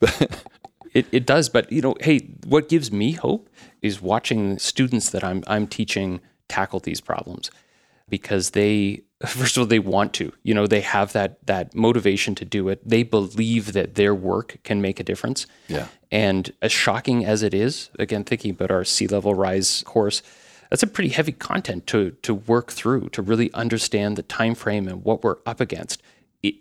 it 0.92 1.06
it 1.12 1.26
does, 1.26 1.48
but 1.48 1.70
you 1.72 1.80
know, 1.80 1.94
hey, 2.00 2.28
what 2.46 2.68
gives 2.68 2.92
me 2.92 3.12
hope 3.12 3.48
is 3.80 4.00
watching 4.00 4.58
students 4.58 5.10
that 5.10 5.24
I'm 5.24 5.42
I'm 5.46 5.66
teaching 5.66 6.20
tackle 6.48 6.80
these 6.80 7.00
problems 7.00 7.50
because 8.08 8.50
they 8.50 9.02
first 9.26 9.56
of 9.56 9.62
all 9.62 9.66
they 9.66 9.78
want 9.78 10.12
to 10.12 10.32
you 10.42 10.52
know 10.54 10.66
they 10.66 10.82
have 10.82 11.12
that 11.12 11.44
that 11.46 11.74
motivation 11.74 12.34
to 12.36 12.44
do 12.44 12.68
it. 12.68 12.86
They 12.86 13.02
believe 13.02 13.72
that 13.72 13.94
their 13.94 14.14
work 14.14 14.58
can 14.64 14.80
make 14.80 15.00
a 15.00 15.04
difference. 15.04 15.46
Yeah. 15.68 15.88
And 16.10 16.52
as 16.60 16.72
shocking 16.72 17.24
as 17.24 17.42
it 17.42 17.54
is 17.54 17.90
again 17.98 18.24
thinking 18.24 18.52
about 18.52 18.70
our 18.70 18.84
sea 18.84 19.06
level 19.06 19.34
rise 19.34 19.82
course 19.84 20.22
that's 20.70 20.82
a 20.82 20.86
pretty 20.86 21.10
heavy 21.10 21.32
content 21.32 21.86
to 21.88 22.12
to 22.22 22.34
work 22.34 22.70
through 22.70 23.08
to 23.10 23.22
really 23.22 23.52
understand 23.54 24.16
the 24.16 24.22
time 24.22 24.54
frame 24.54 24.88
and 24.88 25.04
what 25.04 25.22
we're 25.22 25.36
up 25.46 25.60
against. 25.60 26.02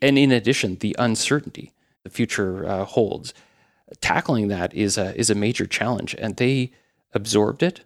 And 0.02 0.18
in 0.18 0.32
addition 0.32 0.78
the 0.78 0.96
uncertainty 0.98 1.74
the 2.04 2.10
future 2.10 2.68
uh, 2.68 2.86
holds 2.86 3.34
tackling 4.00 4.48
that 4.48 4.74
is 4.74 4.98
a 4.98 5.18
is 5.20 5.30
a 5.30 5.36
major 5.36 5.66
challenge 5.66 6.16
and 6.18 6.38
they 6.38 6.72
absorbed 7.14 7.64
it. 7.64 7.82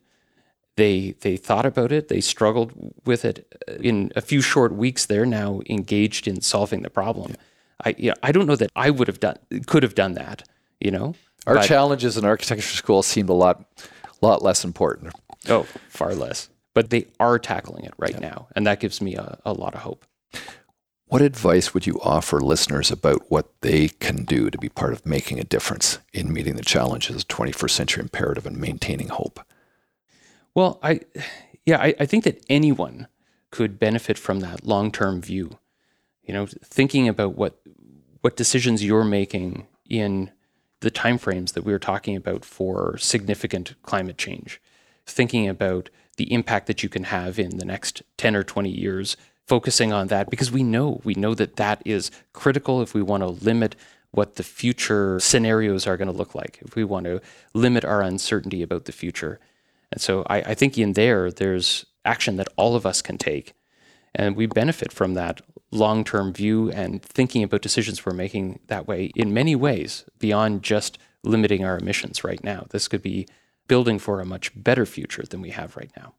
They 0.75 1.15
they 1.21 1.37
thought 1.37 1.65
about 1.65 1.91
it. 1.91 2.09
They 2.09 2.21
struggled 2.21 2.93
with 3.05 3.25
it. 3.25 3.47
Uh, 3.67 3.73
in 3.75 4.11
a 4.15 4.21
few 4.21 4.41
short 4.41 4.73
weeks, 4.73 5.05
they're 5.05 5.25
now 5.25 5.61
engaged 5.69 6.27
in 6.27 6.41
solving 6.41 6.81
the 6.81 6.89
problem. 6.89 7.35
I 7.83 7.95
you 7.97 8.09
know, 8.09 8.15
I 8.23 8.31
don't 8.31 8.45
know 8.45 8.55
that 8.55 8.71
I 8.75 8.89
would 8.89 9.07
have 9.07 9.19
done 9.19 9.37
could 9.67 9.83
have 9.83 9.95
done 9.95 10.13
that. 10.13 10.47
You 10.79 10.91
know, 10.91 11.15
our 11.47 11.55
but, 11.55 11.67
challenges 11.67 12.17
in 12.17 12.25
architecture 12.25 12.75
school 12.75 13.03
seemed 13.03 13.29
a 13.29 13.33
lot 13.33 13.65
lot 14.21 14.41
less 14.41 14.63
important. 14.65 15.13
Oh, 15.47 15.63
far 15.89 16.13
less. 16.13 16.49
But 16.73 16.89
they 16.89 17.07
are 17.21 17.39
tackling 17.39 17.85
it 17.85 17.93
right 17.97 18.15
yeah. 18.15 18.19
now, 18.19 18.47
and 18.55 18.67
that 18.67 18.81
gives 18.81 19.01
me 19.01 19.15
a, 19.15 19.39
a 19.45 19.53
lot 19.53 19.75
of 19.75 19.81
hope. 19.81 20.05
What 21.07 21.21
advice 21.21 21.73
would 21.73 21.85
you 21.85 21.99
offer 22.01 22.41
listeners 22.41 22.89
about 22.89 23.29
what 23.29 23.49
they 23.61 23.89
can 23.89 24.25
do 24.25 24.49
to 24.49 24.57
be 24.57 24.69
part 24.69 24.91
of 24.91 25.05
making 25.05 25.39
a 25.39 25.43
difference 25.43 25.99
in 26.13 26.33
meeting 26.33 26.55
the 26.55 26.63
challenges 26.63 27.15
of 27.17 27.27
21st 27.27 27.69
century 27.69 28.01
imperative 28.01 28.45
and 28.45 28.57
maintaining 28.57 29.09
hope? 29.09 29.39
Well, 30.55 30.79
I, 30.81 31.01
yeah, 31.65 31.77
I, 31.79 31.93
I 31.99 32.05
think 32.05 32.23
that 32.23 32.43
anyone 32.49 33.07
could 33.51 33.77
benefit 33.77 34.17
from 34.17 34.39
that 34.39 34.65
long-term 34.65 35.21
view. 35.21 35.59
You 36.23 36.33
know, 36.33 36.47
thinking 36.47 37.07
about 37.07 37.35
what 37.35 37.61
what 38.21 38.35
decisions 38.35 38.83
you're 38.83 39.03
making 39.03 39.67
in 39.87 40.31
the 40.79 40.89
timeframes 40.89 41.53
that 41.53 41.63
we 41.63 41.71
were 41.71 41.77
talking 41.77 42.15
about 42.15 42.43
for 42.43 42.97
significant 42.97 43.75
climate 43.83 44.17
change, 44.17 44.59
thinking 45.05 45.47
about 45.47 45.91
the 46.17 46.33
impact 46.33 46.65
that 46.65 46.81
you 46.81 46.89
can 46.89 47.03
have 47.03 47.37
in 47.37 47.57
the 47.57 47.65
next 47.65 48.01
10 48.17 48.35
or 48.35 48.43
20 48.43 48.69
years, 48.69 49.15
focusing 49.45 49.93
on 49.93 50.07
that 50.07 50.29
because 50.29 50.51
we 50.51 50.63
know, 50.63 51.01
we 51.03 51.13
know 51.13 51.35
that 51.35 51.55
that 51.57 51.81
is 51.85 52.11
critical 52.33 52.81
if 52.81 52.93
we 52.93 53.01
want 53.01 53.21
to 53.21 53.27
limit 53.27 53.75
what 54.11 54.35
the 54.35 54.43
future 54.43 55.19
scenarios 55.19 55.85
are 55.85 55.97
going 55.97 56.07
to 56.07 56.13
look 56.13 56.33
like, 56.33 56.59
if 56.65 56.75
we 56.75 56.83
want 56.83 57.05
to 57.05 57.21
limit 57.53 57.83
our 57.83 58.01
uncertainty 58.01 58.61
about 58.61 58.85
the 58.85 58.91
future. 58.91 59.39
And 59.91 60.01
so 60.01 60.25
I, 60.29 60.37
I 60.37 60.53
think 60.53 60.77
in 60.77 60.93
there, 60.93 61.29
there's 61.29 61.85
action 62.05 62.37
that 62.37 62.47
all 62.55 62.75
of 62.75 62.85
us 62.85 63.01
can 63.01 63.17
take. 63.17 63.53
And 64.13 64.35
we 64.35 64.45
benefit 64.45 64.93
from 64.93 65.13
that 65.15 65.41
long 65.71 66.03
term 66.03 66.31
view 66.31 66.71
and 66.71 67.03
thinking 67.03 67.43
about 67.43 67.61
decisions 67.61 68.05
we're 68.05 68.13
making 68.13 68.59
that 68.67 68.87
way 68.87 69.11
in 69.15 69.33
many 69.33 69.55
ways 69.55 70.05
beyond 70.19 70.63
just 70.63 70.97
limiting 71.23 71.65
our 71.65 71.77
emissions 71.77 72.23
right 72.23 72.43
now. 72.43 72.65
This 72.69 72.87
could 72.87 73.01
be 73.01 73.27
building 73.67 73.99
for 73.99 74.21
a 74.21 74.25
much 74.25 74.51
better 74.55 74.85
future 74.85 75.23
than 75.23 75.41
we 75.41 75.49
have 75.49 75.75
right 75.75 75.91
now. 75.97 76.13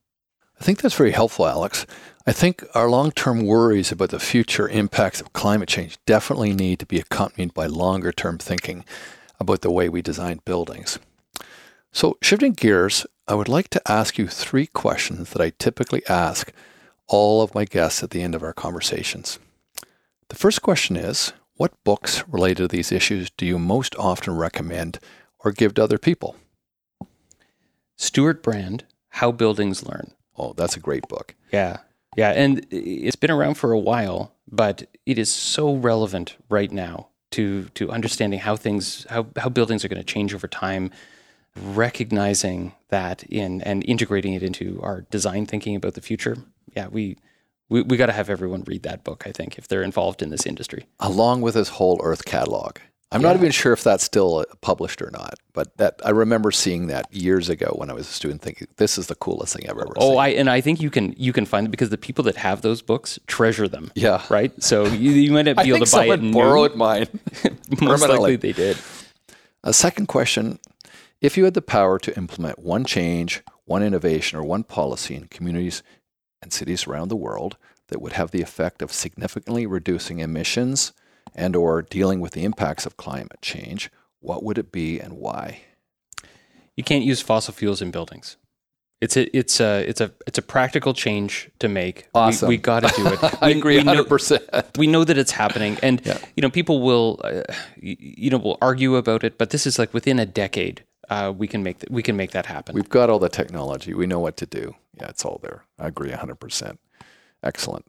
I 0.60 0.64
think 0.64 0.80
that's 0.80 0.94
very 0.94 1.12
helpful, 1.12 1.46
Alex. 1.46 1.86
I 2.26 2.32
think 2.32 2.64
our 2.74 2.88
long 2.88 3.12
term 3.12 3.46
worries 3.46 3.92
about 3.92 4.10
the 4.10 4.18
future 4.18 4.68
impacts 4.68 5.20
of 5.20 5.32
climate 5.32 5.68
change 5.68 5.98
definitely 6.06 6.52
need 6.52 6.80
to 6.80 6.86
be 6.86 6.98
accompanied 6.98 7.54
by 7.54 7.66
longer 7.66 8.10
term 8.10 8.38
thinking 8.38 8.84
about 9.38 9.60
the 9.60 9.70
way 9.70 9.88
we 9.88 10.02
design 10.02 10.40
buildings. 10.44 10.98
So, 11.92 12.18
shifting 12.20 12.52
gears, 12.52 13.06
I 13.28 13.34
would 13.34 13.48
like 13.48 13.68
to 13.70 13.90
ask 13.90 14.18
you 14.18 14.28
three 14.28 14.66
questions 14.66 15.30
that 15.30 15.42
I 15.42 15.52
typically 15.58 16.02
ask 16.08 16.52
all 17.06 17.42
of 17.42 17.54
my 17.54 17.64
guests 17.64 18.02
at 18.02 18.10
the 18.10 18.22
end 18.22 18.34
of 18.34 18.42
our 18.42 18.52
conversations. 18.52 19.38
The 20.28 20.36
first 20.36 20.62
question 20.62 20.96
is 20.96 21.32
What 21.56 21.72
books 21.84 22.26
related 22.28 22.56
to 22.56 22.68
these 22.68 22.90
issues 22.90 23.30
do 23.30 23.46
you 23.46 23.58
most 23.58 23.94
often 23.96 24.36
recommend 24.36 24.98
or 25.38 25.52
give 25.52 25.74
to 25.74 25.84
other 25.84 25.98
people? 25.98 26.36
Stewart 27.96 28.42
Brand, 28.42 28.84
How 29.10 29.32
Buildings 29.32 29.86
Learn. 29.86 30.15
Oh, 30.38 30.52
that's 30.54 30.76
a 30.76 30.80
great 30.80 31.08
book. 31.08 31.34
Yeah. 31.52 31.78
Yeah. 32.16 32.30
And 32.30 32.66
it's 32.70 33.16
been 33.16 33.30
around 33.30 33.54
for 33.54 33.72
a 33.72 33.78
while, 33.78 34.32
but 34.50 34.86
it 35.04 35.18
is 35.18 35.32
so 35.32 35.74
relevant 35.74 36.36
right 36.48 36.70
now 36.72 37.08
to, 37.32 37.64
to 37.74 37.90
understanding 37.90 38.38
how 38.40 38.56
things, 38.56 39.06
how, 39.10 39.26
how 39.36 39.48
buildings 39.48 39.84
are 39.84 39.88
going 39.88 40.00
to 40.00 40.04
change 40.04 40.32
over 40.32 40.48
time, 40.48 40.90
recognizing 41.56 42.72
that 42.88 43.22
in 43.24 43.62
and 43.62 43.84
integrating 43.84 44.34
it 44.34 44.42
into 44.42 44.80
our 44.82 45.02
design 45.10 45.46
thinking 45.46 45.76
about 45.76 45.94
the 45.94 46.00
future. 46.00 46.36
Yeah, 46.76 46.88
we, 46.88 47.16
we, 47.68 47.82
we 47.82 47.96
got 47.96 48.06
to 48.06 48.12
have 48.12 48.30
everyone 48.30 48.62
read 48.66 48.82
that 48.84 49.04
book, 49.04 49.24
I 49.26 49.32
think, 49.32 49.58
if 49.58 49.68
they're 49.68 49.82
involved 49.82 50.22
in 50.22 50.30
this 50.30 50.46
industry. 50.46 50.86
Along 51.00 51.40
with 51.40 51.54
his 51.54 51.70
whole 51.70 52.00
Earth 52.02 52.24
catalog. 52.24 52.78
I'm 53.16 53.22
yeah. 53.22 53.28
not 53.28 53.36
even 53.36 53.50
sure 53.50 53.72
if 53.72 53.82
that's 53.82 54.04
still 54.04 54.40
uh, 54.40 54.44
published 54.60 55.00
or 55.00 55.10
not, 55.10 55.38
but 55.54 55.74
that 55.78 56.02
I 56.04 56.10
remember 56.10 56.50
seeing 56.50 56.88
that 56.88 57.10
years 57.10 57.48
ago 57.48 57.72
when 57.76 57.88
I 57.88 57.94
was 57.94 58.06
a 58.06 58.12
student, 58.12 58.42
thinking 58.42 58.68
this 58.76 58.98
is 58.98 59.06
the 59.06 59.14
coolest 59.14 59.56
thing 59.56 59.70
I've 59.70 59.78
ever 59.78 59.94
oh, 59.96 60.10
seen. 60.10 60.18
I 60.18 60.28
and 60.28 60.50
I 60.50 60.60
think 60.60 60.82
you 60.82 60.90
can 60.90 61.14
you 61.16 61.32
can 61.32 61.46
find 61.46 61.66
it 61.66 61.70
because 61.70 61.88
the 61.88 61.96
people 61.96 62.24
that 62.24 62.36
have 62.36 62.60
those 62.60 62.82
books 62.82 63.18
treasure 63.26 63.68
them. 63.68 63.90
Yeah, 63.94 64.22
right. 64.28 64.52
So 64.62 64.84
you, 64.84 65.12
you 65.12 65.32
might 65.32 65.46
not 65.46 65.56
be 65.64 65.70
able 65.70 65.86
to 65.86 65.90
buy 65.90 66.04
it. 66.04 66.32
Borrowed 66.32 66.76
mine. 66.76 67.06
Most 67.80 68.06
likely 68.06 68.36
they 68.36 68.52
did. 68.52 68.76
A 69.64 69.72
second 69.72 70.08
question: 70.08 70.58
If 71.22 71.38
you 71.38 71.44
had 71.44 71.54
the 71.54 71.62
power 71.62 71.98
to 71.98 72.14
implement 72.18 72.58
one 72.58 72.84
change, 72.84 73.42
one 73.64 73.82
innovation, 73.82 74.38
or 74.38 74.42
one 74.42 74.62
policy 74.62 75.14
in 75.14 75.28
communities 75.28 75.82
and 76.42 76.52
cities 76.52 76.86
around 76.86 77.08
the 77.08 77.16
world 77.16 77.56
that 77.88 78.02
would 78.02 78.12
have 78.12 78.30
the 78.30 78.42
effect 78.42 78.82
of 78.82 78.92
significantly 78.92 79.64
reducing 79.64 80.18
emissions 80.18 80.92
and 81.34 81.56
or 81.56 81.82
dealing 81.82 82.20
with 82.20 82.32
the 82.32 82.44
impacts 82.44 82.86
of 82.86 82.96
climate 82.96 83.40
change, 83.42 83.90
what 84.20 84.42
would 84.42 84.58
it 84.58 84.72
be 84.72 84.98
and 84.98 85.14
why? 85.14 85.62
You 86.76 86.84
can't 86.84 87.04
use 87.04 87.22
fossil 87.22 87.54
fuels 87.54 87.80
in 87.80 87.90
buildings. 87.90 88.36
It's 89.00 89.16
a 89.16 89.36
it's 89.36 89.60
a 89.60 89.86
it's 89.86 90.00
a 90.00 90.10
it's 90.26 90.38
a 90.38 90.42
practical 90.42 90.94
change 90.94 91.50
to 91.58 91.68
make. 91.68 92.08
Awesome. 92.14 92.48
We, 92.48 92.54
we 92.54 92.58
got 92.58 92.80
to 92.80 92.88
do 92.96 93.06
it. 93.06 93.38
I 93.42 93.50
agree, 93.50 93.78
hundred 93.78 94.08
percent. 94.08 94.42
We 94.78 94.86
know 94.86 95.04
that 95.04 95.18
it's 95.18 95.32
happening, 95.32 95.76
and 95.82 96.00
yeah. 96.04 96.18
you 96.34 96.40
know 96.40 96.48
people 96.48 96.80
will, 96.80 97.20
uh, 97.22 97.42
you 97.76 98.30
know, 98.30 98.38
will 98.38 98.56
argue 98.62 98.96
about 98.96 99.22
it. 99.22 99.36
But 99.36 99.50
this 99.50 99.66
is 99.66 99.78
like 99.78 99.92
within 99.92 100.18
a 100.18 100.24
decade, 100.24 100.82
uh, 101.10 101.32
we 101.36 101.46
can 101.46 101.62
make 101.62 101.80
th- 101.80 101.90
we 101.90 102.02
can 102.02 102.16
make 102.16 102.30
that 102.30 102.46
happen. 102.46 102.74
We've 102.74 102.88
got 102.88 103.10
all 103.10 103.18
the 103.18 103.28
technology. 103.28 103.92
We 103.92 104.06
know 104.06 104.18
what 104.18 104.38
to 104.38 104.46
do. 104.46 104.74
Yeah, 104.98 105.08
it's 105.08 105.26
all 105.26 105.40
there. 105.42 105.64
I 105.78 105.88
agree, 105.88 106.10
hundred 106.12 106.36
percent. 106.36 106.80
Excellent. 107.42 107.84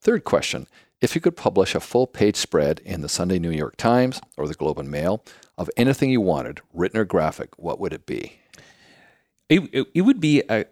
Third 0.00 0.24
question: 0.24 0.66
if 1.00 1.14
you 1.14 1.20
could 1.20 1.36
publish 1.36 1.74
a 1.74 1.80
full 1.80 2.06
page 2.06 2.36
spread 2.36 2.80
in 2.84 3.00
the 3.00 3.08
Sunday 3.08 3.38
New 3.38 3.50
York 3.50 3.76
Times 3.76 4.20
or 4.36 4.46
the 4.46 4.54
Globe 4.54 4.78
and 4.78 4.90
Mail 4.90 5.24
of 5.56 5.70
anything 5.76 6.10
you 6.10 6.20
wanted, 6.20 6.60
written 6.72 6.98
or 6.98 7.04
graphic, 7.04 7.58
what 7.58 7.80
would 7.80 7.92
it 7.92 8.06
be? 8.06 8.38
It, 9.48 9.68
it, 9.72 9.86
it 9.94 10.02
would 10.02 10.20
be 10.20 10.42
a, 10.48 10.66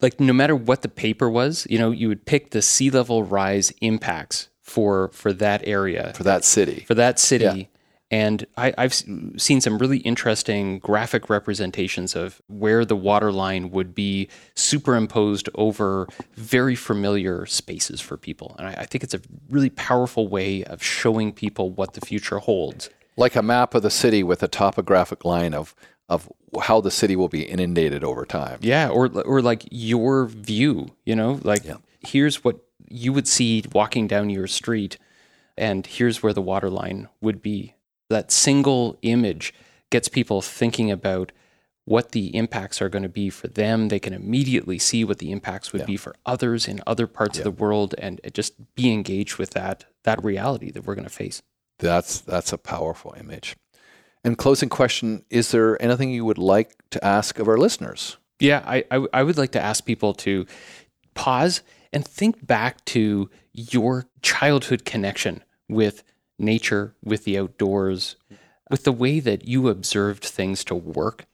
like 0.00 0.20
no 0.20 0.32
matter 0.32 0.54
what 0.54 0.82
the 0.82 0.88
paper 0.88 1.28
was, 1.28 1.66
you 1.68 1.78
know, 1.78 1.90
you 1.90 2.08
would 2.08 2.26
pick 2.26 2.50
the 2.50 2.62
sea 2.62 2.90
level 2.90 3.24
rise 3.24 3.72
impacts 3.80 4.48
for 4.62 5.08
for 5.12 5.32
that 5.32 5.66
area, 5.66 6.12
for 6.14 6.22
that 6.24 6.44
city, 6.44 6.84
for 6.86 6.94
that 6.94 7.18
city, 7.18 7.44
yeah. 7.44 7.75
And 8.10 8.46
I, 8.56 8.72
have 8.78 8.94
seen 8.94 9.60
some 9.60 9.78
really 9.78 9.98
interesting 9.98 10.78
graphic 10.78 11.28
representations 11.28 12.14
of 12.14 12.40
where 12.46 12.84
the 12.84 12.94
water 12.94 13.32
line 13.32 13.70
would 13.72 13.96
be 13.96 14.28
superimposed 14.54 15.48
over 15.56 16.06
very 16.34 16.76
familiar 16.76 17.46
spaces 17.46 18.00
for 18.00 18.16
people. 18.16 18.54
And 18.58 18.68
I, 18.68 18.72
I 18.82 18.86
think 18.86 19.02
it's 19.02 19.14
a 19.14 19.20
really 19.50 19.70
powerful 19.70 20.28
way 20.28 20.62
of 20.64 20.82
showing 20.82 21.32
people 21.32 21.70
what 21.70 21.94
the 21.94 22.00
future 22.00 22.38
holds. 22.38 22.90
Like 23.16 23.34
a 23.34 23.42
map 23.42 23.74
of 23.74 23.82
the 23.82 23.90
city 23.90 24.22
with 24.22 24.42
a 24.42 24.48
topographic 24.48 25.24
line 25.24 25.54
of 25.54 25.74
of 26.08 26.30
how 26.62 26.80
the 26.80 26.90
city 26.90 27.16
will 27.16 27.28
be 27.28 27.42
inundated 27.42 28.04
over 28.04 28.24
time. 28.24 28.60
Yeah, 28.62 28.88
or 28.88 29.08
or 29.22 29.42
like 29.42 29.64
your 29.72 30.26
view, 30.26 30.88
you 31.04 31.16
know, 31.16 31.40
like 31.42 31.64
yeah. 31.64 31.78
here's 32.00 32.44
what 32.44 32.60
you 32.88 33.12
would 33.12 33.26
see 33.26 33.64
walking 33.72 34.06
down 34.06 34.30
your 34.30 34.46
street 34.46 34.98
and 35.56 35.86
here's 35.86 36.22
where 36.22 36.32
the 36.32 36.42
water 36.42 36.70
line 36.70 37.08
would 37.20 37.42
be 37.42 37.74
that 38.08 38.30
single 38.30 38.98
image 39.02 39.52
gets 39.90 40.08
people 40.08 40.42
thinking 40.42 40.90
about 40.90 41.32
what 41.84 42.10
the 42.10 42.34
impacts 42.34 42.82
are 42.82 42.88
going 42.88 43.04
to 43.04 43.08
be 43.08 43.30
for 43.30 43.46
them. 43.46 43.88
They 43.88 44.00
can 44.00 44.12
immediately 44.12 44.78
see 44.78 45.04
what 45.04 45.18
the 45.18 45.30
impacts 45.30 45.72
would 45.72 45.82
yeah. 45.82 45.86
be 45.86 45.96
for 45.96 46.16
others 46.26 46.66
in 46.66 46.80
other 46.86 47.06
parts 47.06 47.38
yeah. 47.38 47.42
of 47.42 47.44
the 47.44 47.62
world 47.62 47.94
and 47.98 48.20
uh, 48.24 48.30
just 48.30 48.74
be 48.74 48.92
engaged 48.92 49.38
with 49.38 49.50
that 49.50 49.84
that 50.02 50.22
reality 50.24 50.70
that 50.72 50.84
we're 50.84 50.96
going 50.96 51.08
to 51.08 51.12
face. 51.12 51.42
That's 51.78 52.20
that's 52.20 52.52
a 52.52 52.58
powerful 52.58 53.14
image. 53.18 53.56
And 54.24 54.36
closing 54.36 54.68
question, 54.68 55.24
is 55.30 55.52
there 55.52 55.80
anything 55.80 56.10
you 56.10 56.24
would 56.24 56.38
like 56.38 56.72
to 56.90 57.04
ask 57.04 57.38
of 57.38 57.46
our 57.46 57.56
listeners? 57.56 58.16
Yeah, 58.40 58.62
I, 58.66 58.84
I, 58.90 59.06
I 59.12 59.22
would 59.22 59.38
like 59.38 59.52
to 59.52 59.60
ask 59.60 59.84
people 59.84 60.14
to 60.14 60.46
pause 61.14 61.62
and 61.92 62.04
think 62.04 62.44
back 62.44 62.84
to 62.86 63.30
your 63.52 64.06
childhood 64.22 64.84
connection 64.84 65.44
with 65.68 66.02
nature, 66.38 66.94
with 67.02 67.24
the 67.24 67.38
outdoors, 67.38 68.16
with 68.70 68.84
the 68.84 68.92
way 68.92 69.20
that 69.20 69.46
you 69.46 69.68
observed 69.68 70.24
things 70.24 70.64
to 70.64 70.74
work, 70.74 71.26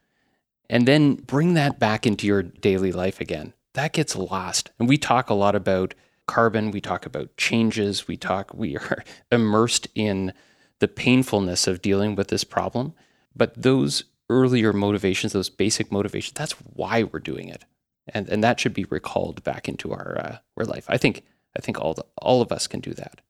and 0.69 0.87
then 0.87 1.15
bring 1.15 1.55
that 1.55 1.79
back 1.79 2.07
into 2.07 2.27
your 2.27 2.43
daily 2.43 2.93
life 2.93 3.21
again. 3.21 3.53
That 3.75 3.93
gets 3.93 4.17
lost. 4.17 4.71
And 4.79 4.89
we 4.89 4.99
talk 4.99 5.31
a 5.31 5.35
lot 5.35 5.55
about 5.55 5.95
carbon, 6.27 6.71
we 6.71 6.81
talk 6.81 7.07
about 7.07 7.37
changes, 7.37 8.07
we 8.07 8.17
talk, 8.17 8.53
we 8.55 8.77
are 8.77 9.05
immersed 9.33 9.89
in 9.95 10.33
the 10.79 10.89
painfulness 10.89 11.67
of 11.67 11.83
dealing 11.83 12.15
with 12.15 12.29
this 12.29 12.45
problem. 12.45 12.95
But 13.35 13.61
those 13.61 14.05
earlier 14.29 14.73
motivations, 14.73 15.33
those 15.33 15.51
basic 15.51 15.93
motivations, 15.93 16.35
that's 16.35 16.53
why 16.53 17.03
we're 17.03 17.19
doing 17.19 17.49
it. 17.49 17.65
And, 18.09 18.29
and 18.29 18.43
that 18.43 18.59
should 18.59 18.75
be 18.75 18.85
recalled 18.85 19.45
back 19.45 19.69
into 19.69 19.93
our, 19.93 20.19
uh, 20.19 20.37
our 20.57 20.65
life. 20.65 20.87
I 20.89 20.97
think, 20.97 21.23
I 21.57 21.61
think 21.61 21.81
all, 21.81 21.95
the, 21.95 22.05
all 22.19 22.43
of 22.43 22.51
us 22.51 22.67
can 22.67 22.81
do 22.81 22.95
that. 22.95 23.21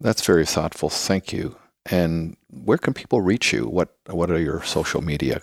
That's 0.00 0.24
very 0.24 0.46
thoughtful. 0.46 0.90
Thank 0.90 1.32
you. 1.32 1.56
And 1.86 2.36
where 2.50 2.78
can 2.78 2.94
people 2.94 3.20
reach 3.20 3.52
you? 3.52 3.66
What 3.66 3.94
What 4.08 4.30
are 4.30 4.40
your 4.40 4.62
social 4.62 5.02
media 5.02 5.40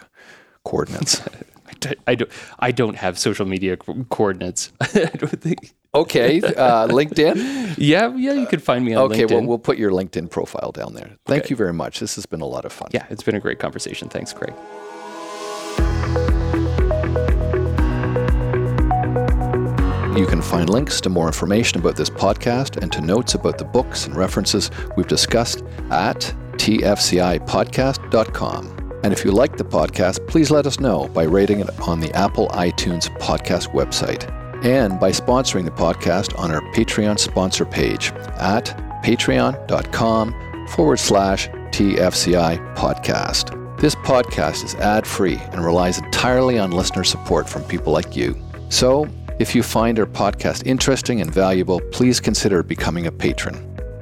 coordinates? 0.63 1.21
I 2.07 2.15
don't. 2.15 2.31
I 2.59 2.71
don't 2.71 2.95
have 2.95 3.17
social 3.17 3.45
media 3.45 3.77
coordinates. 3.77 4.71
I 4.81 5.05
don't 5.17 5.41
think. 5.41 5.73
Okay, 5.93 6.41
uh, 6.41 6.87
LinkedIn. 6.87 7.59
Yeah, 7.77 8.13
yeah, 8.15 8.33
you 8.33 8.47
can 8.47 8.59
find 8.59 8.83
me 8.83 8.93
on 8.93 9.03
okay, 9.05 9.21
LinkedIn. 9.21 9.23
Okay, 9.23 9.35
well, 9.35 9.45
we'll 9.45 9.59
put 9.59 9.77
your 9.77 9.91
LinkedIn 9.91 10.29
profile 10.29 10.71
down 10.71 10.93
there. 10.93 11.17
Thank 11.25 11.43
okay. 11.43 11.49
you 11.51 11.55
very 11.55 11.73
much. 11.73 11.99
This 11.99 12.15
has 12.15 12.25
been 12.25 12.41
a 12.41 12.45
lot 12.45 12.65
of 12.65 12.73
fun. 12.73 12.89
Yeah, 12.91 13.05
it's 13.09 13.23
been 13.23 13.35
a 13.35 13.39
great 13.39 13.59
conversation. 13.59 14.09
Thanks, 14.09 14.33
Craig. 14.33 14.53
You 20.15 20.25
can 20.27 20.41
find 20.41 20.69
links 20.69 21.01
to 21.01 21.09
more 21.09 21.27
information 21.27 21.79
about 21.79 21.95
this 21.95 22.09
podcast 22.09 22.81
and 22.81 22.91
to 22.91 22.99
notes 22.99 23.33
about 23.33 23.57
the 23.57 23.63
books 23.63 24.07
and 24.07 24.15
references 24.15 24.69
we've 24.97 25.07
discussed 25.07 25.63
at 25.89 26.35
tfcipodcast.com. 26.53 28.99
And 29.03 29.13
if 29.13 29.23
you 29.23 29.31
like 29.31 29.55
the 29.57 29.63
podcast, 29.63 30.27
please 30.27 30.51
let 30.51 30.67
us 30.67 30.81
know 30.81 31.07
by 31.07 31.23
rating 31.23 31.61
it 31.61 31.79
on 31.79 32.01
the 32.01 32.13
Apple 32.13 32.49
iTunes 32.49 33.07
podcast 33.19 33.71
website 33.71 34.29
and 34.65 34.99
by 34.99 35.11
sponsoring 35.11 35.63
the 35.63 35.71
podcast 35.71 36.37
on 36.37 36.51
our 36.51 36.59
Patreon 36.73 37.17
sponsor 37.17 37.63
page 37.65 38.11
at 38.37 38.65
patreon.com 39.03 40.67
forward 40.67 40.99
slash 40.99 41.47
TFCI 41.47 42.75
podcast. 42.75 43.57
This 43.79 43.95
podcast 43.95 44.65
is 44.65 44.75
ad 44.75 45.07
free 45.07 45.37
and 45.37 45.63
relies 45.65 45.99
entirely 45.99 46.59
on 46.59 46.71
listener 46.71 47.05
support 47.05 47.47
from 47.49 47.63
people 47.63 47.93
like 47.93 48.13
you. 48.15 48.35
So, 48.69 49.07
if 49.41 49.55
you 49.55 49.63
find 49.63 49.97
our 49.97 50.05
podcast 50.05 50.67
interesting 50.67 51.19
and 51.19 51.33
valuable, 51.33 51.81
please 51.91 52.19
consider 52.19 52.61
becoming 52.61 53.07
a 53.07 53.11
patron. 53.11 53.57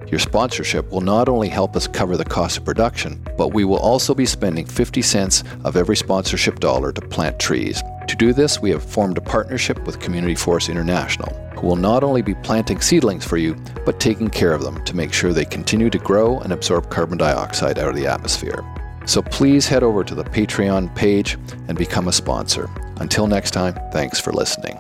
Your 0.10 0.20
sponsorship 0.20 0.92
will 0.92 1.00
not 1.00 1.30
only 1.30 1.48
help 1.48 1.78
us 1.78 1.88
cover 1.88 2.18
the 2.18 2.26
cost 2.26 2.58
of 2.58 2.66
production, 2.66 3.26
but 3.38 3.54
we 3.54 3.64
will 3.64 3.78
also 3.78 4.14
be 4.14 4.26
spending 4.26 4.66
50 4.66 5.02
cents 5.02 5.46
of 5.64 5.78
every 5.78 5.96
sponsorship 5.96 6.60
dollar 6.60 6.92
to 6.92 7.00
plant 7.00 7.40
trees. 7.40 7.82
To 8.10 8.18
do 8.18 8.34
this, 8.34 8.62
we 8.62 8.70
have 8.72 8.84
formed 8.84 9.18
a 9.18 9.22
partnership 9.22 9.80
with 9.86 10.02
Community 10.02 10.36
Forest 10.36 10.68
International, 10.68 11.34
who 11.56 11.68
will 11.68 11.78
not 11.78 12.04
only 12.04 12.22
be 12.22 12.36
planting 12.36 12.82
seedlings 12.82 13.24
for 13.24 13.38
you, 13.38 13.56
but 13.86 14.02
taking 14.02 14.30
care 14.30 14.52
of 14.52 14.62
them 14.62 14.84
to 14.84 14.96
make 14.96 15.14
sure 15.14 15.32
they 15.32 15.46
continue 15.46 15.90
to 15.90 16.00
grow 16.00 16.40
and 16.40 16.52
absorb 16.52 16.90
carbon 16.90 17.18
dioxide 17.18 17.80
out 17.80 17.88
of 17.88 17.96
the 17.96 18.08
atmosphere. 18.08 18.62
So 19.06 19.22
please 19.22 19.70
head 19.70 19.84
over 19.84 20.04
to 20.04 20.16
the 20.16 20.26
Patreon 20.26 20.94
page 20.96 21.38
and 21.70 21.78
become 21.78 22.10
a 22.10 22.14
sponsor. 22.14 22.70
Until 22.98 23.26
next 23.26 23.52
time, 23.52 23.76
thanks 23.94 24.20
for 24.20 24.34
listening. 24.34 24.80